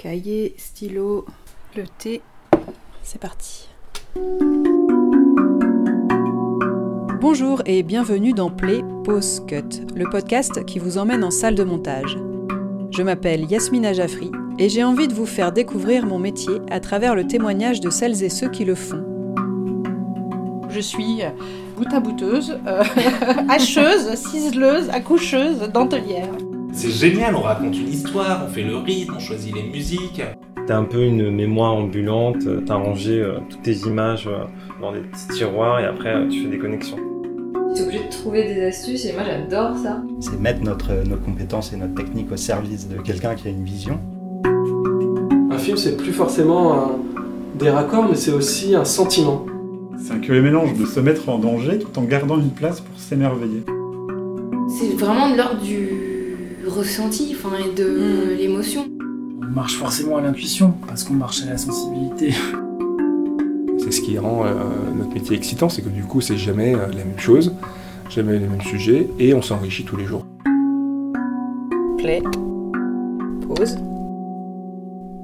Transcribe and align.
Cahier, 0.00 0.54
stylo, 0.58 1.26
le 1.76 1.82
thé. 1.98 2.22
C'est 3.02 3.20
parti. 3.20 3.68
Bonjour 7.20 7.62
et 7.66 7.82
bienvenue 7.82 8.32
dans 8.32 8.48
Play 8.48 8.84
Pause 9.02 9.42
Cut, 9.48 9.86
le 9.96 10.08
podcast 10.08 10.64
qui 10.66 10.78
vous 10.78 10.98
emmène 10.98 11.24
en 11.24 11.32
salle 11.32 11.56
de 11.56 11.64
montage. 11.64 12.16
Je 12.92 13.02
m'appelle 13.02 13.50
Yasmina 13.50 13.92
Jaffri 13.92 14.30
et 14.60 14.68
j'ai 14.68 14.84
envie 14.84 15.08
de 15.08 15.14
vous 15.14 15.26
faire 15.26 15.50
découvrir 15.50 16.06
mon 16.06 16.20
métier 16.20 16.60
à 16.70 16.78
travers 16.78 17.16
le 17.16 17.26
témoignage 17.26 17.80
de 17.80 17.90
celles 17.90 18.22
et 18.22 18.28
ceux 18.28 18.50
qui 18.50 18.64
le 18.64 18.76
font. 18.76 19.04
Je 20.70 20.78
suis 20.78 21.22
goutte 21.76 21.92
à 21.92 21.98
bouteuse, 21.98 22.56
euh, 22.68 22.84
hacheuse, 23.48 24.14
ciseleuse, 24.14 24.90
accoucheuse, 24.90 25.58
dentelière. 25.74 26.30
C'est 26.80 26.90
génial, 26.90 27.34
on 27.34 27.40
raconte 27.40 27.76
une 27.76 27.88
histoire, 27.88 28.44
on 28.46 28.52
fait 28.52 28.62
le 28.62 28.76
rythme, 28.76 29.14
on 29.16 29.18
choisit 29.18 29.52
les 29.52 29.64
musiques. 29.64 30.22
T'as 30.68 30.76
un 30.76 30.84
peu 30.84 31.02
une 31.02 31.28
mémoire 31.30 31.74
ambulante, 31.74 32.46
t'as 32.66 32.74
rangé 32.76 33.20
euh, 33.20 33.38
toutes 33.50 33.62
tes 33.62 33.74
images 33.88 34.28
euh, 34.28 34.44
dans 34.80 34.92
des 34.92 35.00
petits 35.00 35.26
tiroirs 35.38 35.80
et 35.80 35.86
après 35.86 36.14
euh, 36.14 36.28
tu 36.28 36.42
fais 36.42 36.48
des 36.48 36.58
connexions. 36.58 36.98
T'es 37.74 37.82
obligé 37.82 38.04
de 38.04 38.10
trouver 38.10 38.44
des 38.54 38.64
astuces 38.66 39.06
et 39.06 39.12
moi 39.12 39.22
j'adore 39.26 39.76
ça. 39.76 40.00
C'est 40.20 40.38
mettre 40.40 40.62
notre, 40.62 40.92
nos 41.08 41.16
compétences 41.16 41.72
et 41.72 41.76
notre 41.76 41.94
technique 41.94 42.30
au 42.30 42.36
service 42.36 42.88
de 42.88 42.96
quelqu'un 42.98 43.34
qui 43.34 43.48
a 43.48 43.50
une 43.50 43.64
vision. 43.64 43.98
Un 45.50 45.58
film, 45.58 45.76
c'est 45.76 45.96
plus 45.96 46.12
forcément 46.12 46.74
un- 46.74 46.90
des 47.58 47.70
raccords, 47.70 48.06
mais 48.08 48.14
c'est 48.14 48.30
aussi 48.32 48.76
un 48.76 48.84
sentiment. 48.84 49.46
C'est 50.00 50.12
un 50.12 50.18
curieux 50.20 50.42
mélange 50.42 50.74
de 50.78 50.86
se 50.86 51.00
mettre 51.00 51.28
en 51.28 51.38
danger 51.38 51.80
tout 51.80 51.98
en 51.98 52.02
gardant 52.04 52.38
une 52.38 52.50
place 52.50 52.80
pour 52.80 53.00
s'émerveiller. 53.00 53.64
C'est 54.68 54.94
vraiment 54.96 55.30
de 55.32 55.36
l'ordre 55.36 55.60
du 55.60 55.88
ressenti, 56.68 57.34
enfin, 57.36 57.56
et 57.58 57.74
de 57.74 58.34
l'émotion. 58.36 58.86
On 59.42 59.46
marche 59.46 59.76
forcément 59.76 60.18
à 60.18 60.20
l'intuition, 60.20 60.74
parce 60.86 61.04
qu'on 61.04 61.14
marche 61.14 61.42
à 61.42 61.46
la 61.46 61.58
sensibilité. 61.58 62.34
C'est 63.78 63.92
ce 63.92 64.00
qui 64.00 64.18
rend 64.18 64.44
euh, 64.44 64.52
notre 64.96 65.14
métier 65.14 65.36
excitant, 65.36 65.68
c'est 65.68 65.82
que 65.82 65.88
du 65.88 66.02
coup 66.02 66.20
c'est 66.20 66.36
jamais 66.36 66.74
euh, 66.74 66.88
la 66.88 67.04
même 67.04 67.18
chose, 67.18 67.54
jamais 68.10 68.38
les 68.38 68.46
mêmes 68.46 68.60
sujets, 68.60 69.08
et 69.18 69.32
on 69.32 69.40
s'enrichit 69.40 69.84
tous 69.84 69.96
les 69.96 70.04
jours. 70.04 70.26
Play. 71.96 72.22
Pause. 73.46 73.78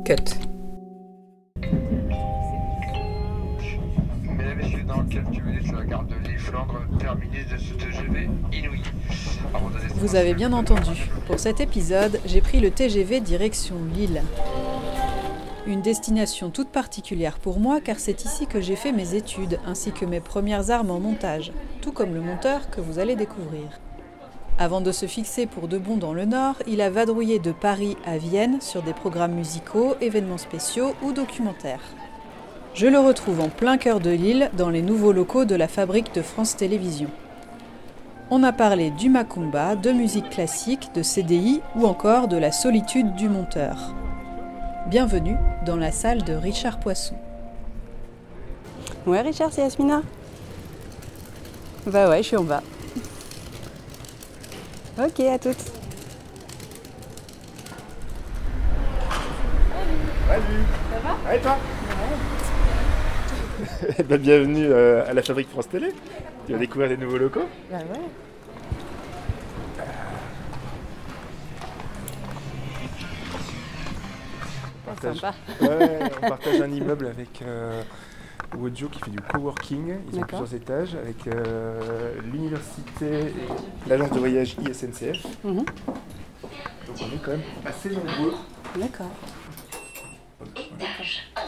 Cut. 0.06 0.53
De 6.64 7.58
ce 7.58 7.74
TGV 7.74 8.28
inouï. 8.52 8.82
Vous 9.96 10.16
avez 10.16 10.34
bien 10.34 10.52
entendu. 10.52 11.08
Pour 11.26 11.38
cet 11.38 11.60
épisode, 11.60 12.20
j'ai 12.26 12.40
pris 12.40 12.60
le 12.60 12.70
TGV 12.70 13.20
direction 13.20 13.76
Lille. 13.94 14.22
Une 15.66 15.82
destination 15.82 16.50
toute 16.50 16.68
particulière 16.68 17.38
pour 17.38 17.58
moi 17.58 17.80
car 17.80 17.98
c'est 17.98 18.24
ici 18.24 18.46
que 18.46 18.60
j'ai 18.60 18.76
fait 18.76 18.92
mes 18.92 19.14
études 19.14 19.58
ainsi 19.66 19.92
que 19.92 20.04
mes 20.04 20.20
premières 20.20 20.70
armes 20.70 20.90
en 20.90 21.00
montage, 21.00 21.52
tout 21.80 21.92
comme 21.92 22.14
le 22.14 22.20
monteur 22.20 22.70
que 22.70 22.80
vous 22.80 22.98
allez 22.98 23.16
découvrir. 23.16 23.80
Avant 24.58 24.80
de 24.80 24.92
se 24.92 25.06
fixer 25.06 25.46
pour 25.46 25.66
de 25.68 25.78
bon 25.78 25.96
dans 25.96 26.12
le 26.14 26.26
Nord, 26.26 26.56
il 26.66 26.80
a 26.80 26.90
vadrouillé 26.90 27.38
de 27.38 27.52
Paris 27.52 27.96
à 28.06 28.18
Vienne 28.18 28.60
sur 28.60 28.82
des 28.82 28.92
programmes 28.92 29.34
musicaux, 29.34 29.96
événements 30.00 30.38
spéciaux 30.38 30.94
ou 31.02 31.12
documentaires. 31.12 31.82
Je 32.74 32.88
le 32.88 32.98
retrouve 32.98 33.40
en 33.40 33.50
plein 33.50 33.78
cœur 33.78 34.00
de 34.00 34.10
Lille, 34.10 34.50
dans 34.54 34.68
les 34.68 34.82
nouveaux 34.82 35.12
locaux 35.12 35.44
de 35.44 35.54
la 35.54 35.68
fabrique 35.68 36.12
de 36.12 36.22
France 36.22 36.56
Télévisions. 36.56 37.10
On 38.30 38.42
a 38.42 38.50
parlé 38.52 38.90
du 38.90 39.08
macumba, 39.08 39.76
de 39.76 39.92
musique 39.92 40.28
classique, 40.28 40.90
de 40.92 41.04
CDI 41.04 41.62
ou 41.76 41.86
encore 41.86 42.26
de 42.26 42.36
la 42.36 42.50
solitude 42.50 43.14
du 43.14 43.28
monteur. 43.28 43.94
Bienvenue 44.88 45.36
dans 45.64 45.76
la 45.76 45.92
salle 45.92 46.24
de 46.24 46.32
Richard 46.32 46.80
Poisson. 46.80 47.14
Ouais 49.06 49.20
Richard, 49.20 49.52
c'est 49.52 49.62
Yasmina? 49.62 50.02
Bah 51.86 52.08
ouais, 52.08 52.24
je 52.24 52.28
suis 52.28 52.36
en 52.36 52.42
bas. 52.42 52.62
Ok, 54.98 55.20
à 55.20 55.38
toutes. 55.38 55.56
Et 61.32 61.38
toi? 61.38 61.56
bah, 64.08 64.16
Bienvenue 64.16 64.66
euh, 64.66 65.08
à 65.08 65.14
la 65.14 65.22
fabrique 65.22 65.48
France 65.50 65.68
Télé. 65.68 65.92
Tu 66.46 66.52
vas 66.52 66.58
découvrir 66.58 66.88
des 66.88 66.96
nouveaux 66.96 67.18
locaux. 67.18 67.48
Bah 67.70 67.78
ouais. 67.78 68.00
partage, 74.84 75.16
Sympa. 75.16 75.34
Ouais, 75.60 76.00
on 76.22 76.28
partage 76.28 76.60
un 76.60 76.70
immeuble 76.70 77.06
avec 77.06 77.42
euh, 77.42 77.82
Wojo 78.56 78.88
qui 78.88 79.00
fait 79.00 79.10
du 79.10 79.20
coworking, 79.20 79.94
ils 80.12 80.18
ont 80.18 80.22
plusieurs 80.22 80.54
étages, 80.54 80.94
avec 80.94 81.26
euh, 81.26 82.14
l'université 82.32 83.06
et 83.06 83.88
l'agence 83.88 84.10
de 84.10 84.18
voyage 84.18 84.56
ISNCF. 84.60 85.24
Mhm. 85.44 85.56
Donc 85.56 85.66
on 87.00 87.14
est 87.14 87.22
quand 87.24 87.30
même 87.32 87.42
assez 87.64 87.90
nombreux. 87.90 88.34
D'accord. 88.76 89.10
Étage 90.56 91.22
1. 91.36 91.40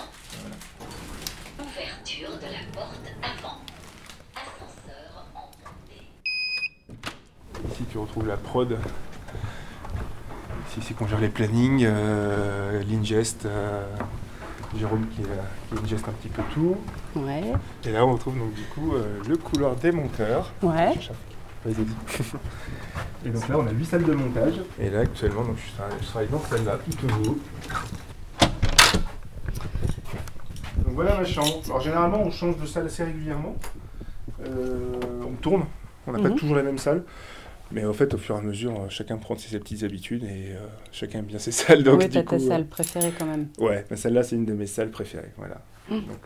Ouverture 1.63 2.31
de 2.39 2.47
la 2.47 2.65
porte 2.73 3.07
avant. 3.23 3.59
Ascenseur 4.35 5.27
en 5.35 5.51
montée. 5.63 6.07
Ici 7.77 7.85
tu 7.91 7.99
retrouves 7.99 8.27
la 8.27 8.37
prod. 8.39 8.79
Ici 10.71 10.81
c'est 10.83 10.95
qu'on 10.95 11.07
gère 11.07 11.21
les 11.21 11.29
plannings, 11.29 11.85
euh, 11.87 12.83
l'ingest, 12.89 13.45
euh, 13.45 13.85
Jérôme 14.79 15.07
qui, 15.15 15.23
euh, 15.23 15.27
qui 15.77 15.85
ingeste 15.85 16.09
un 16.09 16.13
petit 16.13 16.29
peu 16.29 16.43
tout. 16.55 16.77
Ouais. 17.15 17.53
Et 17.85 17.93
là 17.93 18.07
on 18.07 18.15
retrouve 18.15 18.39
donc 18.39 18.55
du 18.55 18.63
coup 18.75 18.95
euh, 18.95 19.21
le 19.29 19.37
couloir 19.37 19.75
des 19.77 19.93
monteurs. 19.93 20.53
Ouais. 20.63 20.95
Vas-y, 21.67 21.75
vas-y. 21.75 21.87
Et 23.27 23.31
donc 23.31 23.47
là 23.49 23.57
on 23.59 23.67
a 23.67 23.71
8 23.73 23.85
salles 23.85 24.05
de 24.05 24.13
montage. 24.15 24.55
Et 24.81 24.89
là 24.89 25.01
actuellement 25.01 25.43
donc, 25.45 25.57
je, 25.59 25.83
tra- 25.83 25.95
je 26.01 26.07
travaille 26.07 26.29
dans 26.29 26.41
celle-là, 26.49 26.79
tout 26.79 27.07
au 27.07 27.29
haut. 27.31 27.39
Donc 30.79 30.95
voilà 30.95 31.19
ma 31.19 31.25
chambre. 31.27 31.61
Alors 31.67 31.81
généralement 31.83 32.21
on 32.23 32.31
change 32.31 32.57
de 32.57 32.65
salle 32.67 32.87
assez 32.87 33.05
régulièrement. 33.05 33.55
Euh, 34.47 34.95
on 35.27 35.35
tourne, 35.37 35.65
on 36.07 36.13
n'a 36.13 36.19
Mhm. 36.19 36.25
pas 36.31 36.31
toujours 36.39 36.57
la 36.57 36.63
même 36.63 36.79
salle. 36.79 37.03
Mais 37.73 37.85
en 37.85 37.93
fait 37.93 38.15
au 38.15 38.19
fur 38.19 38.37
et 38.37 38.39
à 38.39 38.43
mesure 38.43 38.73
euh, 38.73 38.89
chacun 38.89 39.17
prend 39.17 39.37
ses, 39.37 39.59
petites 39.59 39.83
habitudes 39.83 40.23
et 40.25 40.53
euh, 40.53 40.67
chacun 40.93 41.21
aime 41.21 41.25
bien 41.25 41.39
ses 41.39 41.53
salles. 41.53 41.83
Donc, 41.83 42.01
ouais, 42.01 42.09
du 42.09 42.15
t'as 42.15 42.23
ta 42.23 42.37
euh, 42.37 42.39
salle 42.39 42.67
préférée 42.67 43.13
quand 43.19 43.27
même. 43.27 43.49
Ouais, 43.59 43.85
mais 43.91 43.97
celle-là 43.97 44.23
c'est 44.23 44.37
une 44.37 44.45
de 44.45 44.53
mes 44.53 44.67
salles 44.67 44.91
préférées. 44.91 45.33
Voilà. 45.37 45.61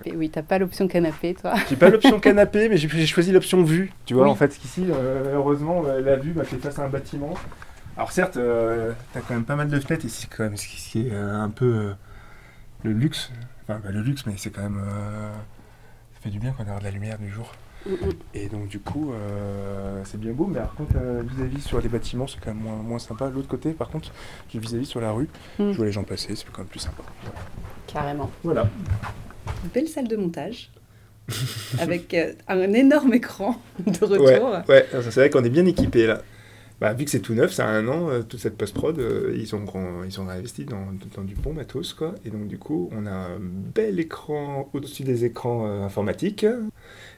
Et 0.07 0.17
oui, 0.17 0.31
t'as 0.31 0.43
pas 0.43 0.59
l'option 0.59 0.89
canapé, 0.89 1.35
toi. 1.35 1.55
J'ai 1.69 1.77
pas 1.77 1.91
l'option 1.91 2.19
canapé, 2.21 2.71
mais 2.71 2.79
j'ai 2.79 3.07
choisi 3.07 3.31
l'option 3.31 3.63
vue. 3.63 3.93
Tu 4.07 4.15
vois, 4.15 4.25
Oui. 4.25 4.31
en 4.31 4.35
fait, 4.35 4.59
qu'ici, 4.59 4.87
euh, 4.89 5.35
heureusement, 5.35 5.83
la 5.83 6.17
vue, 6.17 6.33
bah, 6.33 6.45
t'es 6.49 6.57
face 6.57 6.79
à 6.79 6.85
un 6.85 6.89
bâtiment. 6.89 7.35
Alors 7.95 8.11
certes, 8.11 8.39
t'as 9.13 9.21
quand 9.21 9.35
même 9.35 9.45
pas 9.45 9.57
mal 9.57 9.69
de 9.69 9.79
fenêtres, 9.79 10.07
et 10.07 10.09
c'est 10.09 10.29
quand 10.31 10.45
même 10.45 10.57
ce 10.57 10.67
qui, 10.67 11.09
est 11.09 11.13
un 11.15 11.51
peu 11.51 11.93
le 12.85 12.93
luxe. 12.93 13.31
Enfin, 13.65 13.81
bah, 13.85 13.91
le 13.93 14.01
luxe, 14.01 14.25
mais 14.25 14.33
c'est 14.39 14.49
quand 14.49 14.63
même... 14.63 14.83
ça 16.15 16.21
fait 16.23 16.31
du 16.31 16.39
bien 16.39 16.55
quand 16.57 16.65
on 16.67 16.77
a 16.77 16.79
de 16.79 16.85
la 16.85 16.91
lumière 16.91 17.19
du 17.19 17.29
jour. 17.29 17.53
Mm, 17.87 17.95
Et 18.35 18.49
donc 18.49 18.69
du 18.69 18.79
coup, 18.79 19.13
euh, 19.13 20.03
c'est 20.05 20.21
bien 20.21 20.33
beau, 20.33 20.47
mais 20.47 20.59
par 20.59 20.75
contre, 20.75 20.95
euh, 20.97 21.23
vis-à-vis 21.37 21.63
sur 21.63 21.81
les 21.81 21.89
bâtiments, 21.89 22.27
c'est 22.27 22.39
quand 22.41 22.53
même 22.55 22.63
moins, 22.63 22.77
moins 22.77 22.99
sympa. 22.99 23.31
L'autre 23.31 23.49
côté, 23.49 23.73
par 23.73 23.89
contre, 23.89 24.13
vis-à-vis 24.55 24.87
sur 24.87 25.01
la 25.01 25.13
rue, 25.13 25.29
Mm. 25.59 25.73
je 25.73 25.77
vois 25.77 25.87
les 25.87 25.93
gens 25.93 26.05
passer, 26.05 26.37
c'est 26.37 26.45
quand 26.53 26.59
même 26.59 26.69
plus 26.69 26.81
sympa. 26.81 27.03
Voilà. 27.23 27.39
Carrément. 27.87 28.31
Voilà. 28.45 28.69
Belle 29.75 29.89
salle 29.89 30.09
de 30.09 30.17
montage. 30.17 30.71
avec 31.79 32.13
euh, 32.15 32.33
un 32.49 32.73
énorme 32.73 33.15
écran 33.15 33.57
de 33.87 34.05
retour. 34.05 34.51
Ouais, 34.69 34.69
ouais, 34.69 34.87
c'est 35.03 35.15
vrai 35.15 35.31
qu'on 35.31 35.45
est 35.45 35.49
bien 35.51 35.65
équipé 35.65 36.07
là. 36.09 36.23
Bah, 36.81 36.93
vu 36.95 37.05
que 37.05 37.11
c'est 37.11 37.21
tout 37.21 37.35
neuf, 37.35 37.53
ça 37.53 37.67
a 37.67 37.69
un 37.71 37.87
an, 37.89 38.09
euh, 38.09 38.23
toute 38.23 38.41
cette 38.41 38.57
post-prod, 38.57 38.99
euh, 38.99 39.35
ils, 39.37 39.55
ont, 39.55 39.61
grand- 39.65 40.03
ils 40.05 40.19
ont 40.21 40.29
investi 40.31 40.65
dans, 40.65 40.87
dans 41.15 41.23
du 41.23 41.35
bon 41.35 41.53
matos, 41.53 41.93
quoi. 41.93 42.15
Et 42.25 42.31
donc, 42.31 42.49
du 42.49 42.57
coup, 42.59 42.89
on 42.93 43.05
a 43.07 43.11
un 43.11 43.39
bel 43.39 44.01
écran 44.01 44.69
au-dessus 44.73 45.03
des 45.05 45.25
écrans 45.27 45.67
euh, 45.67 45.85
informatiques. 45.85 46.47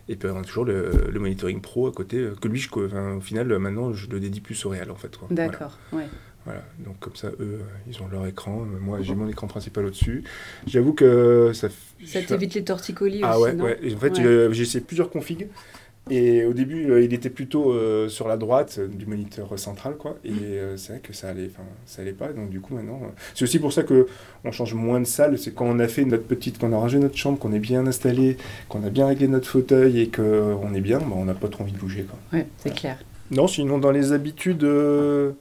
Et 0.08 0.16
puis, 0.16 0.28
on 0.28 0.38
a 0.38 0.42
toujours 0.42 0.64
le, 0.64 0.90
le 1.10 1.20
monitoring 1.20 1.60
pro 1.60 1.86
à 1.88 1.92
côté, 1.92 2.18
euh, 2.18 2.34
que 2.40 2.48
lui, 2.48 2.58
je, 2.58 2.68
enfin, 2.74 3.14
au 3.14 3.20
final, 3.20 3.50
euh, 3.52 3.58
maintenant, 3.58 3.92
je 3.92 4.08
le 4.10 4.18
dédie 4.20 4.40
plus 4.40 4.64
au 4.66 4.70
réel, 4.70 4.90
en 4.90 4.96
fait. 4.96 5.16
quoi. 5.16 5.28
Voilà. 5.30 5.50
D'accord, 5.50 5.78
ouais. 5.92 6.06
Voilà, 6.44 6.64
donc 6.84 6.98
comme 6.98 7.14
ça, 7.14 7.28
eux, 7.28 7.36
euh, 7.40 7.58
ils 7.88 8.02
ont 8.02 8.08
leur 8.08 8.26
écran. 8.26 8.66
Moi, 8.80 9.00
j'ai 9.00 9.14
mon 9.14 9.28
écran 9.28 9.46
principal 9.46 9.84
au-dessus. 9.84 10.24
J'avoue 10.66 10.92
que 10.92 11.52
ça... 11.54 11.68
Ça 12.04 12.20
t'évite 12.20 12.54
les 12.54 12.64
torticolis 12.64 13.20
ah 13.22 13.38
aussi, 13.38 13.44
ouais, 13.50 13.54
non 13.54 13.64
ouais. 13.64 13.78
Et 13.80 13.94
en 13.94 13.98
fait, 13.98 14.18
Ouais. 14.18 14.48
j'ai 14.50 14.62
essayé 14.62 14.80
plusieurs 14.84 15.08
configs. 15.08 15.46
Et 16.10 16.44
au 16.44 16.52
début, 16.52 16.90
euh, 16.90 17.00
il 17.02 17.14
était 17.14 17.30
plutôt 17.30 17.72
euh, 17.72 18.08
sur 18.08 18.26
la 18.26 18.36
droite 18.36 18.76
euh, 18.78 18.88
du 18.88 19.06
moniteur 19.06 19.56
central, 19.58 19.94
quoi. 19.96 20.16
Et 20.24 20.32
euh, 20.32 20.76
c'est 20.76 20.94
vrai 20.94 21.00
que 21.00 21.12
ça 21.12 21.28
allait, 21.28 21.46
enfin, 21.46 21.62
ça 21.86 22.02
allait 22.02 22.12
pas. 22.12 22.32
Donc 22.32 22.50
du 22.50 22.60
coup, 22.60 22.74
maintenant, 22.74 23.00
euh, 23.04 23.08
c'est 23.34 23.44
aussi 23.44 23.60
pour 23.60 23.72
ça 23.72 23.84
que 23.84 24.08
on 24.44 24.50
change 24.50 24.74
moins 24.74 24.98
de 24.98 25.04
salle. 25.06 25.38
C'est 25.38 25.52
quand 25.54 25.66
on 25.66 25.78
a 25.78 25.86
fait 25.86 26.04
notre 26.04 26.24
petite, 26.24 26.58
quand 26.58 26.68
on 26.68 26.72
a 26.72 26.76
rangé 26.78 26.98
notre 26.98 27.16
chambre, 27.16 27.38
qu'on 27.38 27.52
est 27.52 27.60
bien 27.60 27.86
installé, 27.86 28.36
qu'on 28.68 28.82
a 28.82 28.90
bien 28.90 29.06
réglé 29.06 29.28
notre 29.28 29.46
fauteuil 29.48 30.00
et 30.00 30.08
que 30.08 30.54
on 30.60 30.74
est 30.74 30.80
bien, 30.80 30.98
bah, 30.98 31.14
on 31.14 31.24
n'a 31.24 31.34
pas 31.34 31.48
trop 31.48 31.62
envie 31.62 31.72
de 31.72 31.78
bouger, 31.78 32.02
quoi. 32.02 32.18
Ouais, 32.32 32.46
c'est 32.58 32.74
clair. 32.74 32.98
Non, 33.30 33.46
sinon 33.46 33.78
dans 33.78 33.92
les 33.92 34.12
habitudes, 34.12 34.64
euh, 34.64 35.32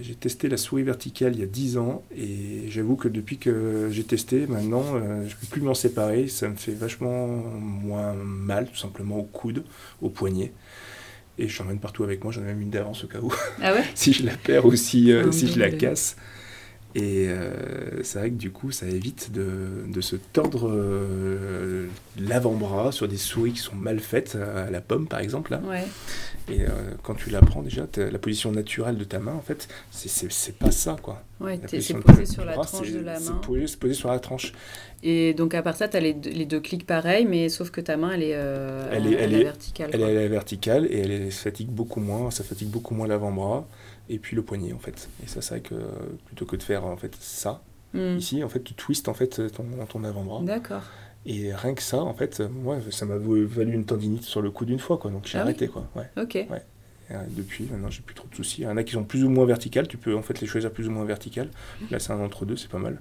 J'ai 0.00 0.14
testé 0.16 0.48
la 0.48 0.56
souris 0.56 0.82
verticale 0.82 1.34
il 1.34 1.40
y 1.40 1.44
a 1.44 1.46
10 1.46 1.78
ans 1.78 2.02
et 2.16 2.64
j'avoue 2.68 2.96
que 2.96 3.06
depuis 3.06 3.38
que 3.38 3.88
j'ai 3.92 4.02
testé, 4.02 4.46
maintenant, 4.48 4.82
euh, 4.96 5.22
je 5.28 5.34
ne 5.34 5.40
peux 5.40 5.46
plus 5.48 5.60
m'en 5.60 5.74
séparer. 5.74 6.26
Ça 6.26 6.48
me 6.48 6.56
fait 6.56 6.72
vachement 6.72 7.28
moins 7.28 8.14
mal, 8.14 8.66
tout 8.68 8.76
simplement, 8.76 9.18
au 9.18 9.22
coude, 9.22 9.62
au 10.02 10.08
poignet. 10.08 10.52
Et 11.38 11.46
je 11.46 11.62
l'emmène 11.62 11.78
partout 11.78 12.02
avec 12.02 12.24
moi, 12.24 12.32
j'en 12.32 12.40
ai 12.42 12.46
même 12.46 12.60
une 12.60 12.70
d'avance 12.70 13.04
au 13.04 13.06
cas 13.06 13.20
où. 13.20 13.32
Ah 13.62 13.72
ouais? 13.74 13.84
Si 13.94 14.12
je 14.12 14.24
la 14.24 14.36
perds 14.36 14.66
ou 14.66 14.74
si, 14.74 15.12
euh, 15.12 15.30
si 15.30 15.46
je 15.46 15.58
la 15.60 15.70
casse. 15.70 16.16
Et 16.98 17.26
euh, 17.28 18.02
c'est 18.02 18.18
vrai 18.20 18.30
que 18.30 18.36
du 18.36 18.50
coup, 18.50 18.70
ça 18.70 18.86
évite 18.86 19.30
de, 19.30 19.84
de 19.86 20.00
se 20.00 20.16
tordre 20.16 20.70
euh, 20.72 21.88
l'avant-bras 22.18 22.90
sur 22.90 23.06
des 23.06 23.18
souris 23.18 23.52
qui 23.52 23.58
sont 23.60 23.74
mal 23.76 24.00
faites, 24.00 24.34
à 24.36 24.70
la 24.70 24.80
pomme 24.80 25.06
par 25.06 25.20
exemple. 25.20 25.50
Là. 25.52 25.60
Ouais. 25.68 25.84
Et 26.48 26.62
euh, 26.62 26.68
quand 27.02 27.14
tu 27.14 27.28
la 27.28 27.40
prends 27.42 27.60
déjà, 27.62 27.86
la 27.96 28.18
position 28.18 28.50
naturelle 28.50 28.96
de 28.96 29.04
ta 29.04 29.18
main, 29.18 29.32
en 29.34 29.42
fait, 29.42 29.68
c'est- 29.90 30.56
pas 30.58 30.70
ça, 30.70 30.96
quoi. 31.02 31.22
Ouais, 31.40 31.60
c'est 31.68 31.94
posé 32.00 32.24
sur 32.24 32.44
la 32.46 32.54
bras, 32.54 32.64
tranche 32.64 32.90
de 32.92 33.00
la 33.00 33.20
main. 33.20 33.40
posé- 33.46 33.66
C'est 33.66 33.78
posé 33.78 33.92
sur 33.92 34.08
la 34.08 34.18
tranche. 34.18 34.54
Et 35.02 35.34
donc 35.34 35.52
à 35.54 35.60
part 35.60 35.76
ça, 35.76 35.88
tu 35.88 35.96
as 35.98 36.00
les 36.00 36.14
deux, 36.14 36.30
les 36.30 36.46
deux 36.46 36.60
clics 36.60 36.86
pareils, 36.86 37.26
mais 37.26 37.50
sauf 37.50 37.70
que 37.70 37.82
ta 37.82 37.98
main, 37.98 38.12
elle 38.14 38.22
est, 38.22 38.32
euh, 38.34 38.88
Elle 38.90 39.06
est, 39.12 39.16
elle 39.16 39.34
est, 39.34 39.44
verticale. 39.44 39.90
elle 39.92 40.00
est 40.00 40.04
quoi. 40.04 40.12
à 40.12 40.14
la 40.22 40.28
verticale 40.28 40.86
et 40.86 40.98
elle 41.00 41.10
est- 41.10 41.30
fatigue 41.30 41.68
beaucoup 41.68 42.00
moins, 42.00 42.30
ça 42.30 42.42
fatigue 42.42 42.68
beaucoup 42.68 42.94
moins 42.94 43.06
l'avant-bras 43.06 43.68
et 44.08 44.18
puis 44.18 44.36
le 44.36 44.42
poignet, 44.42 44.72
en 44.72 44.78
fait. 44.78 45.08
Et 45.24 45.28
ça, 45.28 45.40
c'est 45.42 45.50
vrai 45.54 45.60
que 45.60 45.74
euh, 45.74 45.86
plutôt 46.26 46.44
que 46.46 46.56
de 46.56 46.62
faire, 46.62 46.84
en 46.84 46.96
fait, 46.96 47.14
ça, 47.20 47.62
Hmm. 47.94 48.16
ici, 48.18 48.42
en 48.44 48.48
fait, 48.48 48.62
tu 48.62 48.74
twistes, 48.74 49.08
en 49.08 49.14
fait, 49.14 49.40
ton, 49.52 49.64
ton 49.88 50.04
avant-bras. 50.04 50.42
D'accord. 50.42 50.82
Et 51.24 51.54
rien 51.54 51.72
que 51.72 51.82
ça, 51.82 51.98
en 51.98 52.12
fait, 52.14 52.40
euh, 52.40 52.48
moi, 52.48 52.78
ça 52.90 53.06
m'a 53.06 53.16
valu 53.16 53.72
une 53.72 53.86
tendinite 53.86 54.24
sur 54.24 54.42
le 54.42 54.50
coude 54.50 54.68
d'une 54.68 54.80
fois, 54.80 54.98
quoi. 54.98 55.10
Donc 55.10 55.26
j'ai 55.26 55.38
Ah 55.38 55.42
oui 55.42 55.50
arrêté, 55.50 55.68
quoi. 55.68 55.88
Ouais. 55.94 56.10
Ok. 56.20 56.34
Ouais. 56.34 56.62
Et, 57.08 57.14
euh, 57.14 57.18
depuis, 57.30 57.64
maintenant, 57.70 57.88
j'ai 57.88 58.02
plus 58.02 58.14
trop 58.14 58.26
de 58.28 58.34
soucis. 58.34 58.62
Il 58.62 58.64
y 58.64 58.66
en 58.68 58.76
a 58.76 58.82
qui 58.82 58.92
sont 58.92 59.04
plus 59.04 59.24
ou 59.24 59.30
moins 59.30 59.46
verticales, 59.46 59.88
tu 59.88 59.96
peux 59.96 60.14
en 60.16 60.22
fait 60.22 60.40
les 60.40 60.46
choisir 60.46 60.72
plus 60.72 60.88
ou 60.88 60.90
moins 60.90 61.04
verticales. 61.04 61.48
Là, 61.90 61.98
c'est 62.00 62.12
un 62.12 62.20
entre-deux, 62.20 62.56
c'est 62.56 62.68
pas 62.70 62.78
mal. 62.78 63.00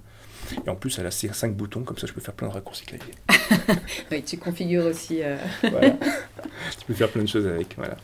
Et 0.65 0.69
en 0.69 0.75
plus, 0.75 0.97
elle 0.99 1.07
a 1.07 1.11
ces 1.11 1.27
cinq 1.33 1.55
boutons, 1.57 1.81
comme 1.83 1.97
ça, 1.97 2.05
je 2.07 2.13
peux 2.13 2.21
faire 2.21 2.35
plein 2.35 2.47
de 2.47 2.53
raccourcis 2.53 2.85
clavier. 2.85 3.13
Oui, 4.11 4.23
tu 4.23 4.37
configures 4.37 4.85
aussi. 4.85 5.21
euh. 5.23 5.35
Voilà. 5.63 5.89
tu 6.79 6.85
peux 6.87 6.93
faire 6.93 7.09
plein 7.09 7.23
de 7.23 7.27
choses 7.27 7.47
avec, 7.47 7.75
voilà. 7.75 7.97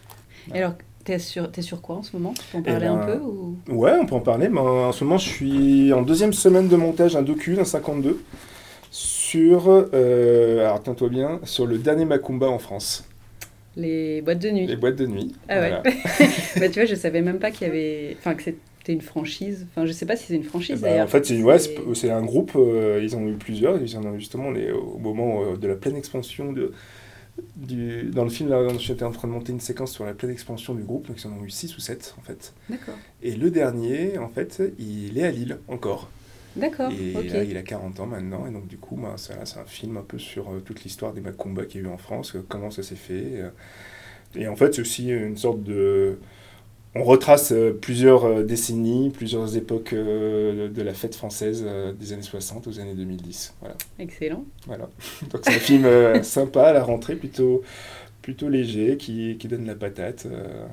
Et 0.54 0.58
alors, 0.58 0.74
t'es 1.04 1.20
sur, 1.20 1.52
t'es 1.52 1.62
sur 1.62 1.82
quoi 1.82 1.96
en 1.98 2.04
ce 2.04 2.16
moment? 2.16 2.34
Tu 2.40 2.48
peux 2.48 2.58
en 2.58 2.64
Eh 2.64 2.64
parler 2.64 2.88
un 2.88 2.98
ben, 2.98 3.06
peu 3.06 3.18
ou... 3.20 3.58
Ouais, 3.70 3.94
on 4.00 4.06
peut 4.06 4.16
en 4.16 4.20
parler. 4.22 4.50
Mais 4.50 4.60
en 4.60 4.92
ce 4.92 5.04
moment, 5.04 5.18
je 5.18 5.28
suis 5.30 5.94
en 5.94 6.02
deuxième 6.02 6.34
semaine 6.34 6.68
de 6.68 6.76
montage 6.76 7.14
d'un 7.14 7.22
docu, 7.24 7.56
d'un 7.56 7.66
52, 7.66 8.22
sur, 8.92 9.64
euh, 9.70 10.60
alors 10.62 10.84
tiens-toi 10.84 11.10
bien, 11.10 11.40
sur 11.44 11.66
le 11.68 11.78
dernier 11.78 12.06
Macumba 12.06 12.48
en 12.50 12.60
France, 12.60 13.06
Les 13.78 14.22
boîtes 14.22 14.40
de 14.40 14.50
nuit. 14.50 14.68
les 14.68 14.76
boîtes 14.76 14.96
de 14.98 15.08
nuit. 15.08 15.34
Ah 15.50 15.60
ouais. 15.60 15.82
Bah, 16.60 16.68
tu 16.70 16.76
vois, 16.80 16.86
je 16.86 16.96
savais 16.96 17.22
même 17.22 17.40
pas 17.40 17.52
qu'il 17.52 17.68
y 17.68 17.70
avait. 17.70 18.16
Enfin, 18.20 18.36
que 18.36 18.44
c'était 18.44 18.94
une 18.94 19.02
franchise. 19.02 19.68
Enfin, 19.72 19.86
je 19.86 19.92
sais 19.94 20.06
pas 20.06 20.16
si 20.18 20.26
c'est 20.28 20.36
une 20.36 20.44
Eh 20.44 20.44
franchise 20.44 20.82
ben, 20.82 20.90
d'ailleurs. 20.90 21.06
en 21.06 21.08
fait, 21.08 21.26
c'est 21.26 21.42
ouais, 21.42 21.60
c'est- 21.60 21.78
c'est 21.94 22.12
un 22.12 22.24
groupe, 22.24 22.52
euh, 22.56 23.00
ils 23.02 23.16
en 23.16 23.20
ont 23.20 23.28
eu 23.30 23.36
plusieurs, 23.38 23.82
ils 23.82 23.98
en 23.98 24.04
ont 24.06 24.18
justement 24.20 24.50
au 24.50 24.98
moment 25.00 25.44
euh, 25.44 25.58
de 25.58 25.68
la 25.68 25.76
pleine 25.76 25.96
expansion 25.96 26.52
de. 26.52 26.74
Du, 27.56 28.04
dans 28.12 28.24
le 28.24 28.30
film, 28.30 28.50
là, 28.50 28.68
j'étais 28.78 29.04
en 29.04 29.12
train 29.12 29.28
de 29.28 29.34
monter 29.34 29.52
une 29.52 29.60
séquence 29.60 29.92
sur 29.92 30.06
la 30.06 30.14
pleine 30.14 30.32
expansion 30.32 30.74
du 30.74 30.84
groupe, 30.84 31.08
donc 31.08 31.22
ils 31.24 31.28
en 31.28 31.34
ont 31.34 31.44
eu 31.44 31.50
6 31.50 31.78
ou 31.78 31.80
7 31.82 32.16
en 32.20 32.22
fait. 32.22 32.54
D'accord. 32.70 32.98
Et 33.22 33.36
le 33.36 33.52
dernier, 33.52 34.18
en 34.18 34.30
fait, 34.30 34.62
il 34.80 35.18
est 35.18 35.24
à 35.24 35.32
Lille 35.32 35.60
encore. 35.68 36.10
D'accord. 36.56 36.92
Et 36.92 37.14
là, 37.30 37.44
il 37.44 37.56
a 37.58 37.64
40 37.64 38.00
ans 38.02 38.08
maintenant, 38.08 38.46
et 38.46 38.52
donc 38.52 38.68
du 38.68 38.78
coup, 38.78 38.98
bah, 38.98 39.16
c'est 39.18 39.34
c'est 39.46 39.60
un 39.60 39.66
film 39.66 39.98
un 39.98 40.04
peu 40.04 40.20
sur 40.20 40.50
euh, 40.52 40.60
toute 40.60 40.84
l'histoire 40.84 41.14
des 41.14 41.22
Macumba 41.22 41.66
qu'il 41.66 41.82
y 41.82 41.86
a 41.86 41.88
eu 41.88 41.92
en 41.92 41.98
France, 41.98 42.36
euh, 42.36 42.46
comment 42.48 42.72
ça 42.72 42.84
s'est 42.84 42.96
fait. 42.96 43.40
euh. 43.42 43.50
Et 44.36 44.48
en 44.48 44.56
fait, 44.56 44.74
c'est 44.76 44.82
aussi 44.82 45.10
une 45.10 45.38
sorte 45.38 45.64
de... 45.64 46.18
On 46.94 47.04
retrace 47.04 47.54
euh, 47.54 47.72
plusieurs 47.72 48.26
euh, 48.26 48.44
décennies, 48.44 49.12
plusieurs 49.12 49.56
époques 49.56 49.94
euh, 49.94 50.68
de 50.70 50.82
la 50.82 50.94
fête 50.94 51.16
française 51.16 51.66
des 51.98 52.14
années 52.14 52.22
60 52.22 52.68
aux 52.68 52.80
années 52.80 52.96
2010. 52.96 53.54
Voilà. 53.62 53.76
Excellent. 54.00 54.44
voilà. 54.68 54.90
Donc 55.32 55.42
c'est 55.44 55.56
un 55.56 55.60
film 55.60 55.88
sympa 56.24 56.64
à 56.64 56.74
la 56.74 56.84
rentrée, 56.84 57.16
plutôt, 57.16 57.62
plutôt 58.22 58.50
léger, 58.50 58.98
qui, 58.98 59.38
qui 59.38 59.48
donne 59.48 59.66
la 59.66 59.76
patate. 59.76 60.26
euh, 60.26 60.66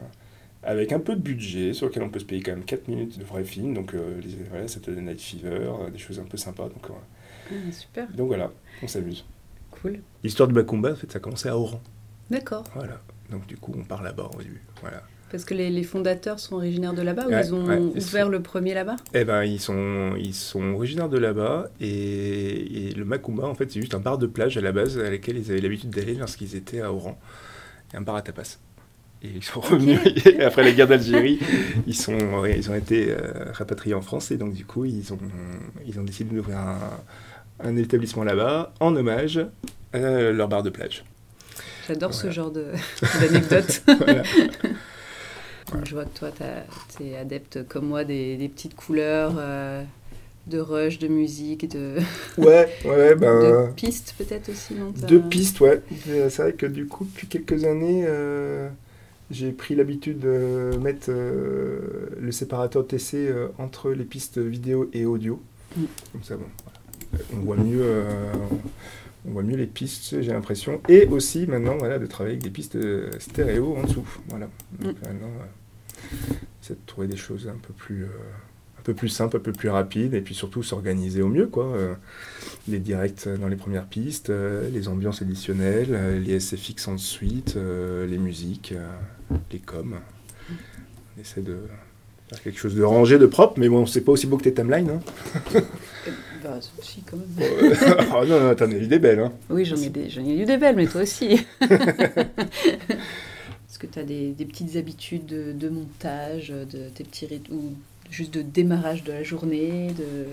avec 0.65 0.91
un 0.93 0.99
peu 0.99 1.15
de 1.15 1.21
budget, 1.21 1.73
sur 1.73 1.87
lequel 1.87 2.03
on 2.03 2.09
peut 2.11 2.19
se 2.19 2.25
payer 2.25 2.43
quand 2.43 2.51
même 2.51 2.65
4 2.65 2.89
minutes 2.89 3.17
de 3.17 3.25
vrai 3.25 3.45
film. 3.45 3.75
Donc 3.75 3.95
euh, 3.95 4.21
les, 4.21 4.31
voilà, 4.51 4.67
Saturday 4.67 5.01
Night 5.01 5.21
Fever, 5.21 5.71
des 5.93 5.99
choses 5.99 6.19
un 6.19 6.25
peu 6.25 6.37
sympas. 6.37 6.65
Donc, 6.69 6.91
euh, 6.91 7.53
Ah, 7.53 7.73
super. 7.73 8.09
donc 8.13 8.27
voilà, 8.27 8.51
on 8.83 8.89
s'amuse. 8.89 9.25
Cool. 9.71 10.01
L'histoire 10.25 10.49
de 10.49 10.53
Macumba, 10.55 10.93
en 10.93 10.97
fait, 10.97 11.11
ça 11.13 11.19
a 11.19 11.21
commencé 11.21 11.49
à 11.49 11.57
Oran. 11.57 11.81
D'accord. 12.29 12.65
Voilà. 12.75 13.01
Donc 13.31 13.47
du 13.47 13.57
coup, 13.57 13.73
on 13.79 13.85
part 13.85 14.03
là-bas 14.03 14.29
au 14.35 14.39
début. 14.43 14.61
Voilà. 14.83 15.05
Parce 15.31 15.45
que 15.45 15.55
les, 15.55 15.69
les 15.69 15.83
fondateurs 15.83 16.41
sont 16.41 16.57
originaires 16.57 16.95
de 16.95 17.03
là-bas 17.03 17.27
ou 17.27 17.31
ils 17.31 17.55
ont 17.55 17.67
ouais, 17.67 17.77
ouvert 17.77 18.29
le 18.29 18.41
premier 18.41 18.73
là-bas? 18.73 18.97
Eh 19.13 19.25
ben, 19.25 19.45
ils 19.45 19.61
sont, 19.61 20.15
ils 20.19 20.35
sont 20.35 20.73
originaires 20.75 21.11
de 21.11 21.19
là-bas 21.19 21.69
et, 21.81 22.89
et 22.89 22.95
le 22.95 23.05
Macumba, 23.05 23.47
en 23.47 23.55
fait, 23.55 23.71
c'est 23.71 23.81
juste 23.81 23.95
un 23.95 24.01
bar 24.01 24.17
de 24.17 24.27
plage 24.27 24.57
à 24.57 24.63
la 24.63 24.73
base 24.73 24.99
à 24.99 25.11
laquelle 25.11 25.37
ils 25.37 25.51
avaient 25.51 25.61
l'habitude 25.61 25.91
d'aller 25.91 26.15
lorsqu'ils 26.15 26.57
étaient 26.57 26.81
à 26.81 26.93
Oran. 26.93 27.19
Et 27.93 27.97
un 27.97 28.01
bar 28.01 28.17
à 28.17 28.23
tapas. 28.23 28.59
Et 29.23 29.29
ils 29.35 29.45
sont 29.45 29.61
revenus 29.61 30.01
et 30.25 30.43
après 30.43 30.63
la 30.63 30.73
guerre 30.73 30.89
d'Algérie, 30.89 31.39
ils, 31.87 31.97
sont, 31.97 32.45
ils 32.47 32.71
ont 32.71 32.75
été 32.75 33.11
euh, 33.11 33.51
rapatriés 33.53 33.95
en 33.95 34.01
France 34.03 34.31
et 34.31 34.37
donc 34.37 34.55
du 34.55 34.65
coup, 34.65 34.85
ils 34.85 35.13
ont, 35.13 35.19
ils 35.87 35.99
ont 35.99 36.05
décidé 36.05 36.35
d'ouvrir 36.37 36.59
un, 36.59 36.79
un 37.61 37.77
établissement 37.77 38.25
là-bas 38.25 38.73
en 38.81 38.95
hommage 38.95 39.45
à 39.93 39.99
leur 39.99 40.49
bar 40.49 40.63
de 40.63 40.71
plage. 40.71 41.05
J'adore 41.89 42.15
ce 42.15 42.31
genre 42.31 42.51
d'anecdote. 43.21 43.83
Je 45.85 45.95
vois 45.95 46.05
que 46.05 46.19
toi, 46.19 46.31
tu 46.97 47.05
es 47.05 47.17
adepte 47.17 47.67
comme 47.69 47.87
moi 47.87 48.05
des, 48.05 48.37
des 48.37 48.49
petites 48.49 48.75
couleurs, 48.75 49.35
euh, 49.39 49.83
de 50.47 50.59
rush, 50.59 50.99
de 50.99 51.09
musique, 51.09 51.69
de, 51.71 51.97
Ouais, 52.39 52.69
ouais, 52.85 53.15
ben. 53.17 53.69
de 53.69 53.73
pistes 53.75 54.15
peut-être 54.17 54.49
aussi. 54.51 54.75
non 54.75 54.93
Deux 55.07 55.21
pistes, 55.21 55.61
ouais. 55.61 55.83
Euh, 56.09 56.31
C'est 56.31 56.43
vrai 56.43 56.53
que 56.55 56.67
du 56.67 56.87
coup, 56.87 57.05
depuis 57.05 57.27
quelques 57.27 57.65
années, 57.65 58.05
euh, 58.07 58.69
j'ai 59.31 59.53
pris 59.53 59.75
l'habitude 59.75 60.21
de 60.21 60.71
mettre 60.81 61.11
euh, 61.11 62.09
le 62.19 62.33
séparateur 62.33 62.87
TC 62.87 63.15
euh, 63.29 63.49
entre 63.59 63.91
les 63.91 64.05
pistes 64.05 64.39
vidéo 64.39 64.89
et 64.95 65.05
audio. 65.05 65.41
Mm. 65.77 65.83
Comme 66.13 66.23
ça, 66.23 66.37
bon, 66.37 66.47
voilà. 66.65 67.25
on 67.35 67.45
voit 67.45 67.57
mieux. 67.57 67.83
euh, 67.83 68.05
on 69.27 69.33
voit 69.33 69.43
mieux 69.43 69.57
les 69.57 69.67
pistes, 69.67 70.23
j'ai 70.23 70.33
l'impression. 70.33 70.81
Et 70.89 71.05
aussi, 71.07 71.47
maintenant, 71.47 71.77
voilà, 71.77 71.99
de 71.99 72.07
travailler 72.07 72.37
avec 72.37 72.45
des 72.45 72.51
pistes 72.51 72.77
euh, 72.77 73.11
stéréo 73.19 73.77
en 73.77 73.83
dessous. 73.83 74.07
Voilà. 74.29 74.49
Donc, 74.81 74.95
maintenant, 75.03 75.27
euh, 75.27 75.45
c'est 76.61 76.75
de 76.75 76.87
trouver 76.87 77.07
des 77.07 77.17
choses 77.17 77.49
un 77.49 77.59
peu 77.59 77.73
plus, 77.73 78.05
euh, 78.05 78.09
un 78.79 78.83
peu 78.83 78.95
plus 78.95 79.09
simples, 79.09 79.37
un 79.37 79.41
peu 79.41 79.53
plus 79.53 79.69
rapides, 79.71 80.15
et 80.15 80.21
puis 80.21 80.35
surtout 80.35 80.63
s'organiser 80.63 81.23
au 81.23 81.29
mieux, 81.29 81.47
quoi. 81.47 81.67
Euh, 81.67 81.95
les 82.69 82.79
directs 82.79 83.29
dans 83.41 83.49
les 83.49 83.57
premières 83.57 83.87
pistes, 83.87 84.31
euh, 84.31 84.69
les 84.71 84.89
ambiances 84.89 85.23
additionnelles, 85.23 86.23
les 86.25 86.39
SFX 86.41 86.89
ensuite, 86.89 87.57
les 87.57 88.19
musiques, 88.19 88.75
les 89.53 89.59
coms. 89.59 89.99
On 90.51 91.21
essaie 91.21 91.41
de 91.43 91.57
faire 92.29 92.43
quelque 92.43 92.59
chose 92.59 92.75
de 92.75 92.83
rangé, 92.83 93.19
de 93.19 93.27
propre, 93.27 93.59
mais 93.59 93.69
bon, 93.69 93.87
c'est 93.87 94.03
pas 94.03 94.13
aussi 94.13 94.27
beau 94.27 94.37
que 94.37 94.45
tes 94.45 94.53
timelines. 94.55 94.91
Hein. 94.91 95.01
Bah, 96.45 96.59
si, 96.83 97.03
quand 97.03 97.17
même. 97.17 97.75
Oh 98.15 98.25
non, 98.27 98.41
non, 98.41 98.55
t'en 98.55 98.71
as 98.71 98.75
eu 98.75 98.87
des 98.87 98.99
belles. 99.01 99.19
Hein. 99.19 99.33
Oui, 99.51 99.65
j'en 99.65 99.75
ai, 99.77 99.89
des- 99.89 100.09
j'en 100.09 100.25
ai 100.25 100.43
eu 100.43 100.45
des 100.45 100.57
belles, 100.57 100.77
mais 100.77 100.87
toi 100.87 101.01
aussi. 101.03 101.45
Est-ce 103.79 103.87
que 103.87 103.93
tu 103.93 104.01
as 104.01 104.03
des, 104.03 104.31
des 104.31 104.45
petites 104.45 104.75
habitudes 104.75 105.27
de, 105.27 105.53
de 105.53 105.69
montage, 105.69 106.49
de 106.49 106.89
tes 106.93 107.05
petits 107.05 107.29
ou 107.53 107.75
juste 108.11 108.35
de 108.35 108.43
démarrage 108.43 109.05
de 109.05 109.13
la 109.13 109.23
journée 109.23 109.93
de... 109.97 110.25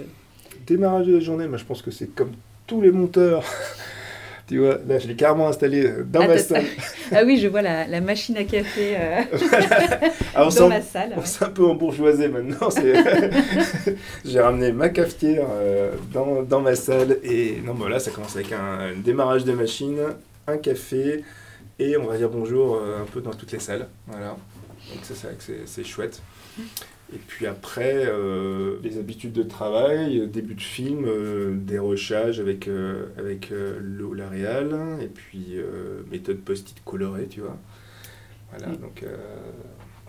Démarrage 0.65 1.05
de 1.05 1.13
la 1.13 1.19
journée, 1.19 1.47
moi 1.47 1.59
je 1.59 1.63
pense 1.63 1.83
que 1.83 1.91
c'est 1.91 2.07
comme 2.07 2.31
tous 2.65 2.81
les 2.81 2.89
monteurs. 2.89 3.43
tu 4.47 4.57
vois, 4.57 4.79
là 4.87 4.97
je 4.97 5.07
l'ai 5.07 5.15
carrément 5.15 5.47
installé 5.47 5.87
dans 6.11 6.21
ah, 6.21 6.27
ma 6.27 6.37
salle. 6.39 6.65
Ah 7.11 7.21
oui, 7.23 7.37
je 7.37 7.47
vois 7.47 7.61
la, 7.61 7.85
la 7.85 8.01
machine 8.01 8.35
à 8.35 8.45
café 8.45 8.95
euh, 8.99 9.21
Ah, 10.33 10.49
dans 10.49 10.67
ma 10.67 10.81
salle. 10.81 11.13
On 11.15 11.23
s'est 11.23 11.45
un 11.45 11.49
peu 11.49 11.65
embourgeoisé 11.65 12.27
maintenant. 12.27 12.69
J'ai 14.25 14.39
ramené 14.39 14.71
ma 14.71 14.89
cafetière 14.89 15.45
euh, 15.51 15.91
dans, 16.11 16.41
dans 16.41 16.61
ma 16.61 16.73
salle 16.73 17.19
et 17.23 17.61
non, 17.63 17.75
voilà, 17.75 17.99
ça 17.99 18.09
commence 18.09 18.35
avec 18.35 18.51
un, 18.53 18.79
un 18.79 18.95
démarrage 18.95 19.45
de 19.45 19.51
machine, 19.51 19.99
un 20.47 20.57
café 20.57 21.23
et 21.79 21.97
on 21.97 22.05
va 22.07 22.17
dire 22.17 22.29
bonjour 22.29 22.75
euh, 22.75 23.01
un 23.01 23.05
peu 23.05 23.21
dans 23.21 23.33
toutes 23.33 23.51
les 23.51 23.59
salles. 23.59 23.87
Voilà. 24.07 24.37
Donc 24.93 25.03
ça, 25.03 25.15
c'est 25.15 25.27
vrai 25.27 25.35
que 25.35 25.43
c'est- 25.65 25.83
chouette. 25.83 26.21
Et 27.13 27.17
puis 27.17 27.45
après, 27.45 28.05
euh, 28.07 28.77
les 28.83 28.97
habitudes 28.97 29.33
de 29.33 29.43
travail, 29.43 30.27
début 30.27 30.55
de 30.55 30.61
film, 30.61 31.05
euh, 31.05 31.53
dérochage 31.55 32.39
avec, 32.39 32.67
euh, 32.67 33.07
avec 33.17 33.51
euh, 33.51 33.77
le- 33.81 34.13
la 34.13 34.27
réal, 34.27 34.75
et 35.01 35.07
puis 35.07 35.57
méthode 36.11 36.37
post-it 36.37 36.81
colorée, 36.83 37.27
tu 37.27 37.41
vois. 37.41 37.57
Voilà, 38.51 38.75
donc... 38.75 39.03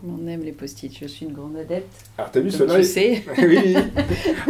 On 0.04 0.26
aime 0.26 0.42
les 0.42 0.52
post-it, 0.52 0.92
je 1.00 1.06
suis 1.06 1.24
une 1.24 1.32
grande 1.32 1.56
adepte. 1.56 1.88
alors, 2.18 2.30
t'as 2.30 2.40
vu 2.40 2.50
cela 2.50 2.76
tu 2.76 2.84
sais. 2.84 3.22
oui, 3.38 3.58
oui. 3.64 3.76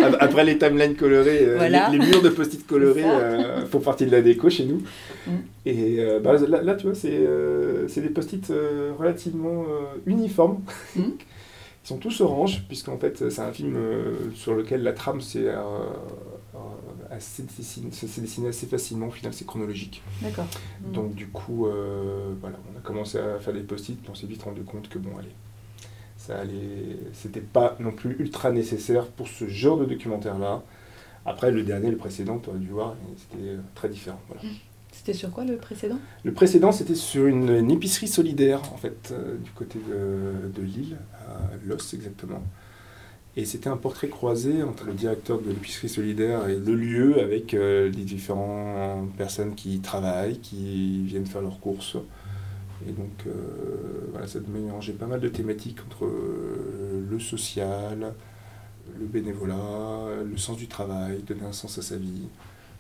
Ap- 0.03 0.17
Après 0.21 0.45
les 0.45 0.59
timelines 0.59 0.97
colorées, 0.97 1.45
euh, 1.47 1.55
Voilà. 1.57 1.89
les, 1.91 1.99
les 1.99 2.07
murs 2.07 2.21
de 2.23 2.31
post-it 2.31 2.67
colorés 2.67 3.03
C'est 3.03 3.09
euh, 3.09 3.65
font 3.67 3.79
partie 3.79 4.07
de 4.07 4.11
la 4.11 4.23
déco 4.23 4.51
chez 4.51 4.65
nous. 4.65 4.83
Mm. 5.27 5.31
Et 5.67 5.97
euh, 6.01 6.19
bah, 6.21 6.35
là, 6.49 6.63
là, 6.63 6.75
tu 6.75 6.87
vois, 6.87 6.97
c'est 6.97 7.13
euh, 7.13 7.87
c'est 7.89 8.01
des 8.01 8.09
post-it 8.11 8.53
relativement 8.99 9.65
uniformes. 10.05 10.63
Mm. 10.97 11.03
Ils 11.85 11.89
sont 11.89 11.99
tous 11.99 12.21
orange, 12.21 12.65
puisqu'en 12.67 12.99
fait, 12.99 13.31
c'est 13.31 13.41
un 13.41 13.53
film 13.53 13.77
sur 14.35 14.55
lequel 14.57 14.83
la 14.83 14.93
trame 14.93 15.21
euh, 15.37 15.55
assez 17.17 17.43
dessiné, 17.43 17.91
ça 17.91 18.07
s'est 18.07 18.21
dessiné 18.21 18.49
assez 18.49 18.67
facilement. 18.67 19.09
Au 19.09 19.11
final, 19.11 19.33
c'est 19.35 19.47
chronologique. 19.47 20.03
D'accord. 20.23 20.47
Donc, 20.93 21.15
du 21.15 21.29
coup, 21.29 21.67
euh, 21.67 22.35
voilà, 22.41 22.59
on 22.73 22.79
a 22.79 22.81
commencé 22.81 23.19
à 23.19 23.39
faire 23.39 23.55
des 23.55 23.61
post-it, 23.61 24.01
puis 24.01 24.11
on 24.11 24.15
s'est 24.15 24.27
vite 24.27 24.43
rendu 24.43 24.63
compte 24.63 24.89
que, 24.89 24.99
bon, 24.99 25.17
allez, 25.19 25.35
ça 26.17 26.39
allait. 26.39 26.99
C'était 27.13 27.41
pas 27.41 27.77
non 27.81 27.93
plus 27.93 28.17
ultra 28.19 28.53
nécessaire 28.53 29.07
pour 29.07 29.29
ce 29.29 29.49
genre 29.49 29.79
de 29.79 29.85
documentaire-là. 29.85 30.63
Après, 31.25 31.51
le 31.51 31.63
dernier, 31.65 31.91
le 31.91 31.97
précédent, 31.97 32.39
tu 32.39 32.51
aurais 32.51 32.61
dû 32.61 32.69
voir, 32.69 32.95
c'était 33.17 33.49
euh, 33.49 33.61
très 33.75 33.89
différent. 33.89 34.21
Voilà. 34.29 34.43
C'était 34.93 35.13
sur 35.13 35.31
quoi 35.31 35.45
le 35.45 35.57
précédent? 35.57 35.99
Le 36.25 36.33
précédent, 36.33 36.73
c'était 36.73 36.95
sur 36.95 37.27
une, 37.27 37.51
une 37.51 37.71
épicerie 37.71 38.09
solidaire, 38.09 38.63
en 38.73 38.77
fait, 38.77 39.13
euh, 39.13 39.37
du 39.37 39.51
côté 39.51 39.79
de, 39.79 40.49
de 40.59 40.63
Lille, 40.63 40.97
à 41.29 41.51
Los 41.67 41.95
exactement. 41.95 42.43
Et 43.39 43.45
c'était 43.45 43.69
un 43.69 43.77
portrait 43.77 44.09
croisé 44.09 44.63
entre 44.63 44.87
le 44.87 44.95
directeur 44.95 45.39
de 45.43 45.51
l'épicerie 45.51 45.91
solidaire 45.91 46.49
et 46.49 46.57
le 46.57 46.75
lieu, 46.75 47.21
avec 47.21 47.53
euh, 47.53 47.91
les 47.91 48.05
différentes 48.05 49.13
personnes 49.17 49.55
qui 49.55 49.75
y 49.75 49.81
travaillent, 49.81 50.39
qui 50.39 51.03
viennent 51.05 51.27
faire 51.27 51.43
leurs 51.43 51.61
courses. 51.61 51.99
Et 52.89 52.93
donc, 52.93 53.27
euh, 53.27 53.33
voilà, 54.13 54.27
ça 54.27 54.39
mélangeait 54.49 54.95
pas 54.95 55.07
mal 55.07 55.21
de 55.21 55.29
thématiques 55.29 55.81
entre 55.87 56.07
euh, 56.07 57.07
le 57.11 57.21
social, 57.21 58.15
le 58.99 59.05
bénévolat, 59.05 60.23
le 60.25 60.37
sens 60.39 60.57
du 60.57 60.67
travail, 60.67 61.19
donner 61.27 61.45
un 61.45 61.53
sens 61.53 61.77
à 61.77 61.83
sa 61.83 61.97
vie. 61.97 62.29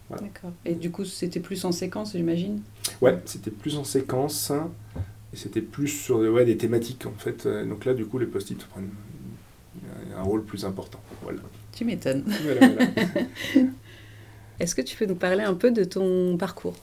Voilà. 0.08 0.22
D'accord. 0.22 0.52
Et 0.64 0.74
du 0.74 0.90
coup, 0.90 1.04
c'était 1.04 1.40
plus 1.40 1.66
en 1.66 1.72
séquence, 1.72 2.12
j'imagine? 2.12 2.62
Ouais, 3.02 3.18
c'était 3.26 3.50
plus 3.50 3.76
en 3.76 3.84
séquence 3.84 4.52
et 5.34 5.36
c'était 5.36 5.60
plus 5.60 5.88
sur 5.88 6.18
ouais, 6.18 6.46
des 6.46 6.56
thématiques 6.56 7.04
en 7.04 7.12
fait. 7.18 7.46
Donc 7.46 7.84
là, 7.84 7.92
du 7.92 8.06
coup, 8.06 8.18
les 8.18 8.26
post-it 8.26 8.64
prennent 8.68 8.88
un 10.16 10.22
rôle 10.22 10.44
plus 10.44 10.64
important. 10.64 11.00
Voilà. 11.22 11.40
Tu 11.72 11.84
m'étonnes. 11.84 12.24
Voilà, 12.42 12.68
voilà. 12.68 12.90
Est-ce 14.60 14.74
que 14.74 14.82
tu 14.82 14.96
peux 14.96 15.06
nous 15.06 15.14
parler 15.16 15.44
un 15.44 15.54
peu 15.54 15.70
de 15.70 15.84
ton 15.84 16.36
parcours? 16.36 16.76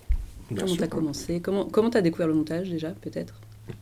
Bien 0.51 0.63
Comment 0.63 0.75
tu 0.75 0.83
as 0.83 0.87
commencé? 0.87 1.39
Comment 1.41 1.65
comment 1.65 1.89
tu 1.89 1.97
as 1.97 2.01
découvert 2.01 2.27
le 2.27 2.35
montage 2.35 2.69
déjà, 2.69 2.91
peut-être? 2.91 3.33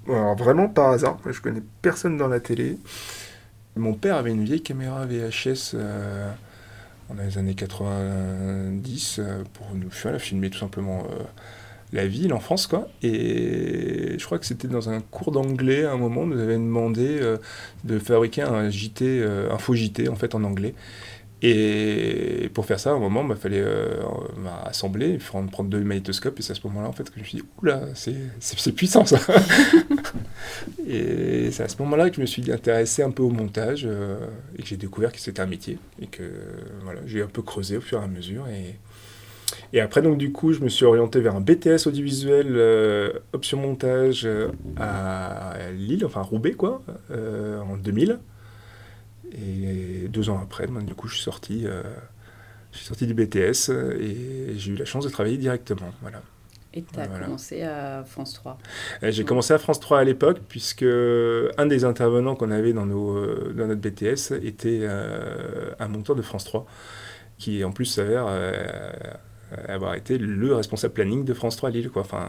Alors 0.07 0.35
vraiment 0.35 0.69
par 0.69 0.91
hasard, 0.91 1.19
je 1.29 1.41
connais 1.41 1.61
personne 1.81 2.17
dans 2.17 2.27
la 2.27 2.39
télé. 2.39 2.77
Mon 3.75 3.93
père 3.93 4.15
avait 4.15 4.31
une 4.31 4.43
vieille 4.43 4.61
caméra 4.61 5.05
VHS 5.05 5.71
euh, 5.73 6.31
dans 7.09 7.21
les 7.21 7.37
années 7.37 7.55
90 7.55 9.19
euh, 9.19 9.43
pour 9.53 9.73
nous 9.73 9.89
faire 9.89 10.19
filmer 10.19 10.49
tout 10.49 10.59
simplement 10.59 11.03
euh, 11.09 11.23
la 11.93 12.07
vie, 12.07 12.27
l'enfance 12.27 12.67
quoi. 12.67 12.87
Et 13.03 14.15
je 14.17 14.25
crois 14.25 14.39
que 14.39 14.45
c'était 14.45 14.67
dans 14.67 14.89
un 14.89 15.01
cours 15.01 15.31
d'anglais 15.31 15.85
à 15.85 15.91
un 15.91 15.97
moment, 15.97 16.21
on 16.21 16.27
nous 16.27 16.39
avait 16.39 16.55
demandé 16.55 17.19
euh, 17.21 17.37
de 17.83 17.99
fabriquer 17.99 18.43
un 18.43 18.69
JT, 18.69 19.05
euh, 19.05 19.51
un 19.51 19.57
faux 19.57 19.75
JT 19.75 20.09
en 20.09 20.15
fait 20.15 20.35
en 20.35 20.43
anglais. 20.43 20.73
Et 21.43 22.51
pour 22.53 22.67
faire 22.67 22.79
ça, 22.79 22.91
à 22.91 22.93
un 22.93 22.99
moment, 22.99 23.23
il 23.23 23.29
bah, 23.29 23.35
fallait 23.35 23.63
euh, 23.63 23.99
bah, 24.43 24.63
assembler, 24.65 25.17
prendre, 25.17 25.63
deux 25.63 25.83
magnétoscopes, 25.83 26.37
et 26.37 26.43
c'est 26.43 26.51
à 26.51 26.55
ce 26.55 26.67
moment-là 26.67 26.87
en 26.87 26.91
fait 26.91 27.09
que 27.09 27.15
je 27.15 27.21
me 27.21 27.25
suis 27.25 27.37
dit, 27.39 27.43
oula, 27.61 27.81
c'est 27.95 28.75
puissant 28.75 29.05
ça 29.05 29.17
Et 30.87 31.49
c'est 31.51 31.63
à 31.63 31.67
ce 31.67 31.77
moment-là 31.79 32.11
que 32.11 32.17
je 32.17 32.21
me 32.21 32.27
suis 32.27 32.51
intéressé 32.51 33.01
un 33.01 33.09
peu 33.09 33.23
au 33.23 33.31
montage, 33.31 33.87
euh, 33.89 34.19
et 34.55 34.61
que 34.61 34.67
j'ai 34.67 34.77
découvert 34.77 35.11
que 35.11 35.19
c'était 35.19 35.41
un 35.41 35.47
métier, 35.47 35.79
et 35.99 36.05
que 36.05 36.31
voilà, 36.83 37.01
j'ai 37.07 37.23
un 37.23 37.27
peu 37.27 37.41
creusé 37.41 37.77
au 37.77 37.81
fur 37.81 37.99
et 37.99 38.03
à 38.03 38.07
mesure. 38.07 38.47
Et, 38.47 38.75
et 39.73 39.81
après, 39.81 40.01
donc 40.01 40.17
du 40.17 40.31
coup, 40.31 40.53
je 40.53 40.59
me 40.61 40.69
suis 40.69 40.85
orienté 40.85 41.19
vers 41.19 41.35
un 41.35 41.41
BTS 41.41 41.87
audiovisuel, 41.87 42.47
euh, 42.51 43.11
option 43.33 43.57
montage 43.59 44.23
euh, 44.25 44.49
à 44.77 45.55
Lille, 45.73 46.05
enfin 46.05 46.21
à 46.21 46.23
Roubaix, 46.23 46.53
quoi, 46.53 46.81
euh, 47.11 47.59
en 47.61 47.77
2000. 47.77 48.19
Et 49.33 50.07
deux 50.09 50.29
ans 50.29 50.39
après, 50.43 50.67
ben, 50.67 50.81
du 50.83 50.93
coup, 50.93 51.07
je 51.07 51.15
suis 51.15 51.23
sorti, 51.23 51.65
je 52.71 52.77
suis 52.77 52.85
sorti 52.85 53.07
du 53.07 53.13
BTS 53.13 53.69
et 53.99 54.53
j'ai 54.57 54.71
eu 54.73 54.75
la 54.75 54.85
chance 54.85 55.05
de 55.05 55.09
travailler 55.09 55.37
directement. 55.37 55.91
Voilà. 56.01 56.21
Et 56.73 56.83
tu 56.83 56.99
as 56.99 57.07
Voilà. 57.07 57.25
commencé 57.25 57.63
à 57.63 58.03
France 58.05 58.33
3. 58.33 58.57
Euh, 59.03 59.11
J'ai 59.11 59.25
commencé 59.25 59.53
à 59.53 59.57
France 59.57 59.79
3 59.79 59.99
à 59.99 60.03
l'époque, 60.05 60.39
puisque 60.47 60.83
un 60.83 61.65
des 61.65 61.83
intervenants 61.85 62.35
qu'on 62.35 62.51
avait 62.51 62.73
dans, 62.73 62.85
nos, 62.85 63.51
dans 63.53 63.67
notre 63.67 63.81
BTS 63.81 64.33
était 64.43 64.85
un 65.79 65.87
monteur 65.87 66.15
de 66.15 66.21
France 66.21 66.45
3, 66.45 66.65
qui 67.37 67.63
en 67.63 67.71
plus 67.71 67.85
s'avère 67.85 68.27
avoir 69.67 69.95
été 69.95 70.17
le 70.17 70.53
responsable 70.55 70.93
planning 70.93 71.25
de 71.25 71.33
France 71.33 71.57
3 71.57 71.69
à 71.69 71.71
Lille. 71.71 71.89
Quoi. 71.89 72.01
Enfin, 72.03 72.27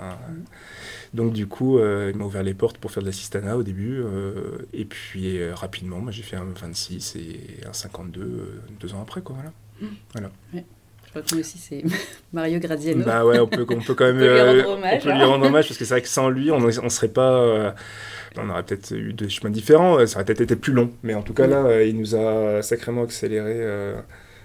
donc 1.14 1.32
du 1.32 1.46
coup, 1.46 1.78
euh, 1.78 2.10
il 2.12 2.18
m'a 2.18 2.24
ouvert 2.24 2.42
les 2.42 2.54
portes 2.54 2.78
pour 2.78 2.90
faire 2.90 3.02
de 3.02 3.08
l'assistanat 3.08 3.56
au 3.56 3.62
début, 3.62 4.00
euh, 4.00 4.66
et 4.72 4.84
puis 4.84 5.38
euh, 5.38 5.54
rapidement, 5.54 5.98
moi, 5.98 6.10
j'ai 6.12 6.22
fait 6.22 6.36
un 6.36 6.46
26 6.58 7.16
et 7.16 7.66
un 7.68 7.72
52 7.72 8.20
euh, 8.20 8.60
deux 8.80 8.94
ans 8.94 9.02
après. 9.02 9.20
Quoi, 9.20 9.36
voilà. 9.36 9.90
voilà. 10.14 10.30
Je 11.04 11.10
crois 11.10 11.22
que 11.22 11.34
moi 11.34 11.40
aussi, 11.40 11.58
c'est 11.58 11.84
Mario 12.32 12.58
Graziano. 12.58 13.04
Bah 13.04 13.26
ouais, 13.26 13.38
on 13.38 13.46
peut, 13.46 13.66
on 13.68 13.80
peut 13.80 13.94
quand 13.94 14.10
même 14.10 14.16
On 14.16 14.20
peut 14.20 14.24
lui 14.24 14.38
euh, 14.40 14.62
rendre 14.62 14.70
hommage, 14.78 15.00
on 15.02 15.04
peut 15.04 15.12
lui 15.12 15.24
rendre 15.24 15.46
hommage 15.46 15.68
parce 15.68 15.78
que 15.78 15.84
c'est 15.84 15.94
vrai 15.94 16.02
que 16.02 16.08
sans 16.08 16.30
lui, 16.30 16.50
on 16.50 16.60
ne 16.60 16.70
serait 16.88 17.08
pas. 17.08 17.34
euh, 17.42 17.70
on 18.38 18.48
aurait 18.48 18.62
peut-être 18.62 18.92
eu 18.92 19.12
des 19.12 19.28
chemins 19.28 19.50
différents, 19.50 19.98
euh, 19.98 20.06
ça 20.06 20.16
aurait 20.16 20.24
peut-être 20.24 20.40
été 20.40 20.56
plus 20.56 20.72
long. 20.72 20.90
Mais 21.02 21.12
en 21.12 21.20
tout 21.20 21.34
cas, 21.34 21.46
là, 21.46 21.66
euh, 21.66 21.84
il 21.84 21.98
nous 21.98 22.14
a 22.14 22.62
sacrément 22.62 23.02
accéléré 23.02 23.56
euh, 23.56 23.94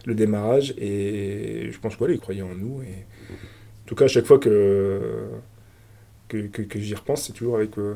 le 0.08 0.16
démarrage 0.16 0.74
et 0.78 1.70
je 1.70 1.80
pense 1.80 1.98
qu'il 1.98 2.10
il 2.10 2.20
croyait 2.20 2.42
en 2.42 2.56
nous. 2.56 2.82
Et... 2.82 3.06
En 3.30 3.86
tout 3.86 3.96
cas, 3.96 4.06
à 4.06 4.08
chaque 4.08 4.26
fois 4.26 4.40
que, 4.40 5.28
que, 6.30 6.48
que, 6.48 6.62
que 6.62 6.80
j'y 6.80 6.96
repense, 6.96 7.24
c'est 7.24 7.34
toujours 7.34 7.58
avec 7.58 7.78
euh, 7.78 7.94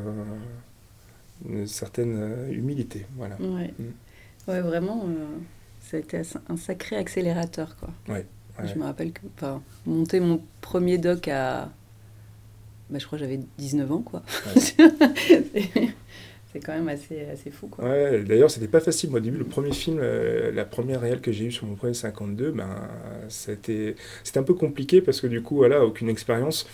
une 1.47 1.67
certaine 1.67 2.17
euh, 2.17 2.51
humilité. 2.51 3.05
Voilà. 3.15 3.37
Ouais. 3.39 3.73
Mm. 3.79 4.49
Ouais, 4.49 4.61
vraiment, 4.61 5.05
euh, 5.07 5.37
ça 5.79 5.97
a 5.97 5.99
été 6.01 6.21
un 6.49 6.57
sacré 6.57 6.97
accélérateur, 6.97 7.77
quoi. 7.77 7.89
Ouais, 8.09 8.25
ouais. 8.59 8.67
Je 8.67 8.77
me 8.77 8.83
rappelle 8.83 9.13
que, 9.13 9.21
monter 9.85 10.19
mon 10.19 10.41
premier 10.59 10.97
doc 10.97 11.29
à, 11.29 11.69
bah, 12.89 12.99
je 12.99 13.05
crois 13.05 13.17
que 13.17 13.23
j'avais 13.23 13.39
19 13.57 13.91
ans, 13.91 14.01
quoi. 14.01 14.21
c'est 16.51 16.59
quand 16.59 16.73
même 16.73 16.89
assez, 16.89 17.25
assez 17.25 17.49
fou, 17.49 17.67
quoi. 17.67 17.85
Ouais, 17.85 18.23
d'ailleurs, 18.23 18.51
c'était 18.51 18.67
pas 18.67 18.81
facile. 18.81 19.09
Moi, 19.09 19.19
au 19.19 19.23
début, 19.23 19.37
le 19.37 19.45
premier 19.45 19.71
film, 19.71 19.99
euh, 20.01 20.51
la 20.51 20.65
première 20.65 21.01
réelle 21.01 21.21
que 21.21 21.31
j'ai 21.31 21.45
eue 21.45 21.51
sur 21.51 21.65
mon 21.65 21.75
premier 21.75 21.93
52, 21.93 22.51
ben, 22.51 22.89
c'était 23.29 23.95
un 24.35 24.43
peu 24.43 24.53
compliqué 24.53 25.01
parce 25.01 25.21
que 25.21 25.27
du 25.27 25.41
coup, 25.41 25.55
voilà, 25.55 25.85
aucune 25.85 26.09
expérience 26.09 26.67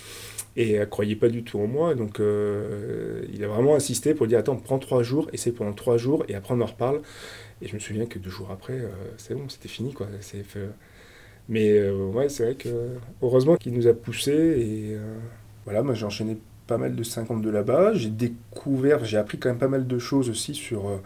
et 0.55 0.73
elle 0.73 0.89
croyait 0.89 1.15
pas 1.15 1.29
du 1.29 1.43
tout 1.43 1.59
en 1.59 1.67
moi. 1.67 1.93
Donc, 1.95 2.19
euh, 2.19 3.23
il 3.33 3.43
a 3.43 3.47
vraiment 3.47 3.75
insisté 3.75 4.13
pour 4.15 4.27
dire 4.27 4.39
Attends, 4.39 4.55
prends 4.55 4.79
trois 4.79 5.03
jours, 5.03 5.29
essaie 5.33 5.51
pendant 5.51 5.73
trois 5.73 5.97
jours 5.97 6.25
et 6.27 6.35
après 6.35 6.55
on 6.55 6.61
en 6.61 6.65
reparle. 6.65 7.01
Et 7.61 7.67
je 7.67 7.73
me 7.75 7.79
souviens 7.79 8.05
que 8.05 8.19
deux 8.19 8.29
jours 8.29 8.51
après, 8.51 8.73
euh, 8.73 8.89
c'est 9.17 9.33
bon, 9.35 9.49
c'était 9.49 9.69
fini, 9.69 9.93
quoi. 9.93 10.07
C'est 10.21 10.43
Mais 11.49 11.71
euh, 11.77 12.07
ouais, 12.07 12.29
c'est 12.29 12.43
vrai 12.43 12.55
que 12.55 12.69
heureusement 13.21 13.55
qu'il 13.55 13.73
nous 13.73 13.87
a 13.87 13.93
poussé 13.93 14.31
et 14.31 14.95
euh, 14.95 15.17
voilà, 15.65 15.81
moi 15.83 15.93
j'ai 15.93 16.05
enchaîné 16.05 16.37
pas 16.67 16.77
mal 16.77 16.95
de 16.95 17.03
52 17.03 17.51
là-bas. 17.51 17.93
J'ai 17.93 18.09
découvert, 18.09 19.05
j'ai 19.05 19.17
appris 19.17 19.37
quand 19.39 19.49
même 19.49 19.57
pas 19.59 19.67
mal 19.67 19.87
de 19.87 19.99
choses 19.99 20.29
aussi 20.29 20.53
sur, 20.53 20.87
euh, 20.89 20.97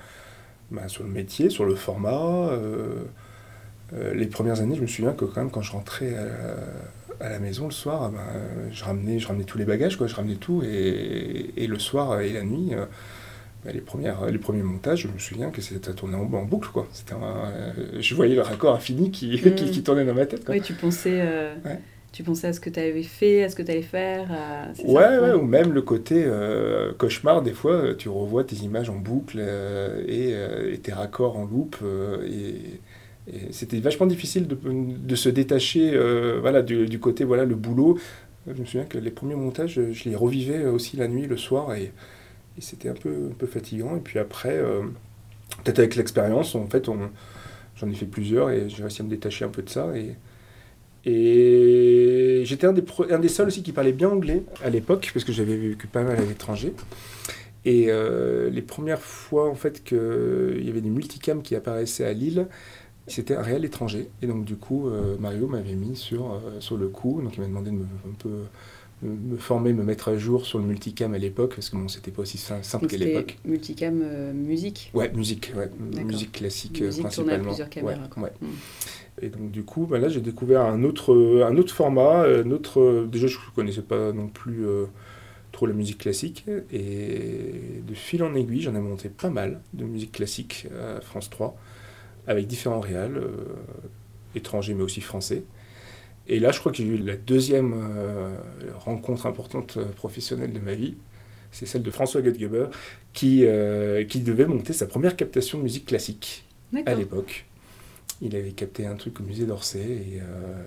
bah, 0.72 0.88
sur 0.88 1.04
le 1.04 1.10
métier, 1.10 1.50
sur 1.50 1.66
le 1.66 1.76
format. 1.76 2.50
euh, 2.52 3.04
euh, 3.94 4.14
les 4.14 4.28
premières 4.28 4.62
années, 4.62 4.76
je 4.76 4.82
me 4.82 4.88
souviens 4.88 5.14
que 5.14 5.26
quand 5.26 5.42
même 5.42 5.52
quand 5.52 5.62
je 5.62 5.72
rentrais 5.74 6.16
à, 6.16 7.26
à 7.26 7.30
la 7.30 7.40
maison 7.40 7.66
le 7.66 7.72
soir, 7.72 8.10
bah, 8.12 8.20
je, 8.72 8.84
ramenais, 8.84 9.20
je 9.20 9.28
ramenais 9.28 9.44
tous 9.46 9.58
les 9.58 9.66
bagages, 9.66 9.98
quoi, 9.98 10.08
je 10.08 10.16
ramenais 10.16 10.36
tout. 10.36 10.64
Et, 10.64 11.54
et 11.58 11.68
le 11.68 11.80
soir 11.80 12.22
et 12.22 12.32
la 12.34 12.44
nuit, 12.44 12.72
bah, 13.66 13.72
les, 13.74 13.82
premières, 13.82 14.26
les 14.26 14.38
premiers 14.40 14.64
montages, 14.64 15.02
je 15.04 15.08
me 15.08 15.20
souviens 15.20 15.52
que 15.52 15.62
c'était 15.62 15.90
à 15.90 15.94
tourner 15.94 16.16
en, 16.16 16.22
en 16.34 16.46
boucle. 16.46 16.70
Quoi. 16.72 16.88
Un- 17.12 17.74
je 18.00 18.16
voyais 18.16 18.36
le 18.36 18.42
raccord 18.42 18.76
infini 18.76 19.12
qui, 19.12 19.28
Mm. 19.46 19.52
qui, 19.56 19.72
qui 19.72 19.84
tournait 19.84 20.06
dans 20.06 20.16
ma 20.16 20.26
tête. 20.26 20.46
Quoi. 20.46 20.56
Oui, 20.56 20.62
tu 20.62 20.74
pensais, 20.74 21.22
Ouais. 21.66 21.80
Tu 22.12 22.24
pensais 22.24 22.48
à 22.48 22.54
ce 22.54 22.60
que 22.60 22.70
tu 22.70 22.80
avais 22.80 23.04
fait, 23.04 23.44
à 23.44 23.50
ce 23.50 23.56
que 23.56 23.64
tu 23.64 23.72
allais 23.72 23.82
faire. 23.82 24.32
à- 24.32 24.74
c'est 24.76 24.88
ça 24.88 24.88
Ouais, 24.88 25.18
ouais, 25.20 25.34
ou 25.34 25.44
même 25.44 25.74
le 25.74 25.82
côté 25.84 26.24
euh, 26.26 26.92
cauchemar, 26.94 27.44
des 27.44 27.54
fois, 27.54 27.74
euh, 27.74 27.96
tu 27.96 28.10
revois 28.10 28.44
tes 28.44 28.56
images 28.58 28.90
en 28.90 28.96
boucle 28.96 29.38
euh, 29.40 30.04
et, 30.08 30.34
euh, 30.34 30.74
et 30.74 30.80
tes 30.80 30.92
raccords 30.94 31.38
en 31.38 31.46
loupe. 31.46 31.78
et 32.28 32.80
et 33.28 33.54
c'était 33.54 33.80
vachement 33.80 34.08
difficile 34.08 34.48
de, 34.48 34.58
de 34.66 35.16
se 35.16 35.30
détacher 35.30 35.92
voilà, 36.42 36.64
du, 36.64 36.88
du 36.88 37.00
côté 37.00 37.24
voilà, 37.24 37.46
le 37.46 37.54
boulot. 37.56 38.00
Je 38.48 38.54
me 38.60 38.66
souviens 38.66 38.84
que 38.86 38.98
les 38.98 39.12
premiers 39.12 39.36
montages, 39.36 39.80
je 39.92 40.10
les 40.10 40.16
revivais 40.16 40.66
aussi 40.66 40.98
la 40.98 41.08
nuit, 41.08 41.28
le 41.28 41.38
soir, 41.38 41.74
et, 41.76 41.84
et 42.58 42.62
c'était 42.62 42.90
un 42.90 42.96
peu, 42.96 43.30
un 43.32 43.36
peu 43.36 43.48
fatigant. 43.48 43.96
Et 43.98 44.00
puis 44.02 44.20
après, 44.20 44.60
peut-être 45.64 45.80
avec 45.80 45.96
l'expérience, 45.96 46.56
en 46.56 46.68
fait, 46.68 46.90
on- 46.90 47.10
j'en 47.78 47.90
ai 47.90 47.96
fait 47.96 48.06
plusieurs 48.06 48.52
et 48.52 48.70
j'ai 48.70 48.84
réussi 48.84 49.02
à 49.02 49.06
me 49.06 49.10
détacher 49.10 49.46
un 49.46 49.50
peu 49.50 49.62
de 49.64 49.70
ça. 49.70 49.90
Et, 49.98 50.16
et 51.06 52.44
j'étais 52.46 52.68
un 52.68 52.74
des, 52.74 52.84
un 53.10 53.20
des 53.20 53.28
seuls 53.30 53.48
aussi 53.48 53.64
qui 53.64 53.72
parlait 53.72 53.92
bien 53.92 54.10
anglais 54.10 54.44
à 54.64 54.70
l'époque, 54.70 55.10
parce 55.14 55.26
que 55.26 55.32
j'avais 55.32 55.56
vécu 55.58 55.88
pas 55.88 56.04
mal 56.04 56.18
à 56.18 56.22
l'étranger. 56.26 56.74
Et 57.64 57.86
euh, 57.90 58.50
les 58.50 58.62
premières 58.64 59.02
fois 59.02 59.50
en 59.50 59.56
fait 59.56 59.84
qu'il 59.84 60.62
y 60.66 60.70
avait 60.70 60.82
des 60.82 60.90
multicams 60.90 61.42
qui 61.44 61.56
apparaissaient 61.56 62.06
à 62.06 62.14
Lille, 62.14 62.48
c'était 63.08 63.36
un 63.36 63.42
réel 63.42 63.66
étranger. 63.66 64.10
Et 64.22 64.28
donc 64.28 64.46
du 64.46 64.56
coup, 64.56 64.88
euh, 64.88 65.16
Mario 65.20 65.48
m'avait 65.48 65.76
mis 65.76 65.96
sur, 65.96 66.32
euh, 66.34 66.60
sur 66.60 66.78
le 66.78 66.88
coup, 66.88 67.22
donc 67.22 67.36
il 67.38 67.42
m'a 67.42 67.48
demandé 67.48 67.70
de 67.72 67.76
me, 67.76 67.84
un 67.84 68.14
peu 68.18 68.30
me 69.04 69.36
former, 69.38 69.74
me 69.74 69.84
mettre 69.84 70.10
à 70.10 70.18
jour 70.18 70.46
sur 70.46 70.60
le 70.60 70.66
multicam 70.66 71.14
à 71.16 71.18
l'époque, 71.18 71.54
parce 71.56 71.70
que 71.72 71.76
bon, 71.78 71.88
c'était 71.88 72.12
pas 72.12 72.22
aussi 72.22 72.38
sim- 72.38 72.62
simple 72.64 72.86
qu'à 72.88 72.98
l'époque. 72.98 73.38
multicam 73.46 74.32
musique? 74.34 74.92
Ouais, 74.94 75.12
musique, 75.14 75.52
ouais, 75.56 75.70
musique 76.04 76.32
classique 76.32 76.82
Musique 76.82 77.10
tournée 77.10 77.34
à 77.34 77.38
principalement. 77.38 77.48
plusieurs 77.50 77.70
caméras, 77.70 77.96
Ouais, 78.04 78.10
quoi. 78.10 78.24
ouais. 78.24 78.32
Mm. 78.42 78.48
Et 79.22 79.30
donc 79.30 79.52
du 79.52 79.64
coup, 79.64 79.86
bah 79.86 80.00
là 80.00 80.10
j'ai 80.10 80.22
découvert 80.22 80.62
un 80.62 80.84
autre, 80.84 81.14
euh, 81.14 81.46
un 81.46 81.58
autre 81.58 81.74
format, 81.74 82.24
un 82.26 82.52
autre. 82.52 82.80
euh, 82.80 83.08
déjà 83.08 83.28
je 83.28 83.38
connaissais 83.56 83.82
pas 83.82 84.12
non 84.14 84.28
plus 84.28 84.66
euh, 84.66 84.86
trop 85.52 85.68
la 85.68 85.74
musique 85.74 86.00
classique, 86.00 86.46
et 86.72 87.82
de 87.88 87.94
fil 87.96 88.24
en 88.24 88.36
aiguille, 88.36 88.62
j'en 88.62 88.76
ai 88.76 88.80
monté 88.80 89.10
pas 89.10 89.30
mal 89.30 89.62
de 89.74 89.86
musique 89.86 90.14
classique 90.14 90.68
à 90.98 91.02
France 91.02 91.30
3, 91.30 91.58
avec 92.28 92.48
différents 92.48 92.80
réals, 92.82 93.18
euh, 93.18 93.56
étrangers 94.36 94.74
mais 94.74 94.84
aussi 94.84 95.02
français. 95.02 95.44
Et 96.28 96.40
là, 96.40 96.52
je 96.52 96.60
crois 96.60 96.72
que 96.72 96.78
j'ai 96.80 96.86
eu 96.86 96.98
la 96.98 97.18
deuxième 97.18 97.74
euh, 97.76 98.38
rencontre 98.76 99.26
importante 99.26 99.78
euh, 99.78 99.86
professionnelle 99.94 100.54
de 100.54 100.60
ma 100.60 100.76
vie. 100.76 100.98
C'est 101.52 101.66
celle 101.66 101.84
de 101.84 101.92
François 101.92 102.22
Gottgeber, 102.22 102.68
qui, 103.14 103.46
euh, 103.46 104.06
qui 104.06 104.22
devait 104.22 104.46
monter 104.48 104.74
sa 104.74 104.88
première 104.88 105.16
captation 105.18 105.58
de 105.60 105.64
musique 105.64 105.86
classique 105.88 106.48
à 106.86 106.96
l'époque. 106.96 107.51
Il 108.22 108.36
avait 108.36 108.52
capté 108.52 108.86
un 108.86 108.96
truc 108.96 109.20
au 109.20 109.24
musée 109.24 109.46
d'Orsay 109.46 109.80
et 109.80 110.20
euh, 110.22 110.64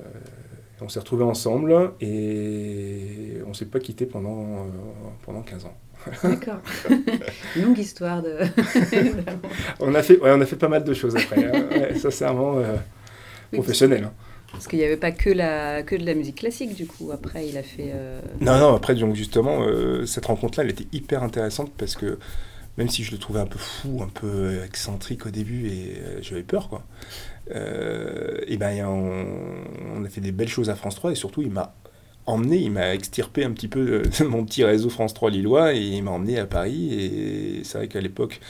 on 0.80 0.88
s'est 0.88 0.99
retrouvés 0.99 1.25
ensemble 1.25 1.92
et 2.00 3.38
on 3.46 3.54
s'est 3.54 3.66
pas 3.66 3.78
quitté 3.80 4.06
pendant, 4.06 4.42
euh, 4.42 4.68
pendant 5.25 5.42
15 5.42 5.66
ans. 5.66 5.76
D'accord. 6.23 6.58
Longue 7.56 7.78
histoire 7.78 8.23
de. 8.23 8.38
On 9.80 9.94
a 9.94 10.02
fait, 10.02 10.18
ouais, 10.20 10.30
on 10.32 10.40
a 10.40 10.46
fait 10.46 10.56
pas 10.56 10.68
mal 10.68 10.84
de 10.84 10.92
choses 10.94 11.16
après, 11.16 11.44
hein. 11.46 11.64
Ouais, 11.70 11.94
sincèrement 11.99 12.58
euh, 12.58 12.75
Oui, 13.52 13.58
professionnel. 13.58 14.04
hein. 14.04 14.12
Parce 14.52 14.66
qu'il 14.68 14.78
n'y 14.78 14.84
avait 14.84 14.96
pas 14.96 15.11
que, 15.12 15.30
la, 15.30 15.82
que 15.82 15.96
de 15.96 16.04
la 16.04 16.14
musique 16.14 16.37
classique, 16.37 16.75
du 16.75 16.87
coup. 16.87 17.11
Après, 17.12 17.49
il 17.49 17.56
a 17.56 17.62
fait. 17.62 17.90
euh, 17.94 18.20
Non, 18.40 18.58
non, 18.58 18.75
après, 18.75 18.94
donc, 18.94 19.14
justement, 19.14 19.62
euh, 19.62 20.06
cette 20.06 20.26
rencontre-là, 20.26 20.64
elle 20.64 20.70
était 20.70 20.87
hyper 20.92 21.23
intéressante 21.23 21.73
parce 21.76 21.96
que 21.96 22.18
même 22.76 22.88
si 22.88 23.02
je 23.04 23.12
le 23.12 23.18
trouvais 23.18 23.40
un 23.40 23.46
peu 23.46 23.58
fou, 23.58 24.00
un 24.02 24.08
peu 24.08 24.62
excentrique 24.64 25.26
au 25.26 25.30
début 25.30 25.68
et 25.68 25.94
euh, 25.99 26.18
j'avais 26.23 26.42
peur, 26.42 26.68
quoi, 26.68 26.82
et 27.51 28.57
ben, 28.57 28.87
on, 28.87 30.05
a 30.05 30.09
fait 30.09 30.21
des 30.21 30.33
belles 30.33 30.49
choses 30.49 30.71
à 30.71 30.75
France 30.75 30.97
3 30.97 31.13
et 31.13 31.15
surtout, 31.15 31.43
il 31.43 31.51
m'a 31.51 31.75
emmené, 32.27 32.57
il 32.59 32.71
m'a 32.71 32.95
extirpé 32.95 33.45
un 33.45 33.53
petit 33.53 33.69
peu 33.69 34.03
de 34.21 34.25
mon 34.25 34.45
petit 34.45 34.65
réseau 34.65 34.89
France 34.91 35.15
3 35.15 35.31
lillois 35.31 35.75
et 35.75 35.81
il 35.81 36.03
m'a 36.03 36.11
emmené 36.13 36.39
à 36.39 36.47
Paris. 36.47 36.93
Et 36.95 37.65
c'est 37.65 37.79
vrai 37.79 37.89
qu'à 37.89 38.01
l'époque, 38.01 38.41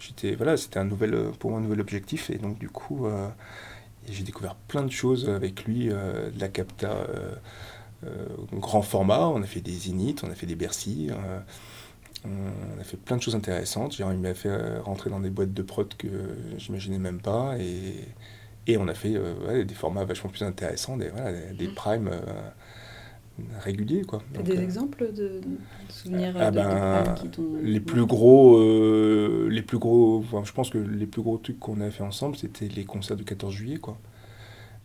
j'étais, 0.00 0.34
voilà, 0.34 0.56
c'était 0.56 0.78
un 0.78 0.84
nouvel, 0.84 1.16
pour 1.38 1.50
moi 1.50 1.60
un 1.60 1.62
nouvel 1.62 1.80
objectif 1.80 2.30
et 2.30 2.38
donc, 2.38 2.58
du 2.58 2.68
coup, 2.68 3.06
euh, 3.06 3.28
j'ai 4.10 4.24
découvert 4.24 4.54
plein 4.56 4.82
de 4.82 4.90
choses 4.90 5.28
avec 5.30 5.64
lui, 5.64 5.88
euh, 5.90 6.30
de 6.30 6.40
la 6.40 6.48
capta. 6.48 6.90
euh, 6.92 7.34
euh, 8.04 8.26
grand 8.52 8.82
format, 8.82 9.28
on 9.28 9.42
a 9.42 9.46
fait 9.46 9.60
des 9.60 9.72
zéniths, 9.72 10.24
on 10.24 10.30
a 10.30 10.34
fait 10.34 10.46
des 10.46 10.56
Bercy, 10.56 11.08
euh, 11.10 11.40
on 12.24 12.80
a 12.80 12.84
fait 12.84 12.96
plein 12.96 13.16
de 13.16 13.22
choses 13.22 13.34
intéressantes. 13.36 13.98
Il 13.98 14.04
m'a 14.18 14.34
fait 14.34 14.48
euh, 14.48 14.80
rentrer 14.82 15.10
dans 15.10 15.20
des 15.20 15.30
boîtes 15.30 15.54
de 15.54 15.62
prod 15.62 15.92
que 15.96 16.08
j'imaginais 16.58 16.98
même 16.98 17.20
pas, 17.20 17.56
et 18.66 18.76
on 18.76 18.88
a 18.88 18.94
fait 18.94 19.14
euh, 19.14 19.34
ouais, 19.46 19.64
des 19.64 19.74
formats 19.74 20.04
vachement 20.04 20.30
plus 20.30 20.42
intéressants, 20.42 20.96
des, 20.96 21.08
voilà, 21.08 21.32
des, 21.32 21.54
des 21.54 21.68
primes 21.68 22.08
euh, 22.08 22.20
réguliers. 23.60 24.02
Quoi. 24.02 24.22
Donc, 24.34 24.44
des 24.44 24.56
euh, 24.56 24.62
exemples 24.62 25.12
de, 25.12 25.40
de 25.40 25.42
souvenirs 25.88 26.34
ah 26.38 26.50
de, 26.50 26.56
ben, 26.56 27.14
qui 27.14 27.28
les 27.62 27.80
plus 27.80 28.06
gros, 28.06 28.58
les 29.48 29.62
plus 29.62 29.78
gros, 29.78 30.18
enfin, 30.18 30.42
je 30.44 30.52
pense 30.52 30.70
que 30.70 30.78
les 30.78 31.06
plus 31.06 31.22
gros 31.22 31.38
trucs 31.38 31.58
qu'on 31.58 31.80
a 31.80 31.90
fait 31.90 32.04
ensemble, 32.04 32.36
c'était 32.36 32.68
les 32.68 32.84
concerts 32.84 33.16
du 33.16 33.24
14 33.24 33.52
juillet, 33.52 33.78
quoi. 33.78 33.98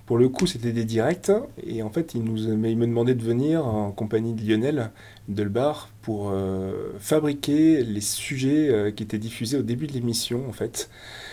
Pour 0.08 0.18
le 0.18 0.30
coup, 0.30 0.48
c'était 0.48 0.72
des 0.72 0.86
directs, 0.86 1.34
et 1.62 1.84
en 1.84 1.90
fait, 1.90 2.14
il, 2.14 2.24
nous, 2.24 2.46
il 2.46 2.56
me 2.56 2.88
demandait 2.88 3.14
de 3.14 3.22
venir 3.22 3.66
en 3.66 3.92
compagnie 3.92 4.34
de 4.34 4.42
Lionel 4.42 4.92
Delbar 5.28 5.90
pour 6.02 6.34
fabriquer 6.98 7.84
les 7.84 8.00
sujets 8.00 8.94
qui 8.96 9.04
étaient 9.04 9.18
diffusés 9.18 9.58
au 9.58 9.64
début 9.64 9.86
de 9.86 9.92
l'émission, 9.92 10.48
en 10.48 10.54
fait, 10.54 10.90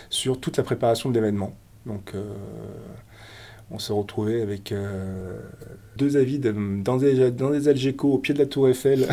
sur 0.09 0.41
toute 0.41 0.57
la 0.57 0.63
préparation 0.63 1.09
de 1.09 1.15
l'événement. 1.15 1.55
Donc, 1.85 2.11
euh, 2.15 2.23
on 3.71 3.79
se 3.79 3.91
retrouvait 3.91 4.41
avec 4.41 4.71
euh, 4.71 5.39
deux 5.97 6.17
avis 6.17 6.39
dans, 6.39 6.97
des, 6.97 7.31
dans 7.31 7.51
au 8.03 8.17
pied 8.17 8.33
de 8.33 8.39
la 8.39 8.45
Tour 8.45 8.69
Eiffel 8.69 9.07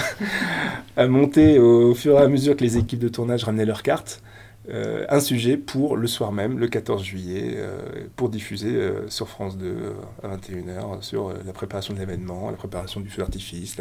à 0.97 1.07
monter 1.07 1.59
au, 1.59 1.95
fur 1.95 2.19
et 2.19 2.23
à 2.23 2.29
mesure 2.29 2.57
que 2.57 2.65
les 2.65 2.77
équipes 2.77 3.01
de 3.01 3.09
tournage 3.09 3.45
ramenaient 3.45 3.65
leurs 3.65 3.83
cartes. 3.83 4.23
euh, 4.71 5.05
un 5.09 5.21
sujet 5.21 5.57
pour 5.57 5.97
le 5.97 6.07
soir 6.07 6.33
même, 6.33 6.59
le 6.59 6.69
14 6.69 7.03
juillet, 7.03 7.59
pour 8.15 8.29
diffuser 8.29 8.79
sur 9.09 9.29
France 9.29 9.57
2 9.57 9.67
euh, 9.67 9.93
à 10.23 10.37
21h 10.37 11.03
sur 11.03 11.33
la 11.45 11.53
préparation 11.53 11.95
de 11.95 11.99
l'événement, 11.99 12.51
la 12.51 12.57
préparation 12.57 13.01
du 13.01 13.09
feu 13.09 13.23
d'artifice, 13.23 13.77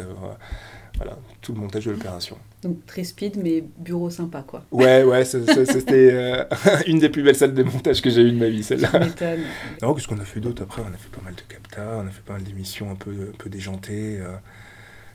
voilà, 1.02 1.18
tout 1.40 1.52
le 1.52 1.60
montage 1.60 1.86
de 1.86 1.90
l'opération. 1.92 2.36
Donc 2.62 2.86
très 2.86 3.04
speed, 3.04 3.36
mais 3.42 3.64
bureau 3.78 4.10
sympa, 4.10 4.44
quoi. 4.46 4.64
Ouais, 4.70 5.02
ouais, 5.02 5.24
c'était 5.24 6.10
euh, 6.12 6.44
une 6.86 6.98
des 6.98 7.08
plus 7.08 7.22
belles 7.22 7.36
salles 7.36 7.54
de 7.54 7.62
montage 7.62 8.00
que 8.00 8.10
j'ai 8.10 8.22
eues 8.22 8.32
de 8.32 8.38
ma 8.38 8.48
vie, 8.48 8.62
celle-là. 8.62 8.88
Tu 8.90 8.98
m'étonnes. 8.98 9.44
Non, 9.82 9.94
qu'est-ce 9.94 10.08
qu'on 10.08 10.20
a 10.20 10.24
fait 10.24 10.40
d'autre 10.40 10.62
après? 10.62 10.82
On 10.82 10.94
a 10.94 10.96
fait 10.96 11.10
pas 11.10 11.22
mal 11.24 11.34
de 11.34 11.42
capta, 11.42 11.98
on 12.02 12.06
a 12.06 12.10
fait 12.10 12.22
pas 12.24 12.34
mal 12.34 12.42
d'émissions 12.42 12.90
un 12.90 12.94
peu, 12.94 13.10
un 13.10 13.36
peu 13.36 13.50
déjantées. 13.50 14.18
euh. 14.20 14.36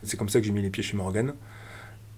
C'est 0.03 0.17
comme 0.17 0.29
ça 0.29 0.39
que 0.39 0.45
j'ai 0.45 0.51
mis 0.51 0.61
les 0.61 0.69
pieds 0.69 0.83
chez 0.83 0.97
Morgan. 0.97 1.33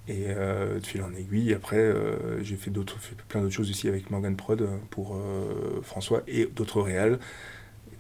Et 0.08 0.26
euh, 0.30 0.80
de 0.80 0.86
fil 0.86 1.04
en 1.04 1.14
aiguille, 1.14 1.54
après, 1.54 1.78
euh, 1.78 2.44
j'ai 2.44 2.56
fait, 2.56 2.72
d'autres, 2.72 2.98
fait 3.00 3.16
plein 3.28 3.42
d'autres 3.42 3.54
choses 3.54 3.70
aussi 3.70 3.88
avec 3.88 4.10
Morgan 4.10 4.36
Prod 4.36 4.68
pour 4.90 5.16
euh, 5.16 5.82
François 5.84 6.24
et 6.28 6.48
d'autres 6.48 6.82
réals. 6.82 7.20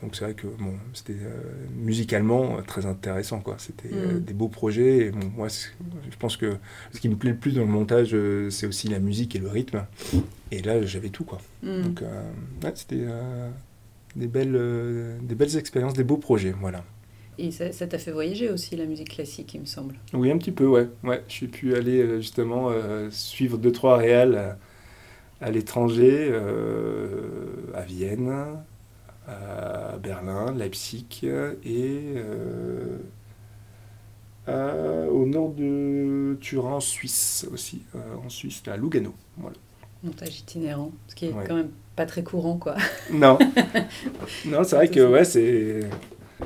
Donc 0.02 0.16
c'est 0.16 0.24
vrai 0.24 0.34
que 0.34 0.48
bon, 0.48 0.74
c'était 0.94 1.14
euh, 1.14 1.42
musicalement 1.76 2.58
euh, 2.58 2.62
très 2.62 2.86
intéressant. 2.86 3.42
Quoi. 3.42 3.56
C'était 3.58 3.90
euh, 3.94 4.14
Mm. 4.14 4.20
des 4.22 4.34
beaux 4.34 4.48
projets. 4.48 5.08
Et 5.08 5.12
bon, 5.12 5.30
moi, 5.36 5.48
je 5.50 6.16
pense 6.18 6.38
que 6.38 6.56
ce 6.94 7.00
qui 7.02 7.10
me 7.10 7.16
plaît 7.16 7.32
le 7.32 7.38
plus 7.38 7.56
dans 7.56 7.62
le 7.62 7.68
montage, 7.68 8.12
euh, 8.14 8.50
c'est 8.50 8.66
aussi 8.66 8.88
la 8.88 9.00
musique 9.00 9.36
et 9.36 9.40
le 9.40 9.50
rythme. 9.50 9.86
Et 10.52 10.62
là, 10.62 10.82
j'avais 10.84 11.10
tout. 11.10 11.26
Quoi. 11.26 11.40
Mm. 11.64 11.82
Donc 11.82 12.02
ouais, 12.02 12.72
c'était 12.76 13.06
des, 14.16 14.28
belles, 14.28 14.58
des 15.22 15.36
belles 15.36 15.58
expériences, 15.58 15.94
des 15.94 16.04
beaux 16.06 16.18
projets. 16.18 16.54
Voilà. 16.60 16.84
Et 17.38 17.52
ça 17.52 17.70
t'a 17.88 17.98
fait 17.98 18.12
voyager 18.12 18.50
aussi, 18.50 18.76
la 18.76 18.86
musique 18.86 19.10
classique, 19.10 19.54
il 19.54 19.62
me 19.62 19.66
semble. 19.66 19.96
Oui, 20.14 20.30
un 20.32 20.38
petit 20.38 20.52
peu, 20.52 20.66
ouais. 20.66 20.88
ouais 21.04 21.24
J'ai 21.30 21.48
pu 21.48 21.76
aller 21.76 22.22
justement 22.22 22.70
suivre 23.12 23.58
deux, 23.58 23.72
trois 23.72 23.98
réals 23.98 24.36
à, 24.36 24.58
à 25.46 25.52
l'étranger, 25.52 26.34
à 27.76 27.82
Vienne, 27.82 28.34
à 29.30 29.98
Berlin, 29.98 30.54
Leipzig 30.56 31.06
et 31.24 32.14
euh, 32.16 32.98
à- 34.48 35.08
au 35.12 35.26
nord 35.26 35.50
de 35.54 36.38
Turin, 36.42 36.74
en 36.76 36.80
Suisse 36.80 37.48
aussi. 37.52 37.84
euh, 37.96 38.00
en 38.26 38.30
Suisse, 38.30 38.62
à 38.68 38.78
Lugano. 38.78 39.14
Voilà. 39.38 39.56
Montage 40.04 40.40
itinérant, 40.40 40.92
ce 41.08 41.16
qui 41.16 41.26
est 41.28 41.34
Ouais. 41.34 41.44
quand 41.48 41.56
même 41.56 41.70
pas 41.96 42.06
très 42.06 42.24
courant, 42.24 42.58
quoi. 42.58 42.76
Non. 43.12 43.38
non, 44.46 44.64
c'est 44.64 44.76
vrai 44.76 44.88
que 44.88 45.06
ouais, 45.06 45.26
c'est 45.26 45.82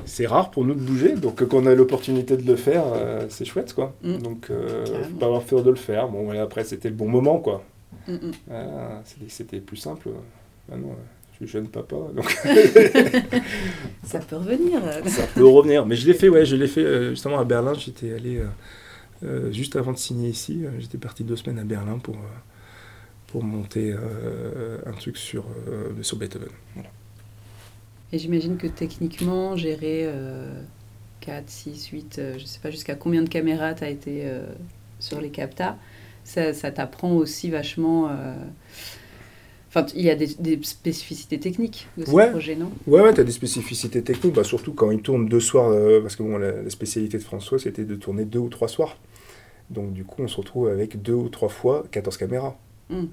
c'est 0.06 0.26
rare 0.26 0.50
pour 0.50 0.64
nous 0.64 0.74
de 0.74 0.80
bouger, 0.80 1.14
donc 1.14 1.40
euh, 1.40 1.46
quand 1.46 1.58
on 1.58 1.66
a 1.66 1.74
l'opportunité 1.74 2.36
de 2.36 2.42
le 2.44 2.56
faire, 2.56 2.82
euh, 2.92 3.26
c'est 3.28 3.44
chouette 3.44 3.72
quoi. 3.74 3.94
Mm. 4.02 4.16
Donc 4.18 4.48
euh, 4.50 4.84
faut 5.04 5.16
pas 5.16 5.26
avoir 5.26 5.42
peur 5.44 5.62
de 5.62 5.70
le 5.70 5.76
faire. 5.76 6.08
Bon, 6.08 6.30
après 6.30 6.64
c'était 6.64 6.88
le 6.88 6.96
bon 6.96 7.08
moment 7.08 7.38
quoi. 7.38 7.62
Mm, 8.08 8.14
mm. 8.14 8.32
C'était- 9.28 9.60
plus 9.60 9.76
simple. 9.76 10.08
Maintenant, 10.68 10.88
euh, 10.90 10.94
je 11.40 11.46
suis 11.46 11.52
jeune 11.52 11.68
papa, 11.68 11.96
donc 12.14 12.30
Ça 14.04 14.20
peut 14.20 14.36
revenir. 14.36 14.80
ça 15.06 15.26
peut 15.34 15.46
revenir. 15.46 15.84
Mais 15.86 15.96
je 15.96 16.06
l'ai 16.06 16.14
fait, 16.14 16.28
ouais, 16.28 16.44
je 16.46 16.56
l'ai 16.56 16.68
fait 16.68 16.84
euh, 16.84 17.10
justement 17.10 17.38
à 17.38 17.44
Berlin. 17.44 17.74
J'étais 17.74 18.12
allé 18.12 18.38
euh, 18.38 18.46
euh, 19.24 19.52
juste 19.52 19.76
avant 19.76 19.92
de 19.92 19.98
signer 19.98 20.28
ici. 20.28 20.62
J'étais 20.78 20.98
parti 20.98 21.24
deux 21.24 21.36
semaines 21.36 21.58
à 21.58 21.64
Berlin 21.64 21.98
pour 21.98 22.16
pour 23.34 23.42
monter 23.42 23.92
euh, 23.92 24.78
un 24.86 24.92
truc 24.92 25.16
sur 25.16 25.44
euh, 25.68 25.90
sur 26.02 26.16
Beethoven. 26.18 26.50
Voilà. 26.74 26.88
Et 28.12 28.18
j'imagine 28.20 28.56
que 28.56 28.68
techniquement, 28.68 29.56
gérer 29.56 30.08
4, 31.20 31.50
6, 31.50 31.86
8, 31.88 32.18
euh, 32.18 32.34
je 32.38 32.44
sais 32.44 32.60
pas 32.60 32.70
jusqu'à 32.70 32.94
combien 32.94 33.22
de 33.22 33.28
caméras 33.28 33.74
tu 33.74 33.82
as 33.82 33.88
été 33.90 34.30
sur 35.00 35.20
les 35.20 35.30
captas, 35.30 35.76
ça, 36.22 36.52
ça 36.52 36.70
t'apprend 36.70 37.10
aussi 37.10 37.50
vachement. 37.50 38.08
Enfin, 39.76 39.86
il 39.96 40.02
y 40.02 40.10
a 40.10 40.14
des, 40.14 40.28
des 40.38 40.58
spécificités 40.62 41.40
techniques 41.40 41.88
de 41.98 42.04
ce 42.04 42.10
Ouais. 42.12 42.30
projet, 42.30 42.54
non? 42.54 42.70
Ouais, 42.86 43.00
ouais, 43.00 43.12
tu 43.12 43.20
as 43.20 43.24
des 43.24 43.32
spécificités 43.32 44.02
techniques, 44.02 44.34
bah, 44.34 44.44
surtout 44.44 44.72
quand 44.72 44.92
il 44.92 45.02
tourne 45.02 45.28
deux 45.28 45.40
soirs, 45.40 45.70
euh, 45.70 46.00
parce 46.00 46.14
que 46.14 46.22
bon, 46.22 46.38
la, 46.38 46.62
la 46.62 46.70
spécialité 46.70 47.18
de 47.18 47.24
François, 47.24 47.58
c'était 47.58 47.84
de 47.84 47.96
tourner 47.96 48.24
deux 48.24 48.38
ou 48.38 48.48
trois 48.48 48.68
soirs. 48.68 48.96
Donc 49.70 49.92
du 49.92 50.04
coup, 50.04 50.22
on 50.22 50.28
se 50.28 50.36
retrouve 50.36 50.68
avec 50.68 51.02
deux 51.02 51.14
ou 51.14 51.28
trois 51.28 51.48
fois 51.48 51.84
14 51.90 52.16
caméras. 52.18 52.56
Mm. 52.88 53.04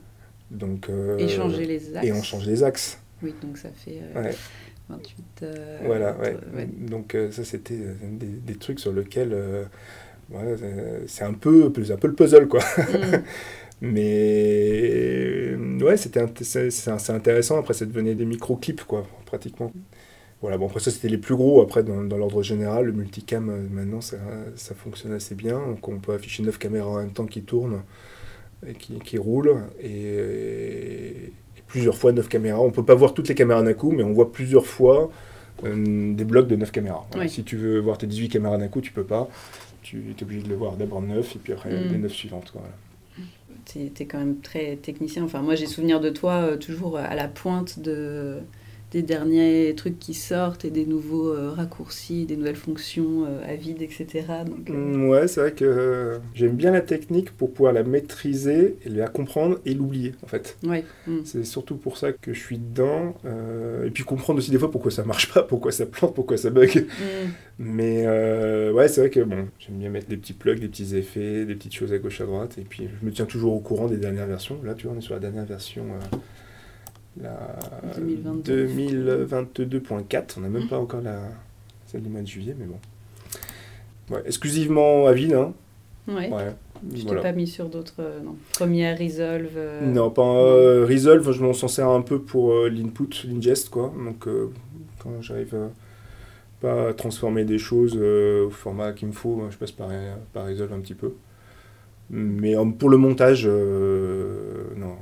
Donc, 0.51 0.89
euh, 0.89 1.17
Et 1.17 1.27
changer 1.29 1.65
les 1.65 1.95
axes. 1.95 2.05
Et 2.05 2.11
on 2.13 2.21
change 2.21 2.45
les 2.45 2.61
axes. 2.63 2.99
Oui, 3.23 3.33
donc 3.41 3.57
ça 3.57 3.69
fait 3.73 3.99
euh, 4.15 4.21
Ouais. 4.21 4.35
28. 4.89 5.15
euh, 5.43 5.79
Voilà, 5.85 6.15
ouais. 6.19 6.37
Donc 6.77 7.15
ça, 7.31 7.43
c'était 7.43 7.77
des, 8.03 8.25
des 8.27 8.55
trucs 8.55 8.79
sur 8.79 8.91
lesquels... 8.91 9.35
voilà, 10.29 10.57
c'est- 11.07 11.23
un 11.23 11.33
peu, 11.33 11.65
un 11.65 11.97
peu 11.97 12.07
le 12.07 12.13
puzzle, 12.13 12.47
quoi. 12.47 12.59
Mm. 12.77 13.23
Mais 13.81 15.55
ouais, 15.81 15.97
c'était 15.97 16.21
c'est 16.43 17.11
intéressant. 17.11 17.59
Après, 17.59 17.73
ça 17.73 17.85
devenait 17.85 18.15
des 18.15 18.25
micro-clips, 18.25 18.83
quoi, 18.83 19.05
pratiquement. 19.25 19.71
Voilà, 20.41 20.57
bon, 20.57 20.65
après 20.65 20.79
ça 20.79 20.89
c'était 20.89 21.07
les 21.09 21.19
plus 21.19 21.35
gros. 21.35 21.61
Après, 21.61 21.83
dans, 21.83 22.03
dans 22.03 22.17
l'ordre 22.17 22.41
général, 22.41 22.85
le 22.85 22.91
multicam, 22.93 23.49
euh, 23.49 23.61
maintenant, 23.71 24.01
ça, 24.01 24.17
ça 24.55 24.73
fonctionne 24.73 25.13
assez 25.13 25.35
bien. 25.35 25.59
Donc 25.59 25.87
on 25.87 25.99
peut 25.99 26.13
afficher 26.13 26.41
9 26.41 26.57
caméras 26.57 26.89
en 26.89 26.97
même 26.97 27.11
temps 27.11 27.27
qui 27.27 27.43
tournent 27.43 27.81
et 28.67 28.73
qui, 28.73 28.97
qui 28.99 29.19
roulent. 29.19 29.57
Et, 29.83 29.89
et 31.57 31.61
plusieurs 31.67 31.95
fois 31.95 32.11
9 32.11 32.27
caméras. 32.27 32.59
On 32.59 32.71
peut 32.71 32.83
pas 32.85 32.95
voir 32.95 33.13
toutes 33.13 33.27
les 33.29 33.35
caméras 33.35 33.61
d'un 33.61 33.73
coup, 33.73 33.91
mais 33.91 34.01
on 34.01 34.13
voit 34.13 34.31
plusieurs 34.31 34.65
fois 34.65 35.11
euh, 35.63 36.13
des 36.15 36.25
blocs 36.25 36.47
de 36.47 36.55
9 36.55 36.71
caméras. 36.71 37.05
Oui. 37.15 37.29
Si 37.29 37.43
tu 37.43 37.55
veux 37.55 37.79
voir 37.79 37.99
tes 37.99 38.07
18 38.07 38.29
caméras 38.29 38.57
d'un 38.57 38.67
coup, 38.67 38.81
tu 38.81 38.91
peux 38.91 39.03
pas. 39.03 39.29
Tu 39.83 40.03
es 40.19 40.23
obligé 40.23 40.41
de 40.41 40.49
le 40.49 40.55
voir 40.55 40.75
d'abord 40.75 41.03
9 41.03 41.35
et 41.35 41.39
puis 41.39 41.53
après 41.53 41.69
Mm. 41.71 41.91
les 41.91 41.97
9 41.99 42.11
suivantes. 42.11 42.49
quoi, 42.51 42.61
voilà. 42.61 42.75
Tu 43.65 43.79
es 43.79 44.05
quand 44.05 44.19
même 44.19 44.39
très 44.39 44.75
technicien. 44.75 45.23
Enfin, 45.23 45.41
moi, 45.41 45.55
j'ai 45.55 45.67
souvenir 45.67 45.99
de 45.99 46.09
toi 46.09 46.33
euh, 46.33 46.57
toujours 46.57 46.97
à 46.97 47.15
la 47.15 47.27
pointe 47.27 47.79
de, 47.79 48.39
des 48.91 49.03
derniers 49.03 49.73
trucs 49.75 49.99
qui 49.99 50.13
sortent 50.13 50.65
et 50.65 50.69
des 50.69 50.85
nouveaux 50.85 51.29
euh, 51.33 51.51
raccourcis, 51.51 52.25
des 52.25 52.35
nouvelles 52.35 52.57
fonctions 52.57 53.25
euh, 53.25 53.41
à 53.49 53.55
vide, 53.55 53.81
etc. 53.81 54.05
Donc, 54.45 54.69
euh, 54.69 54.73
Mm, 54.73 55.09
Ouais, 55.09 55.27
c'est 55.27 55.39
vrai 55.39 55.53
que 55.53 55.63
euh, 55.65 56.17
j'aime 56.33 56.55
bien 56.57 56.71
la 56.71 56.81
technique 56.81 57.31
pour 57.31 57.53
pouvoir 57.53 57.71
la 57.73 57.83
maîtriser, 57.83 58.77
la 58.85 59.07
comprendre 59.07 59.59
et 59.65 59.73
l'oublier 59.73 60.13
en 60.23 60.27
fait. 60.27 60.57
ouais. 60.65 60.83
Mm. 61.07 61.19
C'est 61.23 61.45
surtout 61.45 61.77
pour 61.77 61.97
ça 61.97 62.11
que 62.11 62.33
je 62.33 62.39
suis 62.39 62.57
dedans. 62.57 63.15
et 63.85 63.89
puis 63.91 64.03
comprendre 64.03 64.39
aussi 64.39 64.51
des 64.51 64.59
fois 64.59 64.69
pourquoi 64.71 64.91
ça 64.91 65.03
marche 65.03 65.33
pas, 65.33 65.43
pourquoi 65.43 65.71
ça 65.71 65.85
plante, 65.85 66.13
pourquoi 66.13 66.37
ça 66.37 66.49
bug. 66.49 66.85
Mm. 66.85 67.29
Mais 67.59 68.05
ouais, 68.71 68.87
c'est 68.87 69.01
vrai 69.01 69.09
que 69.09 69.21
bon, 69.21 69.47
j'aime 69.59 69.77
bien 69.77 69.89
mettre 69.89 70.07
des 70.09 70.17
petits 70.17 70.33
plugs, 70.33 70.59
des 70.59 70.67
petits 70.67 70.95
effets, 70.95 71.45
des 71.45 71.55
petites 71.55 71.73
choses 71.75 71.93
à 71.93 71.97
gauche 71.97 72.19
à 72.21 72.25
droite. 72.25 72.57
Et 72.57 72.63
puis 72.63 72.89
je 72.99 73.05
me 73.05 73.11
tiens 73.11 73.25
toujours 73.25 73.53
au 73.53 73.59
courant 73.59 73.87
des 73.87 73.97
dernières 73.97 74.27
versions. 74.27 74.59
Là, 74.63 74.73
tu 74.73 74.87
vois, 74.87 74.95
on 74.95 74.99
est 74.99 75.01
sur 75.01 75.13
la 75.13 75.19
dernière 75.19 75.45
version. 75.45 75.85
La 77.19 77.57
2022. 77.97 78.67
2022.4. 78.67 80.35
On 80.37 80.41
n'a 80.41 80.49
même 80.49 80.67
pas 80.67 80.77
encore 80.77 81.01
la 81.01 81.19
celle 81.87 82.03
du 82.03 82.09
mois 82.09 82.21
de 82.21 82.27
juillet, 82.27 82.55
mais 82.57 82.65
bon. 82.65 82.79
Ouais, 84.15 84.21
exclusivement 84.25 85.07
à 85.07 85.13
vide, 85.13 85.33
hein. 85.33 85.53
Ouais. 86.07 86.29
Ouais. 86.29 86.51
Je 86.95 87.03
t'ai 87.05 87.15
pas 87.15 87.31
mis 87.31 87.47
sur 87.47 87.69
d'autres. 87.69 87.95
euh, 87.99 88.19
non. 88.21 88.35
Première, 88.53 88.97
Resolve. 88.97 89.51
euh, 89.55 89.81
Non, 89.85 90.09
pas 90.09 90.23
euh, 90.23 90.85
Resolve, 90.89 91.31
je 91.31 91.43
m'en 91.43 91.53
s'en 91.53 91.67
sers 91.67 91.87
un 91.87 92.01
peu 92.01 92.19
pour 92.19 92.51
euh, 92.53 92.69
l'input, 92.69 93.09
l'ingest, 93.27 93.69
quoi. 93.69 93.93
Donc, 94.03 94.27
quand 94.99 95.21
j'arrive 95.21 95.55
pas 96.59 96.89
à 96.89 96.93
transformer 96.93 97.43
des 97.45 97.57
choses 97.59 97.95
au 97.97 98.49
format 98.49 98.93
qu'il 98.93 99.09
me 99.09 99.13
faut, 99.13 99.43
je 99.51 99.57
passe 99.57 99.71
par, 99.71 99.89
par 100.33 100.47
Resolve 100.47 100.73
un 100.73 100.79
petit 100.79 100.95
peu. 100.95 101.13
Mais 102.09 102.55
pour 102.79 102.89
le 102.89 102.97
montage, 102.97 103.45
non. 103.47 104.95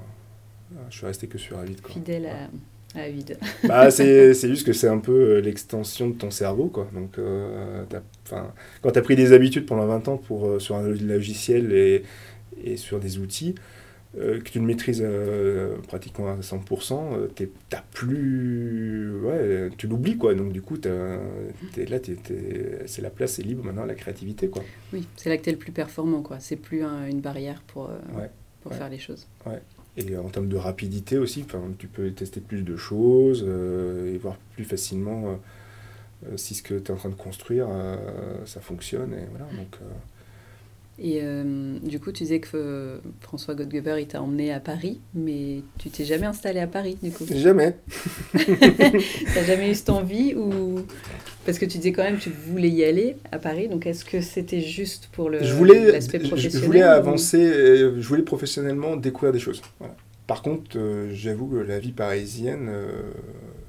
Je 0.90 0.98
suis 0.98 1.06
resté 1.06 1.28
que 1.28 1.38
sur 1.38 1.58
Avid, 1.60 1.82
quoi. 1.82 1.92
Fidèle 1.94 2.28
à, 2.96 3.10
vide. 3.10 3.38
Bah, 3.68 3.92
c'est 3.92 4.34
juste 4.34 4.66
que 4.66 4.74
c'est 4.74 4.88
un 4.88 4.98
peu 5.00 5.12
euh, 5.38 5.42
l'extension 5.42 6.10
de 6.10 6.16
ton 6.16 6.32
cerveau, 6.32 6.68
quoi. 6.68 6.88
Donc, 6.94 7.18
euh, 7.20 7.84
quand 8.82 8.92
tu 8.92 9.00
as 9.00 9.02
pris 9.02 9.16
des 9.16 9.32
habitudes 9.34 9.66
pendant 9.66 9.86
20 9.86 10.08
ans 10.08 10.18
pour, 10.18 10.48
euh, 10.48 10.60
sur 10.60 10.76
un 10.76 10.84
logiciel 10.88 11.72
et, 11.72 12.04
et 12.64 12.78
sur 12.78 13.00
des 13.00 13.20
outils, 13.20 13.56
euh, 14.18 14.40
que 14.40 14.50
tu 14.50 14.58
le 14.60 14.66
maîtrises 14.66 15.06
pratiquement 15.88 16.30
à 16.30 16.38
100%, 16.42 17.14
euh, 17.14 17.28
t'es- 17.28 17.52
t'as 17.70 17.84
plus... 17.92 19.20
Ouais, 19.24 19.70
tu 19.78 19.86
l'oublies, 19.86 20.18
quoi. 20.18 20.34
Donc, 20.34 20.52
du 20.52 20.64
coup, 20.64 20.78
t'es 20.78 20.90
là, 21.88 22.00
t'es- 22.00 22.18
c'est 22.88 23.04
la 23.04 23.12
place 23.12 23.38
est 23.38 23.44
libre 23.44 23.64
maintenant 23.64 23.84
à 23.84 23.88
la 23.88 23.94
créativité, 23.94 24.48
quoi. 24.50 24.64
Oui, 24.94 25.08
c'est 25.16 25.30
là 25.30 25.38
que 25.38 25.44
tu 25.44 25.50
es 25.50 25.54
le 25.54 25.60
plus 25.60 25.72
performant, 25.72 26.24
quoi. 26.24 26.40
C'est 26.40 26.56
plus 26.56 26.82
un- 26.84 27.06
une 27.08 27.22
barrière 27.22 27.62
pour, 27.68 27.84
Ouais. 28.18 28.32
pour 28.62 28.72
Ouais. 28.72 28.78
faire 28.80 28.90
les 28.90 28.98
choses. 28.98 29.28
Ouais. 29.46 29.62
Et 30.08 30.18
en 30.18 30.30
termes 30.30 30.48
de 30.48 30.56
rapidité 30.56 31.18
aussi, 31.18 31.46
tu 31.78 31.88
peux 31.88 32.12
tester 32.12 32.40
plus 32.40 32.64
de 32.64 32.78
choses 32.78 33.44
euh, 33.46 34.14
et 34.14 34.18
voir 34.18 34.38
plus 34.56 34.64
facilement 34.64 35.28
euh, 35.28 35.36
euh, 36.32 36.38
si 36.38 36.56
ce 36.56 36.64
que 36.64 36.76
tu 36.76 36.86
es 36.86 36.92
en 36.92 36.98
train 36.98 37.10
de 37.10 37.16
construire, 37.16 37.68
ça 38.46 38.62
fonctionne. 38.62 39.14
Et 39.14 39.26
voilà, 39.30 39.46
donc, 39.54 39.78
Et 41.02 41.20
euh, 41.24 41.78
du 41.82 42.00
coup, 42.00 42.12
tu 42.12 42.24
disais 42.24 42.40
que 42.40 42.50
euh, 42.56 42.98
François 43.22 43.56
Godgeber, 43.56 43.96
il 44.00 44.08
t'a 44.08 44.22
emmené 44.22 44.52
à 44.52 44.60
Paris, 44.60 45.00
mais 45.14 45.62
tu 45.78 45.90
t'es 45.90 46.04
jamais 46.04 46.26
installé 46.26 46.60
à 46.60 46.68
Paris, 46.68 46.98
du 47.02 47.12
coup. 47.12 47.26
Jamais. 47.34 47.76
T'as 48.34 49.44
jamais 49.46 49.72
eu 49.72 49.76
cette 49.76 49.90
envie 49.90 50.34
ou 50.36 50.82
parce 51.46 51.58
que 51.58 51.66
tu 51.66 51.78
disais 51.78 51.92
quand 51.94 52.04
même 52.04 52.18
que 52.18 52.24
tu 52.24 52.30
voulais 52.32 52.70
y 52.70 52.84
aller 52.84 53.16
à 53.32 53.40
Paris, 53.40 53.68
donc 53.70 53.86
est-ce 53.88 54.04
que 54.06 54.22
c'était 54.22 54.60
juste 54.62 55.10
pour 55.12 55.30
le 55.30 55.42
je 55.42 55.54
voulais, 55.54 55.92
l'aspect 55.92 56.20
je- 56.20 56.24
je 56.26 56.30
professionnel 56.30 56.68
voulais 56.68 56.84
ou- 56.84 56.88
avancer, 56.88 57.42
euh, 57.44 58.00
je 58.02 58.08
voulais 58.08 58.22
professionnellement 58.24 58.96
découvrir 58.98 59.32
des 59.32 59.40
choses. 59.40 59.62
Voilà. 59.80 59.96
Par 60.28 60.42
contre, 60.42 60.78
euh, 60.78 61.10
j'avoue 61.14 61.48
que 61.48 61.56
la 61.56 61.80
vie 61.80 61.92
parisienne 61.94 62.70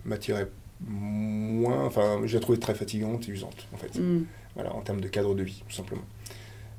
m'attirait 0.05 0.49
moins, 0.87 1.85
enfin, 1.85 2.21
je 2.25 2.35
la 2.35 2.41
trouvais 2.41 2.59
très 2.59 2.75
fatigante 2.75 3.29
et 3.29 3.33
usante, 3.33 3.67
en 3.73 3.77
fait. 3.77 3.99
Mm. 3.99 4.25
Voilà, 4.57 4.75
en 4.75 4.81
termes 4.81 5.01
de 5.01 5.09
cadre 5.09 5.35
de 5.35 5.43
vie, 5.43 5.63
tout 5.69 5.75
simplement. 5.75 6.03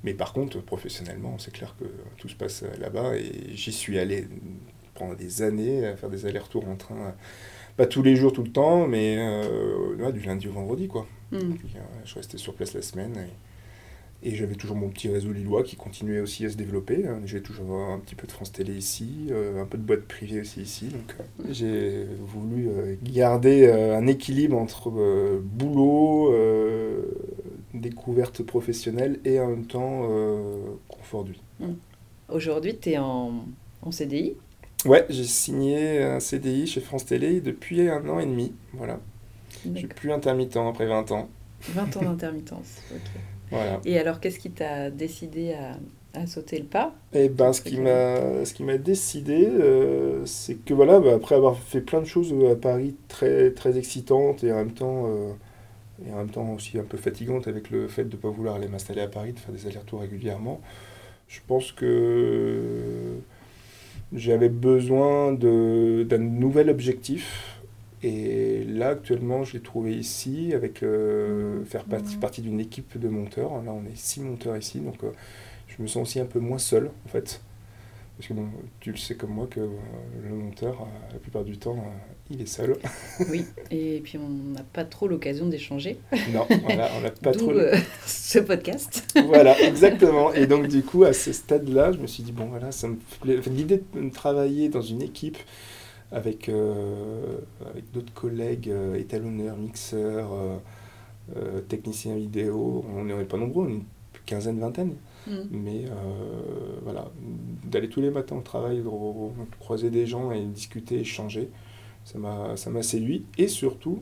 Mais 0.03 0.13
par 0.13 0.33
contre, 0.33 0.59
professionnellement, 0.61 1.37
c'est 1.37 1.53
clair 1.53 1.75
que 1.79 1.85
tout 2.17 2.27
se 2.29 2.35
passe 2.35 2.63
là-bas 2.79 3.15
et 3.17 3.53
j'y 3.53 3.71
suis 3.71 3.99
allé 3.99 4.27
pendant 4.95 5.13
des 5.13 5.41
années 5.41 5.85
à 5.85 5.95
faire 5.95 6.09
des 6.09 6.25
allers-retours 6.25 6.67
en 6.67 6.75
train, 6.75 7.13
pas 7.77 7.85
tous 7.85 8.03
les 8.03 8.15
jours, 8.15 8.33
tout 8.33 8.43
le 8.43 8.51
temps, 8.51 8.87
mais 8.87 9.15
euh, 9.17 9.95
ouais, 9.95 10.11
du 10.11 10.19
lundi 10.21 10.47
au 10.47 10.51
vendredi, 10.51 10.87
quoi. 10.87 11.07
Mm. 11.31 11.53
Puis, 11.53 11.69
euh, 11.75 11.79
je 12.03 12.15
restais 12.15 12.37
sur 12.37 12.53
place 12.53 12.73
la 12.73 12.81
semaine 12.81 13.15
et, 14.23 14.29
et 14.29 14.35
j'avais 14.35 14.55
toujours 14.55 14.75
mon 14.75 14.89
petit 14.89 15.07
réseau 15.07 15.31
lillois 15.31 15.63
qui 15.63 15.75
continuait 15.75 16.19
aussi 16.19 16.45
à 16.45 16.49
se 16.49 16.57
développer. 16.57 17.07
hein. 17.07 17.21
J'ai 17.25 17.41
toujours 17.41 17.71
un 17.79 17.99
petit 17.99 18.15
peu 18.15 18.27
de 18.27 18.31
France 18.31 18.51
Télé 18.51 18.73
ici, 18.73 19.27
euh, 19.31 19.61
un 19.61 19.65
peu 19.65 19.77
de 19.77 19.83
boîte 19.83 20.01
privée 20.01 20.41
aussi 20.41 20.61
ici. 20.61 20.87
Donc 20.87 21.15
j'ai 21.49 22.05
voulu 22.19 22.69
garder 23.01 23.71
un 23.71 24.05
équilibre 24.07 24.57
entre 24.57 24.91
boulot, 25.41 26.35
découverte 27.73 28.43
professionnelle 28.43 29.19
et 29.25 29.39
en 29.39 29.47
même 29.47 29.65
temps 29.65 30.07
euh, 30.09 30.75
confort 30.87 31.23
de 31.23 31.31
vie. 31.31 31.41
Aujourd'hui, 32.29 32.77
tu 32.77 32.91
es 32.91 32.97
en, 32.97 33.45
en 33.81 33.91
CDI. 33.91 34.35
Ouais, 34.85 35.05
j'ai 35.09 35.23
signé 35.25 36.01
un 36.01 36.19
CDI 36.19 36.65
chez 36.67 36.81
France 36.81 37.05
Télé 37.05 37.41
depuis 37.41 37.87
un 37.89 38.07
an 38.09 38.19
et 38.19 38.25
demi. 38.25 38.53
Voilà. 38.73 38.99
Je 39.73 39.79
suis 39.79 39.87
plus 39.87 40.11
intermittent 40.11 40.57
après 40.57 40.87
20 40.87 41.11
ans. 41.11 41.29
20 41.69 41.97
ans 41.97 42.01
d'intermittence. 42.05 42.81
ok. 42.91 43.21
Voilà. 43.51 43.79
Et 43.85 43.99
alors, 43.99 44.19
qu'est-ce 44.19 44.39
qui 44.39 44.51
t'a 44.51 44.89
décidé 44.89 45.53
à, 45.53 45.77
à 46.13 46.25
sauter 46.25 46.57
le 46.57 46.65
pas? 46.65 46.95
Et 47.13 47.27
ben, 47.29 47.51
ce 47.53 47.61
qui 47.61 47.77
m'a, 47.77 48.45
ce 48.45 48.53
qui 48.53 48.63
m'a 48.63 48.77
décidé, 48.77 49.45
euh, 49.45 50.25
c'est 50.25 50.55
que 50.55 50.73
voilà, 50.73 50.99
bah, 50.99 51.13
après 51.15 51.35
avoir 51.35 51.57
fait 51.59 51.81
plein 51.81 51.99
de 51.99 52.05
choses 52.05 52.33
à 52.49 52.55
Paris 52.55 52.95
très, 53.09 53.51
très 53.51 53.77
excitantes 53.77 54.43
et 54.43 54.51
en 54.53 54.57
même 54.57 54.73
temps, 54.73 55.05
euh, 55.07 55.33
et 56.07 56.13
en 56.13 56.17
même 56.17 56.29
temps 56.29 56.51
aussi 56.53 56.77
un 56.79 56.83
peu 56.83 56.97
fatigantes 56.97 57.47
avec 57.47 57.69
le 57.69 57.87
fait 57.87 58.05
de 58.05 58.15
ne 58.15 58.21
pas 58.21 58.29
vouloir 58.29 58.55
aller 58.55 58.67
m'installer 58.67 59.01
à 59.01 59.07
Paris, 59.07 59.33
de 59.33 59.39
faire 59.39 59.53
des 59.53 59.67
allers-retours 59.67 60.01
régulièrement, 60.01 60.61
je 61.27 61.39
pense 61.47 61.71
que 61.71 63.17
j'avais 64.13 64.49
besoin 64.49 65.33
d'un 65.33 66.17
nouvel 66.17 66.69
objectif. 66.69 67.57
Et 68.03 68.63
là, 68.63 68.89
actuellement, 68.89 69.43
je 69.43 69.53
l'ai 69.53 69.61
trouvé 69.61 69.95
ici, 69.95 70.53
avec 70.55 70.81
euh, 70.81 71.63
faire 71.65 71.83
partie, 71.83 72.17
partie 72.17 72.41
d'une 72.41 72.59
équipe 72.59 72.97
de 72.97 73.07
monteurs. 73.07 73.51
Là, 73.63 73.71
on 73.71 73.85
est 73.85 73.95
six 73.95 74.21
monteurs 74.21 74.57
ici, 74.57 74.79
donc 74.79 75.03
euh, 75.03 75.11
je 75.67 75.81
me 75.81 75.87
sens 75.87 76.09
aussi 76.09 76.19
un 76.19 76.25
peu 76.25 76.39
moins 76.39 76.57
seul, 76.57 76.89
en 77.05 77.09
fait. 77.09 77.41
Parce 78.21 78.27
que 78.27 78.33
bon, 78.35 78.49
tu 78.79 78.91
le 78.91 78.97
sais 78.97 79.15
comme 79.15 79.31
moi 79.31 79.47
que 79.49 79.59
euh, 79.59 79.67
le 80.23 80.29
monteur, 80.35 80.79
euh, 80.81 81.13
la 81.13 81.17
plupart 81.17 81.43
du 81.43 81.57
temps, 81.57 81.75
euh, 81.75 81.89
il 82.29 82.39
est 82.39 82.45
seul. 82.45 82.77
Oui, 83.31 83.45
et 83.71 83.99
puis 84.03 84.19
on 84.19 84.29
n'a 84.29 84.61
pas 84.61 84.85
trop 84.85 85.07
l'occasion 85.07 85.47
d'échanger. 85.47 85.97
Non, 86.31 86.45
on 86.51 86.75
n'a 86.75 87.09
pas 87.23 87.31
trop. 87.31 87.49
euh, 87.49 87.75
ce 88.05 88.37
podcast. 88.37 89.11
voilà, 89.25 89.59
exactement. 89.59 90.31
Et 90.33 90.45
donc, 90.45 90.67
du 90.67 90.83
coup, 90.83 91.03
à 91.03 91.13
ce 91.13 91.33
stade-là, 91.33 91.93
je 91.93 91.97
me 91.97 92.05
suis 92.05 92.21
dit, 92.21 92.31
bon, 92.31 92.45
voilà, 92.45 92.71
ça 92.71 92.87
me 92.89 92.97
plaît. 93.21 93.37
enfin, 93.39 93.49
L'idée 93.49 93.81
de 93.95 94.09
travailler 94.09 94.69
dans 94.69 94.83
une 94.83 95.01
équipe 95.01 95.39
avec, 96.11 96.47
euh, 96.47 97.39
avec 97.71 97.89
d'autres 97.91 98.13
collègues, 98.13 98.69
euh, 98.69 98.93
étalonneurs, 98.99 99.57
mixeurs, 99.57 100.29
techniciens 101.69 102.15
vidéo, 102.17 102.85
on 102.95 103.05
n'est 103.05 103.23
pas 103.23 103.37
nombreux, 103.37 103.65
on 103.65 103.69
est 103.69 103.73
une 103.73 103.83
quinzaine, 104.27 104.59
vingtaine. 104.59 104.93
Mm. 105.27 105.31
Mais 105.51 105.85
euh, 105.85 106.79
voilà, 106.83 107.11
d'aller 107.65 107.89
tous 107.89 108.01
les 108.01 108.11
matins 108.11 108.35
au 108.37 108.41
travail, 108.41 108.79
de 108.79 108.89
croiser 109.59 109.89
des 109.89 110.05
gens 110.05 110.31
et 110.31 110.41
discuter, 110.45 110.99
échanger, 110.99 111.49
ça 112.05 112.17
m'a 112.19 112.83
séduit. 112.83 113.25
Et 113.37 113.47
surtout, 113.47 114.01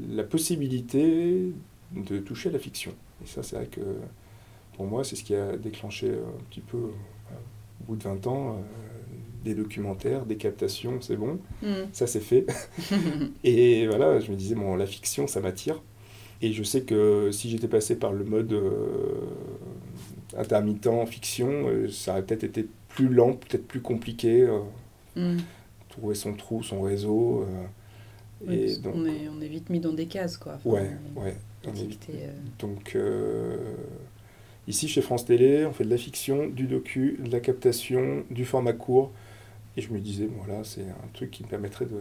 la 0.00 0.24
possibilité 0.24 1.52
de 1.94 2.18
toucher 2.18 2.48
à 2.50 2.52
la 2.52 2.58
fiction. 2.58 2.92
Et 3.24 3.26
ça, 3.26 3.42
c'est 3.42 3.56
vrai 3.56 3.66
que 3.66 3.80
pour 4.74 4.86
moi, 4.86 5.04
c'est 5.04 5.16
ce 5.16 5.24
qui 5.24 5.34
a 5.34 5.56
déclenché 5.56 6.10
un 6.10 6.44
petit 6.50 6.60
peu, 6.60 6.76
euh, 6.78 7.34
au 7.82 7.84
bout 7.88 7.96
de 7.96 8.02
20 8.04 8.26
ans, 8.26 8.50
euh, 8.52 8.60
des 9.44 9.54
documentaires, 9.54 10.26
des 10.26 10.36
captations, 10.36 11.00
c'est 11.00 11.16
bon, 11.16 11.38
Mm. 11.62 11.66
ça 11.92 12.06
c'est 12.06 12.20
fait. 12.20 12.46
Et 13.44 13.86
voilà, 13.86 14.20
je 14.20 14.30
me 14.30 14.36
disais, 14.36 14.54
bon, 14.54 14.76
la 14.76 14.86
fiction, 14.86 15.26
ça 15.26 15.40
m'attire. 15.40 15.82
Et 16.42 16.52
je 16.52 16.62
sais 16.62 16.82
que 16.82 17.30
si 17.32 17.48
j'étais 17.48 17.68
passé 17.68 17.96
par 17.98 18.12
le 18.12 18.24
mode 18.24 18.52
euh, 18.52 18.70
intermittent 20.38 20.88
fiction, 21.06 21.48
euh, 21.68 21.88
ça 21.90 22.12
aurait 22.12 22.22
peut-être 22.24 22.44
été 22.44 22.68
plus 22.88 23.08
lent, 23.08 23.34
peut-être 23.34 23.66
plus 23.66 23.80
compliqué. 23.80 24.42
euh, 24.42 24.60
Mm. 25.16 25.38
trouver 25.88 26.14
son 26.14 26.34
trou, 26.34 26.62
son 26.62 26.82
réseau. 26.82 27.42
euh, 27.42 27.64
Oui, 28.46 28.54
Et 28.54 28.66
parce 28.66 28.80
donc, 28.82 28.92
qu'on 28.94 29.06
est, 29.06 29.28
on 29.34 29.40
est 29.40 29.48
vite 29.48 29.70
mis 29.70 29.80
dans 29.80 29.92
des 29.94 30.06
cases, 30.06 30.36
quoi. 30.36 30.54
Enfin, 30.56 30.70
ouais, 30.70 30.90
on 31.16 31.22
ouais. 31.22 31.36
on 31.66 31.74
est- 31.74 31.84
étiqueté, 31.84 32.12
Donc, 32.58 32.96
ici 34.68 34.88
chez 34.88 35.00
France 35.02 35.24
Télé, 35.24 35.64
on 35.66 35.72
fait 35.72 35.84
de 35.84 35.90
la 35.90 35.96
fiction, 35.98 36.46
du 36.48 36.66
docu, 36.66 37.18
de 37.22 37.30
la 37.30 37.40
captation, 37.40 38.24
du 38.30 38.44
format 38.44 38.72
court. 38.72 39.12
Et 39.76 39.82
je 39.82 39.92
me 39.92 40.00
disais, 40.00 40.28
voilà, 40.44 40.64
c'est 40.64 40.82
un 40.82 41.08
truc 41.14 41.30
qui 41.30 41.44
me 41.44 41.48
permettrait 41.48 41.86
de, 41.86 42.00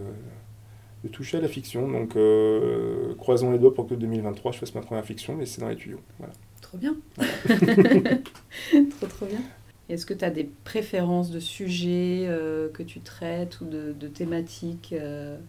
de 1.03 1.09
toucher 1.09 1.37
à 1.37 1.41
la 1.41 1.47
fiction. 1.47 1.87
Donc, 1.89 2.15
euh, 2.15 3.15
croisons 3.15 3.51
les 3.51 3.59
doigts 3.59 3.73
pour 3.73 3.87
que 3.87 3.95
2023, 3.95 4.51
je 4.51 4.59
fasse 4.59 4.73
ma 4.75 4.81
première 4.81 5.05
fiction, 5.05 5.35
mais 5.35 5.45
c'est 5.45 5.61
dans 5.61 5.69
les 5.69 5.75
tuyaux. 5.75 6.01
Voilà. 6.19 6.33
Trop 6.61 6.77
bien. 6.77 6.95
trop, 8.89 9.07
trop 9.07 9.25
bien. 9.25 9.43
Est-ce 9.89 10.05
que 10.05 10.13
tu 10.13 10.25
as 10.25 10.31
des 10.31 10.43
préférences 10.45 11.29
de 11.31 11.39
sujets 11.39 12.25
euh, 12.27 12.69
que 12.71 12.83
tu 12.83 13.01
traites 13.01 13.61
ou 13.61 13.65
de, 13.65 13.93
de 13.93 14.07
thématiques 14.07 14.93
euh, 14.93 15.39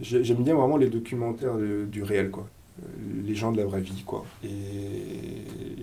J'ai- 0.00 0.24
J'aime 0.24 0.42
bien 0.42 0.54
vraiment 0.54 0.76
les 0.76 0.88
documentaires 0.88 1.56
de- 1.56 1.84
du 1.90 2.02
réel, 2.02 2.30
quoi. 2.30 2.48
Euh, 2.82 2.86
Les 3.26 3.34
gens 3.34 3.52
de 3.52 3.58
la 3.58 3.66
vraie 3.66 3.80
vie, 3.80 4.02
quoi. 4.04 4.24
Et, 4.42 4.48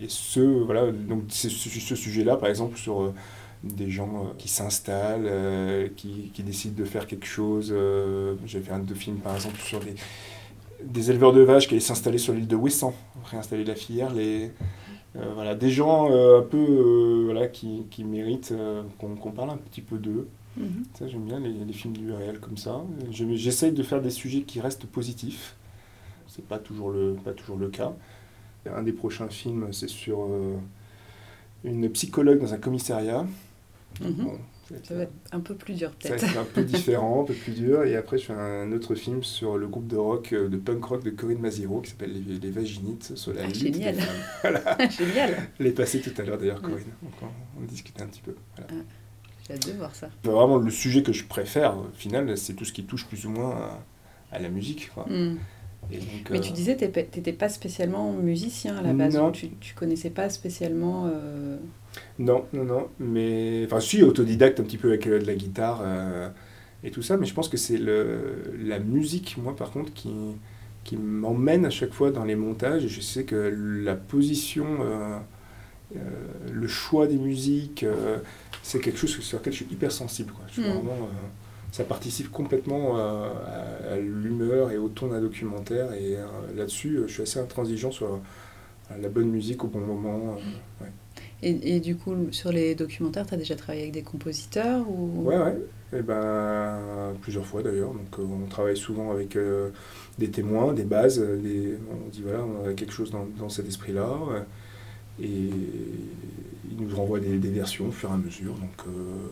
et 0.03 0.07
ce, 0.09 0.39
voilà, 0.39 0.91
donc 0.91 1.23
ce, 1.29 1.49
ce 1.49 1.95
sujet-là, 1.95 2.37
par 2.37 2.49
exemple, 2.49 2.77
sur 2.77 3.01
euh, 3.01 3.13
des 3.63 3.89
gens 3.91 4.33
qui 4.37 4.47
s'installent, 4.49 5.25
euh, 5.27 5.87
qui, 5.95 6.31
qui 6.33 6.43
décident 6.43 6.75
de 6.77 6.85
faire 6.85 7.05
quelque 7.07 7.25
chose. 7.27 7.71
euh, 7.75 8.35
J'ai 8.45 8.61
fait 8.61 8.71
un 8.71 8.79
deux 8.79 8.95
films, 8.95 9.17
par 9.19 9.35
exemple, 9.35 9.59
sur 9.59 9.79
des, 9.81 9.95
des 10.83 11.11
éleveurs 11.11 11.33
de 11.33 11.41
vaches 11.41 11.67
qui 11.67 11.73
allaient 11.73 11.81
s'installer 11.81 12.17
sur 12.17 12.33
l'île 12.33 12.47
de 12.47 12.55
Ouessant, 12.55 12.93
réinstaller 13.25 13.63
la 13.63 13.75
filière. 13.75 14.13
Les, 14.13 14.51
euh, 15.15 15.31
voilà, 15.33 15.55
des 15.55 15.69
gens 15.69 16.11
euh, 16.11 16.39
un 16.39 16.43
peu 16.43 16.57
euh, 16.57 17.23
voilà, 17.25 17.47
qui, 17.47 17.85
qui 17.89 18.03
méritent 18.03 18.53
qu'on 18.99 19.15
qu'on 19.15 19.31
parle 19.31 19.49
un 19.49 19.57
petit 19.57 19.81
peu 19.81 19.97
d'eux. 19.97 20.27
Mhm. 20.57 20.85
Ça, 20.97 21.07
j'aime 21.07 21.25
bien 21.25 21.39
les, 21.39 21.53
les 21.53 21.73
films 21.73 21.95
du 21.95 22.11
réel 22.11 22.39
comme 22.39 22.57
ça. 22.57 22.81
J'essaye 23.11 23.71
de 23.71 23.83
faire 23.83 24.01
des 24.01 24.09
sujets 24.09 24.41
qui 24.41 24.59
restent 24.59 24.85
positifs. 24.85 25.55
C'est 26.27 26.45
pas 26.45 26.59
toujours 26.59 26.91
le, 26.91 27.15
pas 27.23 27.31
toujours 27.31 27.57
le 27.57 27.69
cas. 27.69 27.93
Un 28.69 28.83
des 28.83 28.91
prochains 28.91 29.29
films, 29.29 29.67
c'est 29.71 29.87
sur 29.87 30.27
une 31.63 31.89
psychologue 31.91 32.39
dans 32.39 32.53
un 32.53 32.57
commissariat. 32.57 33.25
Mhm. 34.01 34.13
Bon, 34.13 34.37
Ça 34.83 34.95
va 34.95 35.03
être 35.03 35.11
un 35.31 35.39
peu 35.39 35.55
plus 35.55 35.73
dur, 35.75 35.91
ça, 35.99 36.09
peut-être. 36.09 36.27
c'est 36.29 36.37
un 36.37 36.43
peu 36.43 36.63
différent, 36.63 37.21
un 37.21 37.25
peu 37.25 37.33
plus 37.33 37.53
dur. 37.53 37.83
Et 37.83 37.95
après, 37.95 38.17
je 38.17 38.25
fais 38.25 38.33
un 38.33 38.71
autre 38.71 38.95
film 38.95 39.23
sur 39.23 39.57
le 39.57 39.67
groupe 39.67 39.87
de 39.87 39.95
rock, 39.97 40.33
euh, 40.33 40.49
de 40.49 40.57
punk 40.57 40.83
rock 40.83 41.03
de 41.03 41.09
Corinne 41.11 41.39
Maziro 41.39 41.81
qui 41.81 41.91
s'appelle 41.91 42.13
Les, 42.27 42.37
Les 42.39 42.51
Vaginites, 42.51 43.15
sur 43.15 43.33
la 43.33 43.43
Ah, 43.45 43.53
génial. 43.53 43.95
Voilà. 44.41 44.77
Génial. 44.89 45.35
Elle 45.59 45.67
est 45.67 45.71
passée 45.71 46.01
tout 46.01 46.11
à 46.19 46.23
l'heure 46.23 46.37
d'ailleurs, 46.37 46.61
Ouais. 46.63 46.69
Corinne. 46.69 46.85
Donc, 47.01 47.13
on, 47.21 47.61
on 47.61 47.65
discutait 47.65 48.01
un 48.01 48.07
petit 48.07 48.21
peu. 48.21 48.35
Voilà. 48.57 48.83
J'ai 49.47 49.53
hâte 49.53 49.67
de 49.67 49.71
voir 49.73 49.95
ça. 49.95 50.09
Vraiment, 50.23 50.57
le 50.57 50.69
sujet 50.71 51.03
que 51.03 51.13
je 51.13 51.23
préfère, 51.23 51.77
au 51.77 51.87
final, 51.95 52.37
c'est 52.37 52.53
tout 52.53 52.65
ce 52.65 52.73
qui 52.73 52.83
touche 52.83 53.05
plus 53.05 53.25
ou 53.25 53.29
moins 53.29 53.51
à, 54.31 54.35
à 54.35 54.39
la 54.39 54.49
musique. 54.49 54.91
quoi. 54.93 55.05
Mm. 55.09 55.37
Et 55.91 55.97
donc, 55.97 56.07
Mais 56.31 56.37
euh, 56.39 56.41
tu 56.41 56.51
disais 56.51 56.75
que 56.75 56.85
tu 56.85 57.17
n'étais 57.17 57.33
pas 57.33 57.49
spécialement 57.49 58.11
musicien 58.13 58.75
à 58.77 58.81
la 58.81 58.93
base. 58.93 59.15
Non. 59.15 59.31
Tu, 59.31 59.49
tu 59.59 59.73
connaissais 59.73 60.09
pas 60.09 60.29
spécialement. 60.29 61.05
euh, 61.07 61.57
Non, 62.19 62.45
non, 62.53 62.63
non. 62.65 62.87
Mais. 62.99 63.63
Enfin, 63.65 63.79
je 63.79 63.85
suis 63.85 64.03
autodidacte 64.03 64.59
un 64.59 64.63
petit 64.63 64.77
peu 64.77 64.89
avec 64.89 65.07
euh, 65.07 65.19
de 65.19 65.25
la 65.25 65.35
guitare 65.35 65.81
euh, 65.83 66.29
et 66.83 66.91
tout 66.91 67.01
ça, 67.01 67.15
mais 67.17 67.25
je 67.25 67.33
pense 67.33 67.47
que 67.49 67.57
c'est 67.57 67.77
le, 67.77 68.53
la 68.63 68.79
musique, 68.79 69.37
moi, 69.41 69.55
par 69.55 69.71
contre, 69.71 69.93
qui, 69.93 70.09
qui 70.83 70.97
m'emmène 70.97 71.65
à 71.65 71.69
chaque 71.69 71.93
fois 71.93 72.11
dans 72.11 72.25
les 72.25 72.35
montages. 72.35 72.83
Et 72.85 72.89
je 72.89 73.01
sais 73.01 73.23
que 73.23 73.35
la 73.83 73.95
position, 73.95 74.65
euh, 74.81 75.17
euh, 75.95 75.99
le 76.51 76.67
choix 76.67 77.07
des 77.07 77.17
musiques, 77.17 77.83
euh, 77.83 78.17
c'est 78.61 78.79
quelque 78.79 78.97
chose 78.99 79.11
sur 79.19 79.39
lequel 79.39 79.53
je 79.53 79.63
suis 79.63 79.67
hyper 79.71 79.91
sensible. 79.91 80.33
Quoi. 80.33 80.43
Je 80.49 80.53
suis 80.53 80.61
Mm. 80.63 80.73
vraiment, 80.73 80.91
euh, 81.03 81.27
ça 81.77 81.83
participe 81.83 82.29
complètement 82.31 82.97
à, 82.97 83.31
à 83.93 83.97
l'humeur 83.97 84.71
et 84.71 84.77
au 84.77 84.89
ton 84.89 85.07
d'un 85.09 85.21
documentaire. 85.21 85.93
Et 85.93 86.15
euh, 86.15 86.25
là-dessus, 86.55 86.97
euh, 86.97 87.07
je 87.07 87.13
suis 87.13 87.21
assez 87.23 87.39
intransigeant 87.39 87.91
sur 87.91 88.07
euh, 88.07 88.17
la 88.99 89.09
bonne 89.09 89.29
musique 89.29 89.63
au 89.63 89.67
bon 89.67 89.81
moment. 89.81 90.37
ouais. 90.81 90.91
Et, 91.43 91.75
et 91.75 91.79
du 91.79 91.95
coup, 91.95 92.15
sur 92.31 92.51
les 92.51 92.73
documentaires, 92.73 93.27
tu 93.27 93.35
as 93.35 93.37
déjà 93.37 93.55
travaillé 93.55 93.83
avec 93.83 93.93
des 93.93 94.01
compositeurs 94.01 94.89
ou... 94.89 95.27
Ouais, 95.27 95.37
ouais. 95.37 95.57
Et 95.93 96.01
ben, 96.01 97.13
plusieurs 97.21 97.45
fois 97.45 97.61
d'ailleurs. 97.61 97.93
Donc, 97.93 98.17
on 98.19 98.47
travaille 98.47 98.75
souvent 98.75 99.11
avec 99.11 99.35
euh, 99.35 99.69
des 100.17 100.31
témoins, 100.31 100.73
des 100.73 100.83
bases. 100.83 101.19
Des, 101.19 101.77
on 101.91 102.09
dit 102.09 102.23
voilà, 102.23 102.43
on 102.43 102.67
a 102.67 102.73
quelque 102.73 102.91
chose 102.91 103.11
dans, 103.11 103.27
dans 103.37 103.49
cet 103.49 103.67
esprit-là. 103.67 104.09
et 105.21 105.49
ils 106.71 106.77
nous 106.77 106.95
renvoient 106.95 107.19
des, 107.19 107.37
des 107.37 107.49
versions 107.49 107.87
au 107.87 107.91
fur 107.91 108.09
et 108.09 108.13
à 108.13 108.17
mesure. 108.17 108.53
Donc, 108.55 108.87
euh, 108.87 109.27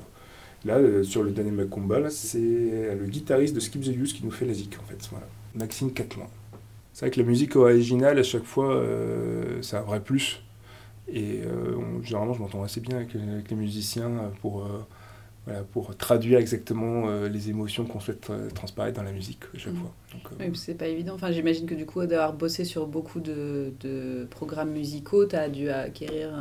là, 0.66 0.78
euh, 0.78 1.04
sur 1.04 1.24
le 1.24 1.32
dernier 1.32 1.52
Macumba, 1.52 2.00
là, 2.00 2.10
c'est 2.10 2.40
le 2.40 3.06
guitariste 3.08 3.56
de 3.56 3.60
Skip 3.60 3.82
the 3.84 3.88
Use 3.96 4.14
qui 4.14 4.24
nous 4.26 4.32
fait 4.32 4.46
la 4.46 4.54
zik, 4.54 4.78
en 4.80 4.84
fait. 4.88 5.08
Voilà. 5.12 5.28
Maxime 5.56 5.94
Catlan. 5.94 6.30
C'est 6.94 7.06
vrai 7.06 7.12
que 7.12 7.20
la 7.22 7.26
musique 7.28 7.56
originale, 7.56 8.20
à 8.20 8.24
chaque 8.24 8.44
fois, 8.46 8.74
euh, 8.76 9.62
c'est 9.62 9.78
un 9.78 9.82
vrai 9.82 10.02
plus. 10.02 10.44
Et 11.10 11.42
euh, 11.46 11.76
on- 11.78 12.04
généralement, 12.04 12.34
je 12.34 12.42
m'entends 12.42 12.64
assez 12.64 12.82
bien 12.82 12.98
avec, 12.98 13.16
avec 13.16 13.50
les 13.50 13.56
musiciens 13.58 14.32
pour, 14.42 14.68
voilà, 15.46 15.64
pour 15.64 15.96
traduire 15.98 16.40
exactement 16.40 17.08
les 17.28 17.50
émotions 17.50 17.86
qu'on 17.86 18.00
souhaite 18.00 18.32
transparaître 18.56 18.98
dans 18.98 19.04
la 19.04 19.12
musique 19.14 19.42
à 19.56 19.58
chaque 19.60 19.74
Mhm. 19.74 19.80
fois. 19.80 19.94
Donc, 20.14 20.24
Oui, 20.40 20.52
c'est 20.56 20.76
pas 20.76 20.88
évident. 20.88 21.14
Enfin, 21.16 21.32
j'imagine 21.32 21.66
que 21.68 21.76
du 21.76 21.86
coup, 21.86 22.06
d'avoir 22.06 22.34
bossé 22.34 22.66
sur 22.66 22.88
beaucoup 22.88 23.20
de, 23.20 23.74
de 23.82 24.28
programmes 24.32 24.72
musicaux, 24.72 25.26
tu 25.28 25.36
as 25.36 25.50
dû 25.50 25.70
acquérir 25.70 26.32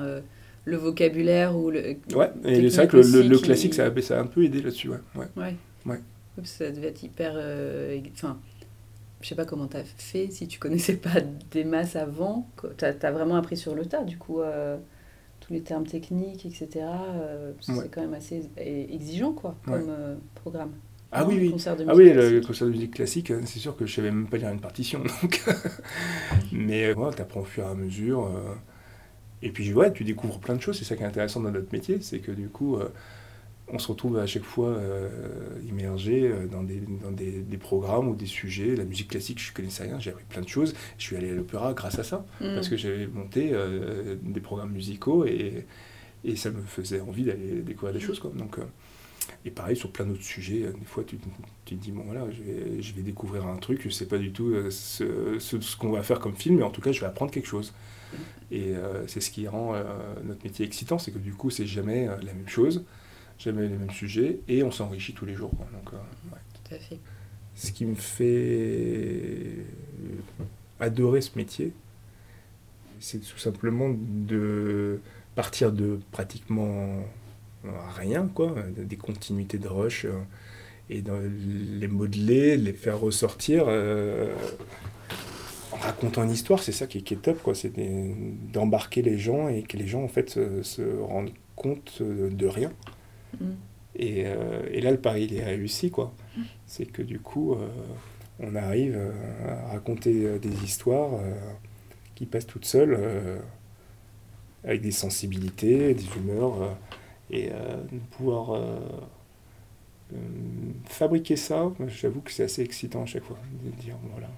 le 0.64 0.76
vocabulaire 0.76 1.56
ou 1.56 1.70
le. 1.70 1.96
ouais, 2.14 2.30
et 2.44 2.70
c'est 2.70 2.76
vrai 2.76 2.88
que 2.88 2.96
le, 2.96 3.36
qui- 3.36 3.42
classique, 3.42 3.74
ça 3.74 3.86
a, 3.86 4.02
ça 4.02 4.18
a 4.18 4.22
un 4.22 4.26
peu 4.26 4.44
aidé 4.44 4.62
là-dessus. 4.62 4.88
Ouais, 4.88 5.00
ouais. 5.16 5.26
Ouais. 5.36 5.56
Ouais. 5.86 6.00
Ça 6.44 6.70
devait 6.70 6.88
être 6.88 7.02
hyper. 7.02 7.32
euh, 7.36 8.00
Enfin, 8.14 8.38
je 9.20 9.28
sais 9.28 9.34
pas 9.34 9.44
comment 9.44 9.66
tu 9.68 9.76
as 9.76 9.84
fait 9.84 10.28
si 10.30 10.46
tu 10.48 10.58
connaissais 10.58 10.96
pas 10.96 11.20
des 11.50 11.64
masses 11.64 11.96
avant. 11.96 12.48
Tu 12.78 12.84
as, 12.84 13.10
vraiment 13.12 13.36
appris 13.36 13.56
sur 13.56 13.74
le 13.74 13.84
tas, 13.86 14.02
du 14.04 14.16
coup, 14.18 14.40
euh, 14.40 14.76
tous 15.40 15.52
les 15.52 15.60
termes 15.60 15.86
techniques, 15.86 16.46
etc. 16.46 16.68
euh, 16.76 17.52
Ouais. 17.68 17.74
C'est 17.82 17.90
quand 17.90 18.00
même 18.00 18.14
assez 18.14 18.42
exigeant, 18.56 19.32
quoi, 19.32 19.54
comme 19.64 19.74
Ouais. 19.74 19.80
euh, 19.88 20.16
programme. 20.34 20.72
Ah 21.16 21.24
oui, 21.24 21.36
oui. 21.38 21.52
de 21.52 21.84
Ah 21.88 21.94
oui, 21.94 22.12
le, 22.12 22.40
concert 22.40 22.66
de 22.66 22.72
musique 22.72 22.94
classique, 22.94 23.30
hein, 23.30 23.40
c'est 23.44 23.60
sûr 23.60 23.76
que 23.76 23.86
je 23.86 23.94
savais 23.94 24.10
même 24.10 24.26
pas 24.26 24.36
lire 24.36 24.48
une 24.50 24.60
partition. 24.60 25.00
Donc 25.22 25.44
Mais 26.52 26.92
voilà, 26.92 27.14
tu 27.14 27.22
apprends 27.22 27.40
au 27.40 27.44
fur 27.44 27.62
et 27.64 27.68
à 27.68 27.74
mesure. 27.74 28.28
Et 29.46 29.50
puis 29.50 29.72
ouais, 29.72 29.92
tu 29.92 30.04
découvres 30.04 30.38
plein 30.40 30.56
de 30.56 30.60
choses. 30.62 30.78
C'est 30.78 30.84
ça 30.84 30.96
qui 30.96 31.02
est 31.02 31.06
intéressant 31.06 31.40
dans 31.40 31.50
notre 31.52 31.72
métier, 31.72 31.98
c'est 32.00 32.18
que 32.18 32.32
du 32.32 32.48
coup, 32.48 32.76
euh, 32.76 32.88
on 33.68 33.78
se 33.78 33.88
retrouve 33.88 34.18
à 34.18 34.26
chaque 34.26 34.42
fois 34.44 34.68
euh, 34.68 35.08
immergé 35.68 36.28
euh, 36.28 36.46
dans, 36.46 36.62
des, 36.62 36.80
dans 37.02 37.10
des, 37.12 37.40
des 37.40 37.56
programmes 37.56 38.08
ou 38.08 38.14
des 38.14 38.26
sujets. 38.26 38.74
La 38.76 38.84
musique 38.84 39.08
classique, 39.08 39.40
je 39.40 39.52
connaissais 39.52 39.84
rien, 39.84 39.98
j'ai 40.00 40.10
appris 40.10 40.24
plein 40.24 40.42
de 40.42 40.48
choses. 40.48 40.74
Je 40.98 41.02
suis 41.04 41.16
allé 41.16 41.30
à 41.30 41.34
l'opéra 41.34 41.72
grâce 41.74 41.98
à 41.98 42.04
ça, 42.04 42.26
Mm. 42.40 42.54
parce 42.54 42.68
que 42.68 42.76
j'avais 42.76 43.06
monté 43.06 43.50
euh, 43.52 44.16
des 44.22 44.40
programmes 44.40 44.72
musicaux 44.72 45.24
et, 45.26 45.66
et 46.24 46.36
ça 46.36 46.50
me 46.50 46.62
faisait 46.62 47.00
envie 47.00 47.24
d'aller 47.24 47.62
découvrir 47.62 47.94
des 47.94 48.00
choses. 48.00 48.18
Quoi. 48.20 48.32
Donc, 48.36 48.58
et 49.44 49.50
pareil 49.50 49.76
sur 49.76 49.90
plein 49.90 50.04
d'autres 50.06 50.22
sujets, 50.22 50.64
euh, 50.64 50.72
des 50.72 50.84
fois 50.84 51.04
tu, 51.04 51.18
tu 51.64 51.76
te 51.76 51.80
dis, 51.82 51.92
bon 51.92 52.02
voilà, 52.04 52.30
je 52.30 52.42
vais, 52.42 52.82
je 52.82 52.94
vais 52.94 53.02
découvrir 53.02 53.46
un 53.46 53.56
truc, 53.56 53.82
je 53.82 53.90
sais 53.90 54.06
pas 54.06 54.18
du 54.18 54.32
tout 54.32 54.48
euh, 54.48 54.70
ce, 54.70 55.38
ce, 55.38 55.60
ce 55.60 55.76
qu'on 55.76 55.90
va 55.90 56.02
faire 56.02 56.20
comme 56.20 56.36
film, 56.36 56.56
mais 56.56 56.62
en 56.62 56.70
tout 56.70 56.80
cas 56.80 56.92
je 56.92 57.00
vais 57.00 57.06
apprendre 57.06 57.30
quelque 57.30 57.48
chose. 57.48 57.72
Et 58.50 58.76
euh, 58.76 59.06
c'est 59.08 59.20
ce 59.20 59.30
qui 59.30 59.48
rend 59.48 59.74
euh, 59.74 59.82
notre 60.24 60.44
métier 60.44 60.64
excitant, 60.64 60.98
c'est 60.98 61.10
que 61.10 61.18
du 61.18 61.32
coup 61.32 61.50
c'est 61.50 61.66
jamais 61.66 62.06
euh, 62.06 62.16
la 62.22 62.32
même 62.34 62.48
chose, 62.48 62.84
jamais 63.38 63.62
les 63.68 63.76
mêmes 63.76 63.90
sujets, 63.90 64.40
et 64.46 64.62
on 64.62 64.70
s'enrichit 64.70 65.14
tous 65.14 65.24
les 65.26 65.34
jours. 65.34 65.50
quoi. 65.56 65.66
Donc, 65.72 65.92
ouais. 65.92 66.38
Tout 66.62 66.74
à 66.74 66.78
fait. 66.78 66.98
Ce 67.56 67.72
qui 67.72 67.86
me 67.86 67.94
fait 67.94 69.64
adorer 70.80 71.20
ce 71.20 71.36
métier, 71.36 71.72
c'est 73.00 73.18
tout 73.20 73.38
simplement 73.38 73.94
de 73.98 75.00
partir 75.34 75.72
de 75.72 75.98
pratiquement 76.12 77.04
rien, 77.96 78.28
quoi, 78.34 78.54
des 78.76 78.96
continuités 78.96 79.58
de 79.58 79.68
rush, 79.68 80.04
euh, 80.04 80.12
et 80.90 81.02
les 81.80 81.88
modeler, 81.88 82.56
les 82.56 82.72
faire 82.72 83.00
ressortir 83.00 83.64
euh, 83.68 84.34
en 85.72 85.76
racontant 85.76 86.22
une 86.22 86.30
histoire, 86.30 86.62
c'est 86.62 86.72
ça 86.72 86.86
qui 86.86 86.98
est, 86.98 87.00
qui 87.00 87.14
est 87.14 87.22
top, 87.22 87.42
quoi, 87.42 87.54
c'est 87.54 87.72
d'embarquer 88.52 89.02
les 89.02 89.18
gens 89.18 89.48
et 89.48 89.62
que 89.62 89.76
les 89.76 89.86
gens 89.86 90.02
en 90.02 90.08
fait 90.08 90.30
se, 90.30 90.62
se 90.62 90.82
rendent 91.00 91.32
compte 91.56 91.98
euh, 92.00 92.30
de 92.30 92.46
rien. 92.46 92.72
Mm. 93.40 93.52
Et, 93.96 94.24
euh, 94.26 94.62
et 94.72 94.80
là, 94.80 94.90
le 94.90 94.98
pari, 94.98 95.24
il 95.24 95.36
est 95.36 95.44
réussi, 95.44 95.90
quoi. 95.90 96.12
C'est 96.66 96.86
que 96.86 97.02
du 97.02 97.20
coup, 97.20 97.54
euh, 97.54 97.68
on 98.40 98.56
arrive 98.56 99.00
à 99.46 99.68
raconter 99.68 100.38
des 100.40 100.64
histoires 100.64 101.14
euh, 101.14 101.32
qui 102.16 102.26
passent 102.26 102.46
toutes 102.46 102.64
seules, 102.64 102.98
avec 104.64 104.80
des 104.80 104.90
sensibilités, 104.90 105.94
des 105.94 106.06
humeurs, 106.16 106.76
et 107.30 107.50
euh, 107.52 107.82
de 107.92 107.98
pouvoir 108.10 108.52
euh, 108.52 108.78
euh, 110.12 110.16
fabriquer 110.86 111.36
ça, 111.36 111.72
j'avoue 111.88 112.20
que 112.20 112.30
c'est 112.30 112.44
assez 112.44 112.62
excitant 112.62 113.02
à 113.02 113.06
chaque 113.06 113.24
fois, 113.24 113.38
de 113.64 113.70
dire, 113.70 113.96
voilà, 114.12 114.28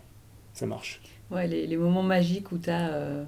ça 0.54 0.66
marche. 0.66 1.00
Ouais, 1.30 1.46
les, 1.46 1.66
les 1.66 1.76
moments 1.76 2.02
magiques 2.02 2.52
où 2.52 2.58
euh, 2.68 3.24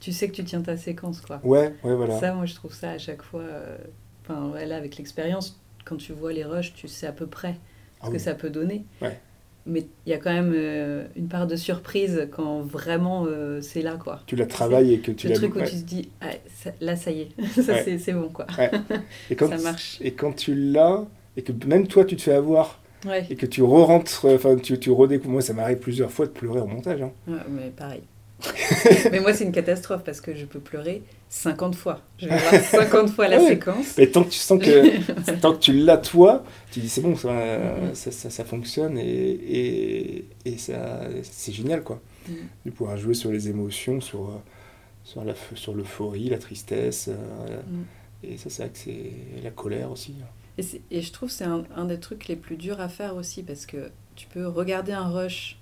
tu 0.00 0.12
sais 0.12 0.28
que 0.28 0.34
tu 0.34 0.44
tiens 0.44 0.62
ta 0.62 0.76
séquence, 0.76 1.20
quoi. 1.20 1.42
Ouais, 1.42 1.74
ouais, 1.84 1.94
voilà. 1.94 2.20
Ça, 2.20 2.34
moi, 2.34 2.46
je 2.46 2.54
trouve 2.54 2.74
ça 2.74 2.90
à 2.92 2.98
chaque 2.98 3.22
fois. 3.22 3.42
euh, 3.42 3.78
Enfin, 4.22 4.50
ouais, 4.50 4.66
là, 4.66 4.76
avec 4.76 4.96
l'expérience, 4.96 5.60
quand 5.84 5.96
tu 5.96 6.12
vois 6.12 6.32
les 6.32 6.44
rushs, 6.44 6.74
tu 6.74 6.88
sais 6.88 7.06
à 7.06 7.12
peu 7.12 7.26
près 7.28 7.54
ce 8.02 8.06
Ah 8.06 8.10
que 8.10 8.18
oui. 8.18 8.24
ça 8.24 8.34
peut 8.34 8.50
donner. 8.50 8.84
Ouais. 9.00 9.20
Mais 9.66 9.86
il 10.06 10.10
y 10.10 10.12
a 10.12 10.18
quand 10.18 10.32
même 10.32 10.52
euh, 10.54 11.06
une 11.16 11.28
part 11.28 11.46
de 11.46 11.56
surprise 11.56 12.28
quand 12.32 12.60
vraiment 12.60 13.24
euh, 13.26 13.60
c'est 13.60 13.82
là, 13.82 13.96
quoi. 14.02 14.20
Tu 14.26 14.36
la 14.36 14.46
travailles 14.46 14.94
et 14.94 14.98
que 15.00 15.10
tu 15.12 15.26
Le 15.26 15.32
la... 15.34 15.38
truc 15.38 15.56
où 15.56 15.58
ouais. 15.58 15.64
tu 15.68 15.76
te 15.76 15.84
dis, 15.84 16.08
ah, 16.20 16.28
ça- 16.54 16.72
là, 16.80 16.96
ça 16.96 17.10
y 17.10 17.22
est, 17.22 17.28
ça, 17.62 17.72
Ouais. 17.74 17.98
c'est- 17.98 18.12
bon, 18.12 18.28
quoi. 18.28 18.46
Ouais. 18.58 18.70
Et 19.30 19.36
quand, 19.36 19.48
Ça 19.48 19.58
marche. 19.58 19.98
Et 20.00 20.12
quand 20.12 20.32
tu 20.32 20.54
l'as, 20.54 21.04
et 21.36 21.42
que 21.42 21.52
même 21.66 21.86
toi 21.86 22.04
tu 22.04 22.16
te 22.16 22.22
fais 22.22 22.32
avoir, 22.34 22.80
et 23.30 23.36
que 23.36 23.46
tu 23.46 23.62
re-rentres, 23.62 24.24
enfin 24.34 24.56
tu, 24.56 24.78
tu 24.78 24.90
redécouvres. 24.90 25.30
Moi 25.32 25.42
ça 25.42 25.52
m'arrive 25.52 25.78
plusieurs 25.78 26.10
fois 26.10 26.26
de 26.26 26.32
pleurer 26.32 26.60
au 26.60 26.66
montage. 26.66 27.02
hein. 27.02 27.12
Mais 27.26 27.70
pareil. 27.76 28.02
mais 29.10 29.20
moi, 29.20 29.32
c'est 29.32 29.44
une 29.44 29.52
catastrophe 29.52 30.02
parce 30.04 30.20
que 30.20 30.34
je 30.34 30.44
peux 30.44 30.58
pleurer 30.60 31.02
50 31.28 31.74
fois. 31.74 32.00
Je 32.18 32.28
vais 32.28 32.36
voir 32.38 32.54
50 32.62 33.10
fois 33.10 33.28
la 33.28 33.38
Ouais. 33.42 33.48
séquence. 33.48 33.94
Mais 33.98 34.06
tant 34.06 34.22
que 34.24 34.30
tu 34.30 34.38
sens 34.38 34.62
que, 34.62 35.32
tant 35.40 35.52
que 35.52 35.58
tu 35.58 35.72
l'as 35.72 35.98
toi, 35.98 36.44
tu 36.70 36.80
dis 36.80 36.88
c'est 36.88 37.00
bon, 37.00 37.16
ça, 37.16 37.30
ça, 37.94 38.10
ça, 38.12 38.30
ça 38.30 38.44
fonctionne 38.44 38.96
et, 38.98 39.04
et, 39.04 40.28
et 40.44 40.58
ça, 40.58 41.00
c'est 41.22 41.52
génial 41.52 41.82
quoi. 41.82 42.00
Mm. 42.28 42.32
De 42.66 42.70
pouvoir 42.70 42.96
jouer 42.96 43.14
sur 43.14 43.30
les 43.32 43.48
émotions, 43.48 44.00
sur, 44.00 44.40
sur, 45.04 45.24
la, 45.24 45.34
sur 45.54 45.74
l'euphorie, 45.74 46.28
la 46.28 46.38
tristesse. 46.38 47.08
euh, 47.08 47.60
Mm. 47.68 47.82
Et 48.24 48.38
ça, 48.38 48.48
c'est 48.50 48.62
vrai 48.62 48.72
que 48.72 48.78
c'est 48.78 49.42
la 49.44 49.50
colère 49.50 49.90
aussi. 49.92 50.14
Et, 50.58 50.62
c'est- 50.62 50.80
et 50.90 51.02
je 51.02 51.12
trouve 51.12 51.28
que 51.28 51.34
c'est 51.34 51.44
un, 51.44 51.64
un 51.76 51.84
des 51.84 52.00
trucs 52.00 52.28
les 52.28 52.36
plus 52.36 52.56
durs 52.56 52.80
à 52.80 52.88
faire 52.88 53.14
aussi 53.14 53.42
parce 53.42 53.66
que 53.66 53.90
tu 54.14 54.26
peux 54.26 54.46
regarder 54.46 54.92
un 54.92 55.08
rush 55.08 55.58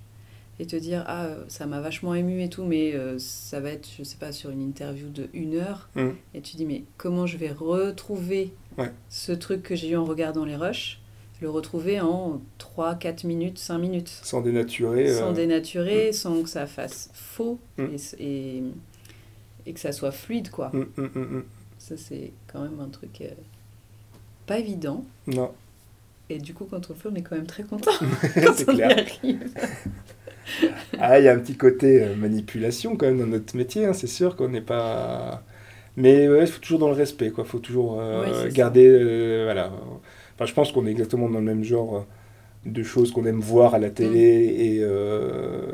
et 0.60 0.66
te 0.66 0.76
dire 0.76 1.02
ah 1.06 1.24
euh, 1.26 1.44
ça 1.48 1.66
m'a 1.66 1.80
vachement 1.80 2.14
ému 2.14 2.42
et 2.42 2.48
tout 2.48 2.64
mais 2.64 2.94
euh, 2.94 3.18
ça 3.18 3.58
va 3.60 3.70
être 3.70 3.88
je 3.98 4.04
sais 4.04 4.16
pas 4.16 4.30
sur 4.32 4.50
une 4.50 4.60
interview 4.62 5.08
de 5.08 5.28
une 5.32 5.54
heure 5.56 5.88
Mm. 5.96 6.10
et 6.34 6.40
tu 6.40 6.56
dis 6.56 6.64
mais 6.64 6.84
comment 6.96 7.26
je 7.26 7.36
vais 7.36 7.50
retrouver 7.52 8.52
Ouais. 8.78 8.90
ce 9.08 9.30
truc 9.32 9.62
que 9.62 9.74
j'ai 9.76 9.90
eu 9.90 9.96
en 9.96 10.04
regardant 10.04 10.44
les 10.44 10.56
rushs 10.56 11.00
le 11.40 11.50
retrouver 11.50 12.00
en 12.00 12.40
3, 12.58 12.94
4 12.94 13.24
minutes, 13.24 13.58
5 13.58 13.78
minutes 13.78 14.08
Sans 14.22 14.40
dénaturer. 14.40 15.12
sans 15.12 15.30
euh, 15.30 15.32
dénaturer, 15.32 16.12
sans 16.12 16.42
que 16.42 16.48
ça 16.48 16.66
fasse 16.66 17.10
faux 17.12 17.58
Mm. 17.78 17.84
et, 18.18 18.24
et, 18.24 18.62
et 19.66 19.72
que 19.72 19.80
ça 19.80 19.92
soit 19.92 20.12
fluide 20.12 20.50
quoi. 20.50 20.70
mm, 20.72 20.86
mm, 20.96 21.02
mm, 21.14 21.18
mm. 21.38 21.44
Ça 21.78 21.96
c'est 21.96 22.32
quand 22.46 22.62
même 22.62 22.78
un 22.80 22.88
truc 22.88 23.20
euh, 23.20 23.26
pas 24.46 24.58
évident. 24.58 25.04
Non, 25.26 25.52
Et 26.30 26.38
du 26.38 26.54
coup, 26.54 26.64
quand 26.64 26.90
on 26.90 26.94
le 26.94 26.98
fait, 26.98 27.08
on 27.10 27.14
est 27.14 27.22
quand 27.22 27.36
même 27.36 27.46
très 27.46 27.64
content. 27.64 27.90
quand 28.34 28.54
c'est 28.54 28.68
on 28.68 28.72
y 28.72 28.76
clair. 28.76 28.90
arrive. 28.90 29.54
Ah, 30.98 31.18
il 31.18 31.24
y 31.24 31.28
a 31.28 31.32
un 31.34 31.38
petit 31.38 31.56
côté 31.56 32.02
euh, 32.02 32.16
manipulation 32.16 32.96
quand 32.96 33.06
même 33.06 33.18
dans 33.18 33.26
notre 33.26 33.56
métier, 33.56 33.86
hein, 33.86 33.92
c'est 33.92 34.06
sûr 34.06 34.36
qu'on 34.36 34.48
n'est 34.48 34.60
pas. 34.60 35.42
Mais 35.96 36.28
ouais, 36.28 36.40
il 36.42 36.46
faut 36.46 36.60
toujours 36.60 36.78
dans 36.80 36.88
le 36.88 36.94
respect, 36.94 37.30
quoi. 37.30 37.44
Il 37.46 37.50
faut 37.50 37.58
toujours 37.60 38.00
euh, 38.00 38.44
Ouais, 38.44 38.50
garder. 38.52 38.86
euh, 38.86 39.44
voilà. 39.44 39.72
Enfin, 40.34 40.46
je 40.46 40.52
pense 40.54 40.72
qu'on 40.72 40.86
est 40.86 40.90
exactement 40.90 41.28
dans 41.28 41.38
le 41.38 41.44
même 41.44 41.64
genre 41.64 42.06
de 42.66 42.82
choses 42.82 43.12
qu'on 43.12 43.24
aime 43.26 43.40
voir 43.40 43.74
à 43.74 43.78
la 43.78 43.90
télé 43.90 44.48
Mm. 44.48 44.60
et, 44.60 44.78
euh, 44.80 45.72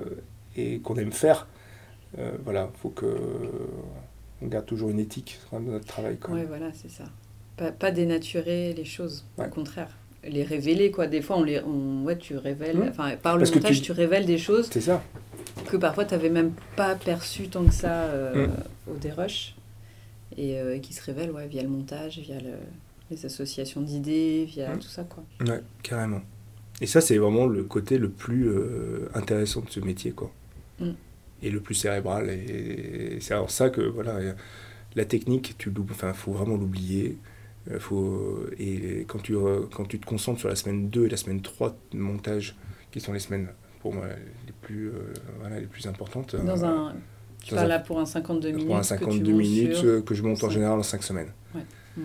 et 0.56 0.78
qu'on 0.80 0.96
aime 0.96 1.12
faire. 1.12 1.46
Voilà, 2.44 2.70
il 2.74 2.78
faut 2.80 2.90
que. 2.90 3.06
On 4.42 4.46
garde 4.46 4.66
toujours 4.66 4.90
une 4.90 4.98
éthique 5.00 5.38
dans 5.52 5.60
notre 5.60 5.86
travail. 5.86 6.18
Ouais, 6.30 6.44
voilà, 6.46 6.70
c'est 6.72 6.90
ça. 6.90 7.04
Pas, 7.56 7.72
pas 7.72 7.90
dénaturer 7.90 8.72
les 8.72 8.86
choses, 8.86 9.26
Ouais. 9.38 9.46
au 9.46 9.50
contraire. 9.50 9.96
Les 10.28 10.42
révéler, 10.44 10.90
quoi. 10.90 11.06
Des 11.06 11.22
fois, 11.22 11.38
on 11.38 11.42
les, 11.44 11.60
on, 11.62 12.04
ouais, 12.04 12.18
tu 12.18 12.36
révèles, 12.36 12.76
enfin, 12.90 13.16
par 13.16 13.36
le 13.36 13.44
Parce 13.44 13.54
montage, 13.54 13.76
tu- 13.78 13.82
tu... 13.86 13.92
révèles 13.92 14.26
des 14.26 14.36
choses 14.38 14.68
C'est 14.70 14.82
ça. 14.82 15.02
que 15.66 15.76
parfois, 15.78 16.04
tu 16.04 16.12
n'avais 16.14 16.28
même 16.28 16.52
pas 16.76 16.94
perçu 16.94 17.48
tant 17.48 17.64
que 17.64 17.72
ça 17.72 18.02
euh, 18.04 18.46
Mm. 18.46 18.50
au 18.92 18.94
dérush. 18.96 19.54
Et 20.36 20.58
euh, 20.60 20.78
qui 20.78 20.92
se 20.92 21.02
révèlent 21.02 21.30
ouais, 21.30 21.46
via 21.48 21.62
le 21.62 21.68
montage, 21.70 22.18
via 22.18 22.38
le- 22.38 22.50
les 23.10 23.24
associations 23.26 23.80
d'idées, 23.80 24.44
via 24.46 24.74
Mm. 24.74 24.78
tout 24.78 24.88
ça, 24.88 25.04
quoi. 25.04 25.24
Ouais, 25.46 25.60
carrément. 25.82 26.20
Et 26.82 26.86
ça, 26.86 27.00
c'est 27.00 27.16
vraiment 27.18 27.46
le 27.46 27.62
côté 27.64 27.96
le 27.98 28.10
plus 28.10 28.48
euh, 28.48 29.08
intéressant 29.14 29.60
de 29.62 29.70
ce 29.70 29.80
métier, 29.80 30.10
quoi. 30.12 30.30
Mm. 30.80 30.90
Et 31.42 31.50
le 31.50 31.60
plus 31.60 31.74
cérébral. 31.74 32.28
Et 32.28 33.16
c'est 33.20 33.32
alors 33.32 33.50
ça 33.50 33.70
que, 33.70 33.80
voilà, 33.80 34.18
la 34.96 35.04
technique, 35.06 35.54
tu 35.56 35.70
l'oublies, 35.70 35.94
enfin, 35.94 36.12
faut 36.12 36.32
vraiment 36.32 36.56
l'oublier. 36.58 37.16
Euh, 37.70 37.78
faut, 37.78 38.40
et 38.58 39.04
quand 39.06 39.18
tu, 39.18 39.34
euh, 39.36 39.62
quand 39.70 39.84
tu 39.84 39.98
te 40.00 40.06
concentres 40.06 40.40
sur 40.40 40.48
la 40.48 40.56
semaine 40.56 40.88
2 40.88 41.06
et 41.06 41.08
la 41.10 41.16
semaine 41.16 41.42
3 41.42 41.76
de 41.92 41.98
montage, 41.98 42.56
qui 42.90 43.00
sont 43.00 43.12
les 43.12 43.18
semaines, 43.18 43.48
pour 43.80 43.92
moi, 43.94 44.06
les 44.46 44.52
plus, 44.62 44.88
euh, 44.88 45.12
voilà, 45.40 45.60
les 45.60 45.66
plus 45.66 45.86
importantes. 45.86 46.34
Dans 46.36 46.62
euh, 46.64 46.66
un... 46.66 46.94
Tu 47.42 47.50
dans 47.52 47.56
parles 47.56 47.68
là 47.68 47.78
pour 47.78 47.98
un 48.00 48.04
52 48.06 48.50
minutes 48.50 48.66
pour 48.66 48.76
un 48.76 48.80
que 48.80 48.84
tu 48.86 48.88
52 48.98 49.32
minutes 49.32 49.74
sur- 49.74 50.04
que 50.04 50.14
je 50.14 50.22
monte 50.22 50.42
en 50.44 50.50
général 50.50 50.78
en 50.78 50.82
5 50.82 51.02
semaines. 51.02 51.32
Ouais. 51.54 51.62
Mm. 51.96 52.02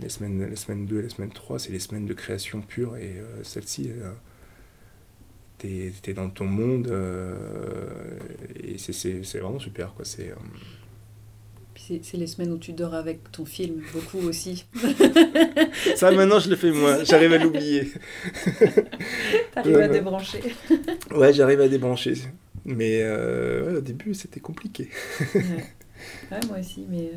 Les, 0.00 0.08
semaines, 0.08 0.46
les 0.50 0.56
semaines 0.56 0.86
2 0.86 0.98
et 0.98 1.02
la 1.02 1.08
semaine 1.08 1.30
3, 1.30 1.58
c'est 1.58 1.72
les 1.72 1.78
semaines 1.80 2.06
de 2.06 2.14
création 2.14 2.60
pure 2.60 2.96
et 2.96 3.16
euh, 3.18 3.42
celle-ci, 3.42 3.90
euh, 3.90 4.10
t'es 5.58 5.92
es 6.06 6.12
dans 6.14 6.28
ton 6.30 6.44
monde 6.46 6.86
et 8.62 8.76
c'est- 8.78 9.38
vraiment 9.38 9.58
super. 9.58 9.92
Quoi. 9.94 10.04
C'est, 10.04 10.32
c'est- 11.86 12.00
c'est 12.02 12.16
les 12.16 12.26
semaines 12.26 12.52
où 12.52 12.58
tu 12.58 12.72
dors 12.72 12.94
avec 12.94 13.30
ton 13.32 13.44
film, 13.44 13.82
beaucoup 13.92 14.18
aussi. 14.26 14.64
Ça, 15.96 16.10
maintenant, 16.10 16.38
je 16.38 16.50
le 16.50 16.56
fais 16.56 16.70
moi. 16.72 17.04
J'arrive 17.04 17.32
à 17.32 17.38
l'oublier. 17.38 17.88
T'arrives 19.52 19.76
à 19.76 19.88
débrancher. 19.88 20.40
Ouais, 21.14 21.32
j'arrive 21.32 21.60
à 21.60 21.68
débrancher. 21.68 22.14
Mais 22.64 23.00
euh, 23.02 23.64
ouais, 23.70 23.76
au 23.76 23.80
début, 23.80 24.14
c'était 24.14 24.40
compliqué. 24.40 24.88
Ouais. 25.34 25.42
Ouais, 26.32 26.40
moi 26.48 26.58
aussi, 26.58 26.84
mais 26.88 27.10
euh, 27.14 27.16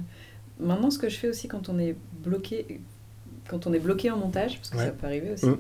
maintenant, 0.65 0.91
ce 0.91 0.99
que 0.99 1.09
je 1.09 1.17
fais 1.17 1.27
aussi 1.29 1.47
quand 1.47 1.69
on 1.69 1.79
est 1.79 1.95
bloqué, 2.23 2.79
quand 3.49 3.65
on 3.67 3.73
est 3.73 3.79
bloqué 3.79 4.11
en 4.11 4.17
montage, 4.17 4.57
parce 4.57 4.69
que 4.69 4.77
Ouais. 4.77 4.85
ça 4.85 4.91
peut 4.91 5.07
arriver 5.07 5.31
aussi, 5.33 5.47
Mm. 5.47 5.57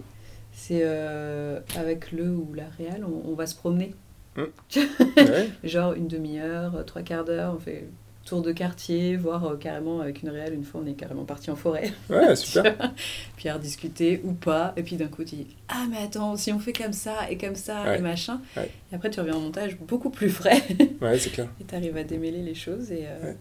c'est 0.53 0.81
euh, 0.83 1.59
avec 1.75 2.11
le 2.11 2.29
ou 2.29 2.53
la 2.53 2.67
réal, 2.77 3.03
on, 3.03 3.29
on 3.29 3.33
va 3.33 3.47
se 3.47 3.55
promener. 3.55 3.93
Ouais. 4.37 5.49
Genre 5.63 5.93
une 5.93 6.07
demi-heure, 6.07 6.85
trois 6.85 7.01
quarts 7.01 7.25
d'heure, 7.25 7.53
on 7.55 7.59
fait 7.59 7.85
tour 8.29 8.41
de 8.41 8.51
quartier, 8.51 9.15
voire 9.17 9.43
euh, 9.45 9.55
carrément 9.57 9.99
avec 10.01 10.21
une 10.23 10.29
réal, 10.29 10.53
une 10.53 10.63
fois 10.63 10.81
on 10.83 10.87
est 10.87 10.93
carrément 10.93 11.25
parti 11.25 11.49
en 11.51 11.55
forêt. 11.55 11.91
Ouais, 12.09 12.35
super. 12.35 12.93
puis 13.37 13.49
à 13.49 13.55
rediscuter 13.55 14.21
ou 14.23 14.33
pas, 14.33 14.73
et 14.77 14.83
puis 14.83 14.95
d'un 14.97 15.07
coup 15.07 15.23
tu 15.23 15.35
dis 15.35 15.47
Ah, 15.67 15.85
mais 15.89 15.97
attends, 15.97 16.35
si 16.37 16.51
on 16.53 16.59
fait 16.59 16.73
comme 16.73 16.93
ça 16.93 17.29
et 17.29 17.37
comme 17.37 17.55
ça 17.55 17.83
Ouais. 17.83 17.99
et 17.99 18.01
machin, 18.01 18.39
Ouais. 18.55 18.69
et 18.91 18.95
après 18.95 19.09
tu 19.09 19.19
reviens 19.19 19.35
en 19.35 19.39
montage 19.41 19.77
beaucoup 19.79 20.09
plus 20.09 20.29
frais. 20.29 20.61
Ouais, 21.01 21.17
c'est 21.17 21.31
clair. 21.31 21.47
Et 21.59 21.63
tu 21.65 21.75
arrives 21.75 21.97
à 21.97 22.03
démêler 22.03 22.41
les 22.43 22.55
choses 22.55 22.91
et 22.91 23.05
euh, 23.07 23.23
Ouais. 23.31 23.37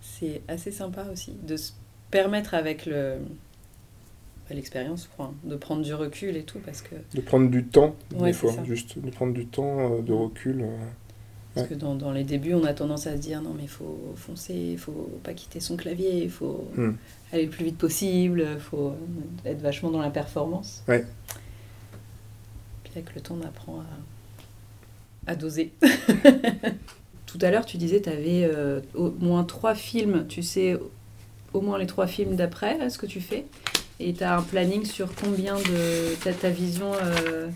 c'est 0.00 0.42
assez 0.48 0.70
sympa 0.72 1.04
aussi 1.12 1.32
de 1.42 1.56
se 1.56 1.72
permettre 2.10 2.54
avec 2.54 2.86
le 2.86 3.16
bah, 4.48 4.54
l'expérience 4.54 5.04
je 5.04 5.08
crois, 5.10 5.32
de 5.44 5.56
prendre 5.56 5.82
du 5.82 5.92
recul 5.94 6.36
et 6.36 6.42
tout 6.44 6.58
parce 6.64 6.80
que 6.80 6.94
De 7.14 7.20
prendre 7.20 7.50
du 7.50 7.64
temps, 7.66 7.94
Ouais, 8.16 8.28
des 8.28 8.32
fois. 8.32 8.52
ça. 8.52 8.64
Juste 8.64 8.98
de 8.98 9.10
prendre 9.10 9.34
du 9.34 9.46
temps, 9.46 9.92
euh, 9.98 10.00
de 10.00 10.12
recul. 10.12 10.62
euh. 10.62 10.76
Parce 11.58 11.68
que 11.68 11.74
dans, 11.74 11.94
dans 11.94 12.12
les 12.12 12.24
débuts 12.24 12.54
on 12.54 12.64
a 12.64 12.72
tendance 12.74 13.06
à 13.06 13.12
se 13.16 13.20
dire 13.20 13.42
non 13.42 13.52
mais 13.56 13.64
il 13.64 13.68
faut 13.68 14.14
foncer 14.16 14.54
il 14.54 14.78
faut 14.78 15.10
pas 15.22 15.32
quitter 15.34 15.60
son 15.60 15.76
clavier 15.76 16.22
il 16.22 16.30
faut 16.30 16.68
Hmm. 16.76 16.92
aller 17.32 17.44
le 17.44 17.50
plus 17.50 17.64
vite 17.64 17.78
possible 17.78 18.46
il 18.54 18.60
faut 18.60 18.92
être 19.44 19.60
vachement 19.60 19.90
dans 19.90 20.00
la 20.00 20.10
performance 20.10 20.82
Ouais. 20.88 21.04
puis 22.84 22.92
avec 22.96 23.14
le 23.14 23.20
temps 23.20 23.36
on 23.42 23.46
apprend 23.46 23.80
à, 25.26 25.32
à 25.32 25.36
doser 25.36 25.72
tout 27.26 27.38
à 27.42 27.50
l'heure 27.50 27.66
tu 27.66 27.76
disais 27.76 28.00
tu 28.00 28.08
avais 28.08 28.50
au 28.94 29.10
moins 29.20 29.44
trois 29.44 29.74
films 29.74 30.26
tu 30.28 30.42
sais 30.42 30.76
au 31.52 31.60
moins 31.60 31.78
les 31.78 31.86
trois 31.86 32.06
films 32.06 32.36
d'après 32.36 32.78
là, 32.78 32.90
ce 32.90 32.98
que 32.98 33.06
tu 33.06 33.20
fais 33.20 33.44
et 34.00 34.12
tu 34.14 34.22
as 34.22 34.36
un 34.38 34.42
planning 34.42 34.84
sur 34.84 35.14
combien 35.14 35.56
de 35.56 36.14
t'as 36.22 36.32
ta 36.32 36.50
vision 36.50 36.92
euh, 37.02 37.48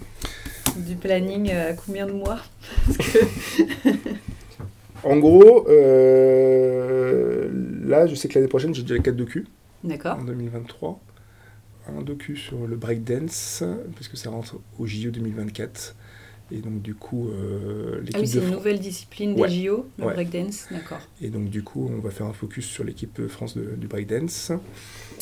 du 0.76 0.96
planning 0.96 1.50
euh, 1.52 1.70
à 1.70 1.72
combien 1.74 2.06
de 2.06 2.12
mois 2.12 2.38
Parce 2.86 2.98
que- 2.98 3.88
En 5.04 5.16
gros, 5.18 5.66
euh, 5.68 7.48
là, 7.84 8.06
je 8.06 8.14
sais 8.14 8.28
que 8.28 8.34
l'année 8.34 8.46
prochaine, 8.48 8.72
j'ai 8.74 8.82
déjà 8.82 8.98
4 9.00 9.16
docus. 9.16 9.44
D'accord. 9.82 10.18
En 10.18 10.24
2023. 10.24 11.00
Un 11.88 12.02
docu 12.02 12.36
sur 12.36 12.66
le 12.68 12.76
breakdance, 12.76 13.64
parce 13.96 14.06
que 14.06 14.16
ça 14.16 14.30
rentre 14.30 14.60
au 14.78 14.86
JO 14.86 15.10
2024. 15.10 15.96
Et 16.54 16.58
donc, 16.58 16.82
du 16.82 16.94
coup, 16.94 17.28
euh, 17.30 18.00
l'équipe 18.00 18.16
Ah 18.16 18.20
oui, 18.20 18.26
c'est 18.28 18.38
une 18.38 18.44
Fran- 18.48 18.56
nouvelle 18.56 18.78
discipline 18.78 19.40
Ouais. 19.40 19.48
des 19.48 19.64
JO, 19.64 19.86
le 19.98 20.04
Ouais. 20.04 20.12
breakdance, 20.12 20.66
d'accord. 20.70 20.98
Et 21.22 21.28
donc, 21.28 21.48
du 21.48 21.62
coup, 21.62 21.90
on 21.90 22.00
va 22.00 22.10
faire 22.10 22.26
un 22.26 22.32
focus 22.34 22.66
sur 22.66 22.84
l'équipe 22.84 23.26
France 23.28 23.56
de- 23.56 23.74
du 23.76 23.86
breakdance. 23.86 24.52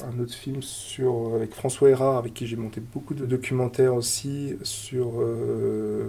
Un 0.03 0.19
autre 0.19 0.35
film 0.35 0.61
sur, 0.63 1.33
avec 1.37 1.55
François 1.55 1.91
Hérard, 1.91 2.17
avec 2.17 2.35
qui 2.35 2.47
j'ai 2.49 2.57
monté 2.57 2.81
beaucoup 2.81 3.15
de 3.15 3.27
documentaires 3.27 3.95
aussi, 3.95 4.55
sur 4.65 5.21
euh, 5.21 6.09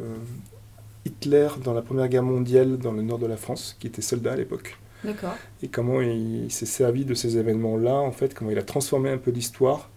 Hitler 1.05 1.49
dans 1.63 1.73
la 1.73 1.81
Première 1.81 2.07
Guerre 2.07 2.23
mondiale 2.23 2.77
dans 2.77 2.91
le 2.93 3.01
nord 3.01 3.19
de 3.19 3.27
la 3.27 3.37
France, 3.37 3.75
qui 3.79 3.87
était 3.87 4.01
soldat 4.01 4.33
à 4.33 4.35
l'époque. 4.35 4.77
D'accord. 5.03 5.35
Et 5.63 5.67
comment 5.67 6.01
il 6.01 6.51
s'est 6.51 6.65
servi 6.67 7.05
de 7.05 7.13
ces 7.13 7.37
événements-là, 7.37 7.93
en 7.95 8.11
fait, 8.11 8.33
comment 8.33 8.51
il 8.51 8.57
a 8.57 8.63
transformé 8.63 9.09
un 9.09 9.17
peu 9.17 9.31
l'histoire, 9.31 9.89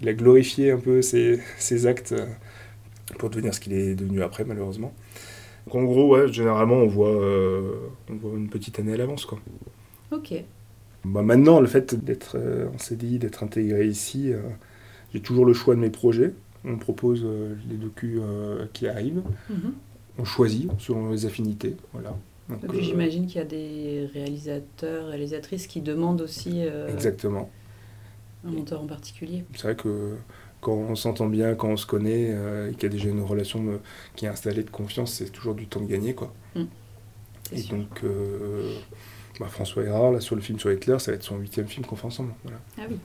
il 0.00 0.08
a 0.08 0.12
glorifié 0.14 0.70
un 0.70 0.78
peu 0.78 1.02
ses, 1.02 1.40
ses 1.58 1.86
actes 1.86 2.12
euh, 2.12 2.26
pour 3.18 3.30
devenir 3.30 3.54
ce 3.54 3.60
qu'il 3.60 3.72
est 3.72 3.94
devenu 3.94 4.22
après, 4.22 4.44
malheureusement. 4.44 4.92
Donc, 5.66 5.74
en 5.74 5.84
gros, 5.84 6.08
ouais, 6.14 6.32
généralement, 6.32 6.76
on 6.76 6.86
voit, 6.86 7.10
euh, 7.10 7.72
on 8.10 8.14
voit 8.14 8.36
une 8.36 8.48
petite 8.48 8.78
année 8.78 8.94
à 8.94 8.96
l'avance, 8.96 9.26
quoi. 9.26 9.38
Ok. 10.10 10.42
Bah, 11.04 11.22
maintenant, 11.22 11.60
le 11.60 11.66
fait 11.66 11.94
d'être 11.94 12.36
euh, 12.36 12.68
en 12.74 12.78
CDI, 12.78 13.18
d'être 13.18 13.42
intégré 13.42 13.86
ici, 13.86 14.32
euh, 14.32 14.40
j'ai 15.14 15.20
toujours 15.20 15.46
le 15.46 15.54
choix 15.54 15.74
de 15.74 15.80
mes 15.80 15.90
projets. 15.90 16.34
On 16.64 16.76
propose 16.76 17.22
euh, 17.24 17.54
les 17.70 17.76
docus 17.76 18.20
qui 18.72 18.86
arrivent. 18.86 19.22
Mhm. 19.48 19.72
On 20.18 20.24
choisit 20.24 20.70
selon 20.78 21.10
les 21.10 21.24
affinités. 21.24 21.76
Voilà. 21.92 22.14
Donc, 22.50 22.80
j'imagine 22.80 23.26
qu'il 23.26 23.36
y 23.36 23.42
a 23.42 23.46
des 23.46 24.10
réalisateurs, 24.12 25.06
réalisatrices 25.06 25.68
qui 25.68 25.80
demandent 25.80 26.20
aussi 26.20 26.62
Exactement. 26.88 27.48
un 28.44 28.50
monteur 28.50 28.82
en 28.82 28.86
particulier. 28.86 29.44
C'est 29.54 29.62
vrai 29.62 29.76
que 29.76 30.16
quand 30.60 30.72
on 30.74 30.94
s'entend 30.94 31.26
bien, 31.26 31.54
quand 31.54 31.68
on 31.68 31.76
se 31.76 31.86
connaît, 31.86 32.28
euh, 32.30 32.70
et 32.70 32.74
qu'il 32.74 32.82
y 32.84 32.86
a 32.86 32.88
déjà 32.90 33.08
une 33.08 33.22
relation 33.22 33.64
euh, 33.68 33.78
qui 34.16 34.26
est 34.26 34.28
installée 34.28 34.62
de 34.62 34.70
confiance, 34.70 35.12
c'est 35.14 35.30
toujours 35.30 35.54
du 35.54 35.66
temps 35.66 35.80
de 35.80 35.86
gagner. 35.86 36.14
Quoi. 36.14 36.32
Mm. 36.54 36.62
Et 37.52 37.58
sûr. 37.58 37.76
donc, 37.76 37.88
euh, 38.04 38.74
bah, 39.40 39.46
François 39.48 39.82
Hérard, 39.84 40.12
là, 40.12 40.20
sur 40.20 40.36
le 40.36 40.42
film 40.42 40.58
sur 40.58 40.70
Hitler, 40.70 40.98
ça 40.98 41.10
va 41.12 41.16
être 41.16 41.22
son 41.24 41.36
huitième 41.38 41.66
film 41.66 41.84
qu'on 41.86 41.96
fait 41.96 42.06
ensemble. 42.06 42.32
Voilà. 42.44 42.58
Ah 42.78 42.82
oui. 42.90 42.96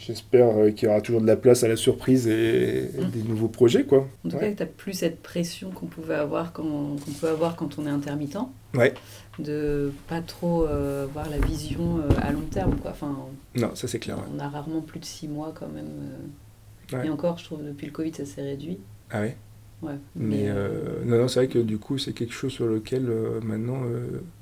J'espère 0.00 0.46
euh, 0.56 0.70
qu'il 0.70 0.86
y 0.88 0.90
aura 0.92 1.00
toujours 1.00 1.20
de 1.20 1.26
la 1.26 1.36
place 1.36 1.64
à 1.64 1.68
la 1.68 1.74
surprise 1.74 2.28
et, 2.28 2.84
et 2.96 3.00
Mm. 3.04 3.10
des 3.10 3.22
nouveaux 3.24 3.48
projets. 3.48 3.82
Quoi. 3.84 4.06
En 4.24 4.28
tout 4.28 4.36
Ouais. 4.36 4.50
cas, 4.50 4.52
tu 4.52 4.62
n'as 4.62 4.66
plus 4.68 4.92
cette 4.92 5.20
pression 5.22 5.70
qu'on 5.72 5.86
pouvait 5.86 6.14
avoir 6.14 6.52
quand, 6.52 6.62
qu'on 6.62 7.10
peut 7.20 7.28
avoir 7.28 7.56
quand 7.56 7.78
on 7.80 7.86
est 7.86 7.90
intermittent, 7.90 8.38
Ouais. 8.74 8.94
De 9.38 9.92
pas 10.08 10.20
trop 10.20 10.64
euh, 10.64 11.06
voir 11.12 11.28
la 11.30 11.38
vision 11.38 11.98
euh, 11.98 12.08
à 12.20 12.32
long 12.32 12.42
terme. 12.50 12.76
Quoi. 12.76 12.90
Enfin, 12.90 13.16
Non, 13.54 13.74
ça 13.74 13.88
c'est 13.88 13.98
clair. 13.98 14.18
ouais. 14.18 14.24
on 14.34 14.38
a 14.38 14.48
rarement 14.48 14.80
plus 14.80 15.00
de 15.00 15.04
six 15.04 15.28
mois 15.28 15.52
quand 15.54 15.68
même. 15.68 15.86
euh. 15.86 16.96
Ouais. 16.96 17.06
Et 17.06 17.10
encore, 17.10 17.38
je 17.38 17.44
trouve, 17.44 17.64
depuis 17.64 17.86
le 17.86 17.92
Covid, 17.92 18.14
ça 18.14 18.24
s'est 18.24 18.42
réduit. 18.42 18.78
Ah 19.10 19.20
ouais? 19.20 19.36
Ouais. 19.82 19.94
Mais 20.16 20.48
euh, 20.48 21.04
non, 21.04 21.18
non, 21.18 21.28
c'est 21.28 21.40
vrai 21.40 21.48
que 21.48 21.58
du 21.58 21.78
coup, 21.78 21.98
c'est 21.98 22.12
quelque 22.12 22.32
chose 22.32 22.52
sur 22.52 22.66
lequel 22.66 23.08
maintenant 23.42 23.82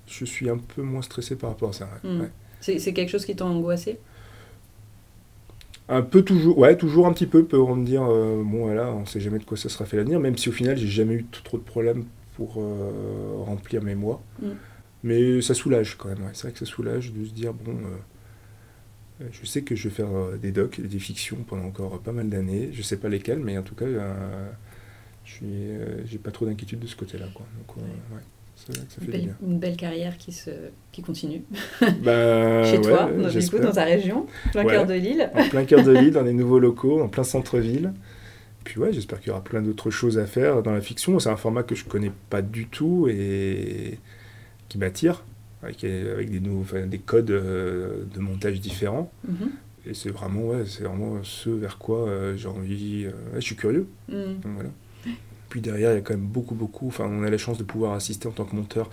je 0.06 0.24
suis 0.24 0.48
un 0.48 0.56
peu 0.56 0.82
moins 0.82 1.02
stressé 1.02 1.36
par 1.36 1.50
rapport 1.50 1.70
à 1.70 1.72
ça. 1.72 1.88
Mm. 2.04 2.20
Ouais. 2.20 2.30
C'est, 2.60 2.92
quelque 2.92 3.10
chose 3.10 3.26
qui 3.26 3.36
t'a 3.36 3.44
angoissé? 3.44 3.98
Un 5.88 6.02
peu 6.02 6.22
toujours, 6.22 6.58
ouais, 6.58 6.76
toujours 6.76 7.06
un 7.06 7.12
petit 7.12 7.26
peu 7.26 7.44
pour 7.44 7.76
me 7.76 7.84
dire, 7.84 8.02
bon 8.02 8.64
voilà, 8.64 8.90
on 8.92 9.04
sait 9.06 9.20
jamais 9.20 9.38
de 9.38 9.44
quoi 9.44 9.56
ça 9.56 9.68
sera 9.68 9.84
fait 9.84 9.96
l'avenir, 9.98 10.18
même 10.18 10.36
si 10.36 10.48
au 10.48 10.52
final 10.52 10.76
j'ai 10.76 10.88
jamais 10.88 11.14
eu 11.14 11.26
trop 11.44 11.58
de 11.58 11.62
problèmes 11.62 12.04
pour 12.36 12.62
remplir 13.44 13.82
mes 13.82 13.94
mois. 13.94 14.22
Mm. 14.40 14.46
Mais 15.06 15.40
ça 15.40 15.54
soulage 15.54 15.96
quand 15.96 16.08
même, 16.08 16.22
ouais. 16.22 16.30
c'est 16.32 16.42
vrai 16.48 16.52
que 16.52 16.58
ça 16.58 16.64
soulage 16.66 17.12
de 17.12 17.24
se 17.24 17.30
dire, 17.30 17.52
bon, 17.52 17.72
euh, 17.72 19.22
euh, 19.22 19.28
je 19.30 19.46
sais 19.46 19.62
que 19.62 19.76
je 19.76 19.88
vais 19.88 19.94
faire 19.94 20.08
euh, 20.14 20.36
des 20.36 20.50
docs, 20.50 20.80
des 20.80 20.98
fictions 20.98 21.36
pendant 21.46 21.64
encore 21.64 22.00
pas 22.00 22.12
mal 22.12 22.28
d'années, 22.28 22.70
je 22.72 22.82
sais 22.82 22.96
pas 22.96 23.08
lesquelles, 23.08 23.38
mais 23.38 23.56
en 23.56 23.62
tout 23.62 23.74
cas, 23.76 23.84
euh, 23.84 24.50
je 25.24 25.36
j'ai 26.06 26.18
pas 26.18 26.32
trop 26.32 26.44
d'inquiétude 26.44 26.80
de 26.80 26.86
ce 26.86 26.96
côté-là, 26.96 27.26
quoi. 27.34 27.46
Donc, 27.58 27.76
ouais, 27.76 27.82
que 28.68 28.72
ça 28.72 29.00
une 29.02 29.06
belle, 29.10 29.20
bien. 29.22 29.36
une 29.46 29.58
belle 29.58 29.76
carrière 29.76 30.16
qui, 30.16 30.32
se, 30.32 30.50
qui 30.90 31.02
continue. 31.02 31.42
Bah, 32.02 32.64
Chez 32.70 32.80
toi, 32.80 33.06
ouais, 33.06 33.22
dans, 33.22 33.28
du 33.28 33.48
coup, 33.50 33.58
dans 33.58 33.72
ta 33.72 33.84
région, 33.84 34.26
plein 34.50 34.64
Ouais. 34.64 34.72
cœur 34.72 34.86
de 34.86 34.94
Lille. 34.94 35.30
En 35.34 35.48
plein 35.48 35.64
cœur 35.64 35.84
de 35.84 35.92
Lille, 35.92 36.10
dans 36.12 36.24
des 36.24 36.32
nouveaux 36.32 36.58
locaux, 36.58 37.00
en 37.02 37.08
plein 37.08 37.22
centre-ville. 37.24 37.92
Puis 38.64 38.80
ouais, 38.80 38.92
j'espère 38.92 39.20
qu'il 39.20 39.28
y 39.28 39.30
aura 39.30 39.44
plein 39.44 39.62
d'autres 39.62 39.90
choses 39.90 40.18
à 40.18 40.26
faire 40.26 40.62
dans 40.64 40.72
la 40.72 40.80
fiction. 40.80 41.18
C'est 41.20 41.28
un 41.28 41.36
format 41.36 41.62
que 41.62 41.74
je 41.76 41.84
connais 41.84 42.10
pas 42.30 42.42
du 42.42 42.66
tout 42.66 43.06
et 43.08 43.98
qui 44.68 44.78
m'attire, 44.78 45.24
avec, 45.62 45.84
avec 45.84 46.30
des, 46.30 46.40
nouveaux, 46.40 46.62
enfin, 46.62 46.86
des 46.86 46.98
codes 46.98 47.30
euh, 47.30 48.04
de 48.14 48.20
montage 48.20 48.60
différents. 48.60 49.10
Mhm. 49.26 49.50
Et 49.86 49.94
c'est 49.94 50.10
vraiment, 50.10 50.48
ouais, 50.48 50.64
vraiment 50.80 51.22
ce 51.22 51.48
vers 51.48 51.78
quoi 51.78 52.08
euh, 52.08 52.36
j'ai 52.36 52.48
envie. 52.48 53.04
euh, 53.04 53.10
ouais, 53.32 53.36
je 53.36 53.40
suis 53.40 53.56
curieux. 53.56 53.86
Mm. 54.08 54.14
Donc, 54.42 54.52
voilà. 54.54 54.70
Puis 55.48 55.60
derrière, 55.60 55.92
il 55.92 55.94
y 55.94 55.98
a 55.98 56.00
quand 56.00 56.14
même 56.14 56.26
beaucoup, 56.26 56.56
beaucoup. 56.56 56.88
Enfin, 56.88 57.08
on 57.08 57.22
a 57.22 57.30
la 57.30 57.38
chance 57.38 57.56
de 57.56 57.62
pouvoir 57.62 57.92
assister 57.92 58.26
en 58.26 58.32
tant 58.32 58.44
que 58.44 58.56
monteur 58.56 58.90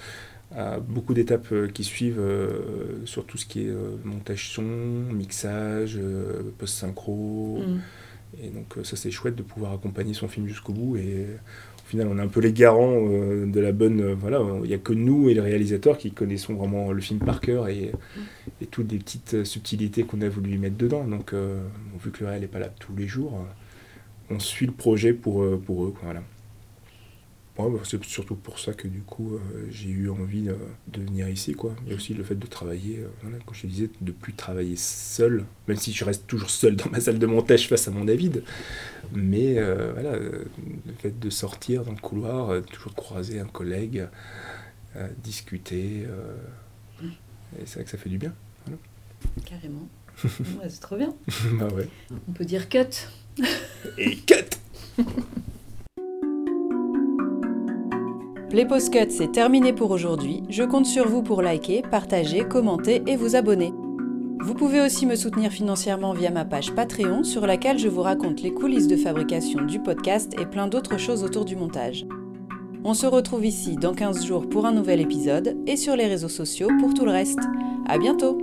à 0.55 0.79
beaucoup 0.79 1.15
d'étapes 1.15 1.51
qui 1.73 1.83
suivent 1.83 2.19
euh, 2.19 3.05
sur 3.05 3.25
tout 3.25 3.39
ce 3.39 3.45
qui 3.47 3.65
est 3.65 3.69
euh, 3.69 3.95
montage 4.03 4.51
son, 4.51 4.61
mixage, 4.61 5.97
euh, 5.97 6.43
post-synchro. 6.59 7.63
Mm. 7.65 7.79
Et 8.43 8.49
donc, 8.49 8.75
ça, 8.83 8.95
c'est 8.95 9.11
chouette 9.11 9.35
de 9.35 9.43
pouvoir 9.43 9.73
accompagner 9.73 10.13
son 10.13 10.27
film 10.27 10.47
jusqu'au 10.47 10.73
bout. 10.73 10.97
Et 10.97 11.27
on 12.01 12.17
est 12.17 12.21
un 12.21 12.27
peu 12.27 12.39
les 12.39 12.53
garants 12.53 13.07
euh, 13.07 13.45
de 13.45 13.59
la 13.59 13.71
bonne. 13.71 14.01
euh, 14.01 14.15
voilà, 14.15 14.41
il 14.63 14.67
n'y 14.67 14.73
a 14.73 14.77
que 14.77 14.93
nous 14.93 15.29
et 15.29 15.33
les 15.33 15.41
réalisateurs 15.41 15.97
qui 15.97 16.11
connaissons 16.11 16.55
vraiment 16.55 16.91
le 16.91 17.01
film 17.01 17.19
par 17.19 17.41
cœur 17.41 17.67
et, 17.67 17.91
toutes 18.71 18.91
les 18.91 18.97
petites 18.97 19.35
euh, 19.35 19.45
subtilités 19.45 20.03
qu'on 20.03 20.21
a 20.21 20.29
voulu 20.29 20.53
y 20.53 20.57
mettre 20.57 20.77
dedans. 20.77 21.03
Donc, 21.03 21.33
vu 22.03 22.11
que 22.11 22.23
le 22.23 22.29
réel 22.29 22.41
n'est 22.41 22.47
pas 22.47 22.59
là 22.59 22.69
tous 22.79 22.95
les 22.95 23.07
jours, 23.07 23.45
on 24.29 24.39
suit 24.39 24.65
le 24.65 24.71
projet 24.71 25.13
pour, 25.13 25.45
pour 25.61 25.85
eux. 25.85 25.93
quoi. 25.99 26.13
Bah, 27.55 27.65
c'est 27.83 28.03
surtout 28.03 28.35
pour 28.35 28.57
ça 28.57 28.73
que 28.73 28.87
du 28.87 29.01
coup 29.01 29.35
euh, 29.35 29.67
j'ai 29.69 29.89
eu 29.89 30.09
envie 30.09 30.49
euh, 30.49 30.55
de 30.87 31.01
venir 31.01 31.29
ici 31.29 31.53
quoi. 31.53 31.75
Il 31.85 31.91
y 31.91 31.93
a 31.93 31.95
aussi 31.95 32.15
le 32.15 32.23
fait 32.23 32.33
de 32.35 32.47
travailler, 32.47 32.99
euh, 32.99 33.07
voilà, 33.21 33.37
comme 33.45 33.53
je 33.53 33.61
te 33.61 33.67
disais, 33.67 33.89
de 34.01 34.11
plus 34.11 34.33
travailler 34.33 34.75
seul, 34.75 35.45
même 35.67 35.77
si 35.77 35.93
je 35.93 36.03
reste 36.03 36.25
toujours 36.25 36.49
seul 36.49 36.75
dans 36.75 36.89
ma 36.89 36.99
salle 36.99 37.19
de 37.19 37.25
montage 37.27 37.67
face 37.67 37.87
à 37.87 37.91
mon 37.91 38.05
David. 38.05 38.43
Mais 39.13 39.59
euh, 39.59 39.91
voilà, 39.93 40.17
le 40.17 40.47
fait 40.97 41.19
de 41.19 41.29
sortir 41.29 41.83
dans 41.83 41.91
le 41.91 41.99
couloir, 41.99 42.59
toujours 42.63 42.95
croiser 42.95 43.39
un 43.39 43.45
collègue, 43.45 44.07
discuter, 45.23 46.07
et 47.03 47.65
c'est 47.65 47.75
vrai 47.75 47.83
que 47.83 47.89
ça 47.91 47.97
fait 47.97 48.09
du 48.09 48.17
bien. 48.17 48.33
Voilà. 48.65 48.79
Carrément. 49.45 49.87
Ouais, 50.59 50.69
c'est 50.69 50.79
trop 50.79 50.95
bien. 50.95 51.13
bah 51.53 51.67
ouais. 51.69 51.87
On 52.29 52.31
peut 52.33 52.45
dire 52.45 52.69
cut. 52.69 53.07
Et 53.97 54.15
cut 54.17 54.57
Les 58.53 58.65
post 58.65 58.93
cuts, 58.93 59.09
c'est 59.09 59.31
terminé 59.31 59.73
pour 59.73 59.89
aujourd'hui. 59.89 60.43
Je 60.47 60.61
compte 60.61 60.85
sur 60.85 61.07
vous 61.07 61.23
pour 61.23 61.41
liker, 61.41 61.81
partager, 61.81 62.47
commenter 62.47 63.01
et 63.07 63.15
vous 63.15 63.35
abonner. 63.35 63.73
Vous 64.41 64.53
pouvez 64.53 64.79
aussi 64.79 65.07
me 65.07 65.15
soutenir 65.15 65.51
financièrement 65.51 66.13
via 66.13 66.29
ma 66.29 66.45
page 66.45 66.71
Patreon 66.75 67.23
sur 67.23 67.47
laquelle 67.47 67.79
je 67.79 67.87
vous 67.87 68.03
raconte 68.03 68.43
les 68.43 68.53
coulisses 68.53 68.87
de 68.87 68.95
fabrication 68.95 69.63
du 69.63 69.79
podcast 69.79 70.35
et 70.39 70.45
plein 70.45 70.67
d'autres 70.67 70.99
choses 70.99 71.23
autour 71.23 71.45
du 71.45 71.55
montage. 71.55 72.05
On 72.83 72.93
se 72.93 73.07
retrouve 73.07 73.43
ici 73.43 73.75
dans 73.75 73.95
15 73.95 74.23
jours 74.23 74.47
pour 74.47 74.67
un 74.67 74.71
nouvel 74.71 75.01
épisode 75.01 75.57
et 75.65 75.75
sur 75.75 75.95
les 75.95 76.05
réseaux 76.05 76.29
sociaux 76.29 76.69
pour 76.79 76.93
tout 76.93 77.05
le 77.05 77.11
reste. 77.11 77.41
À 77.87 77.97
bientôt! 77.97 78.37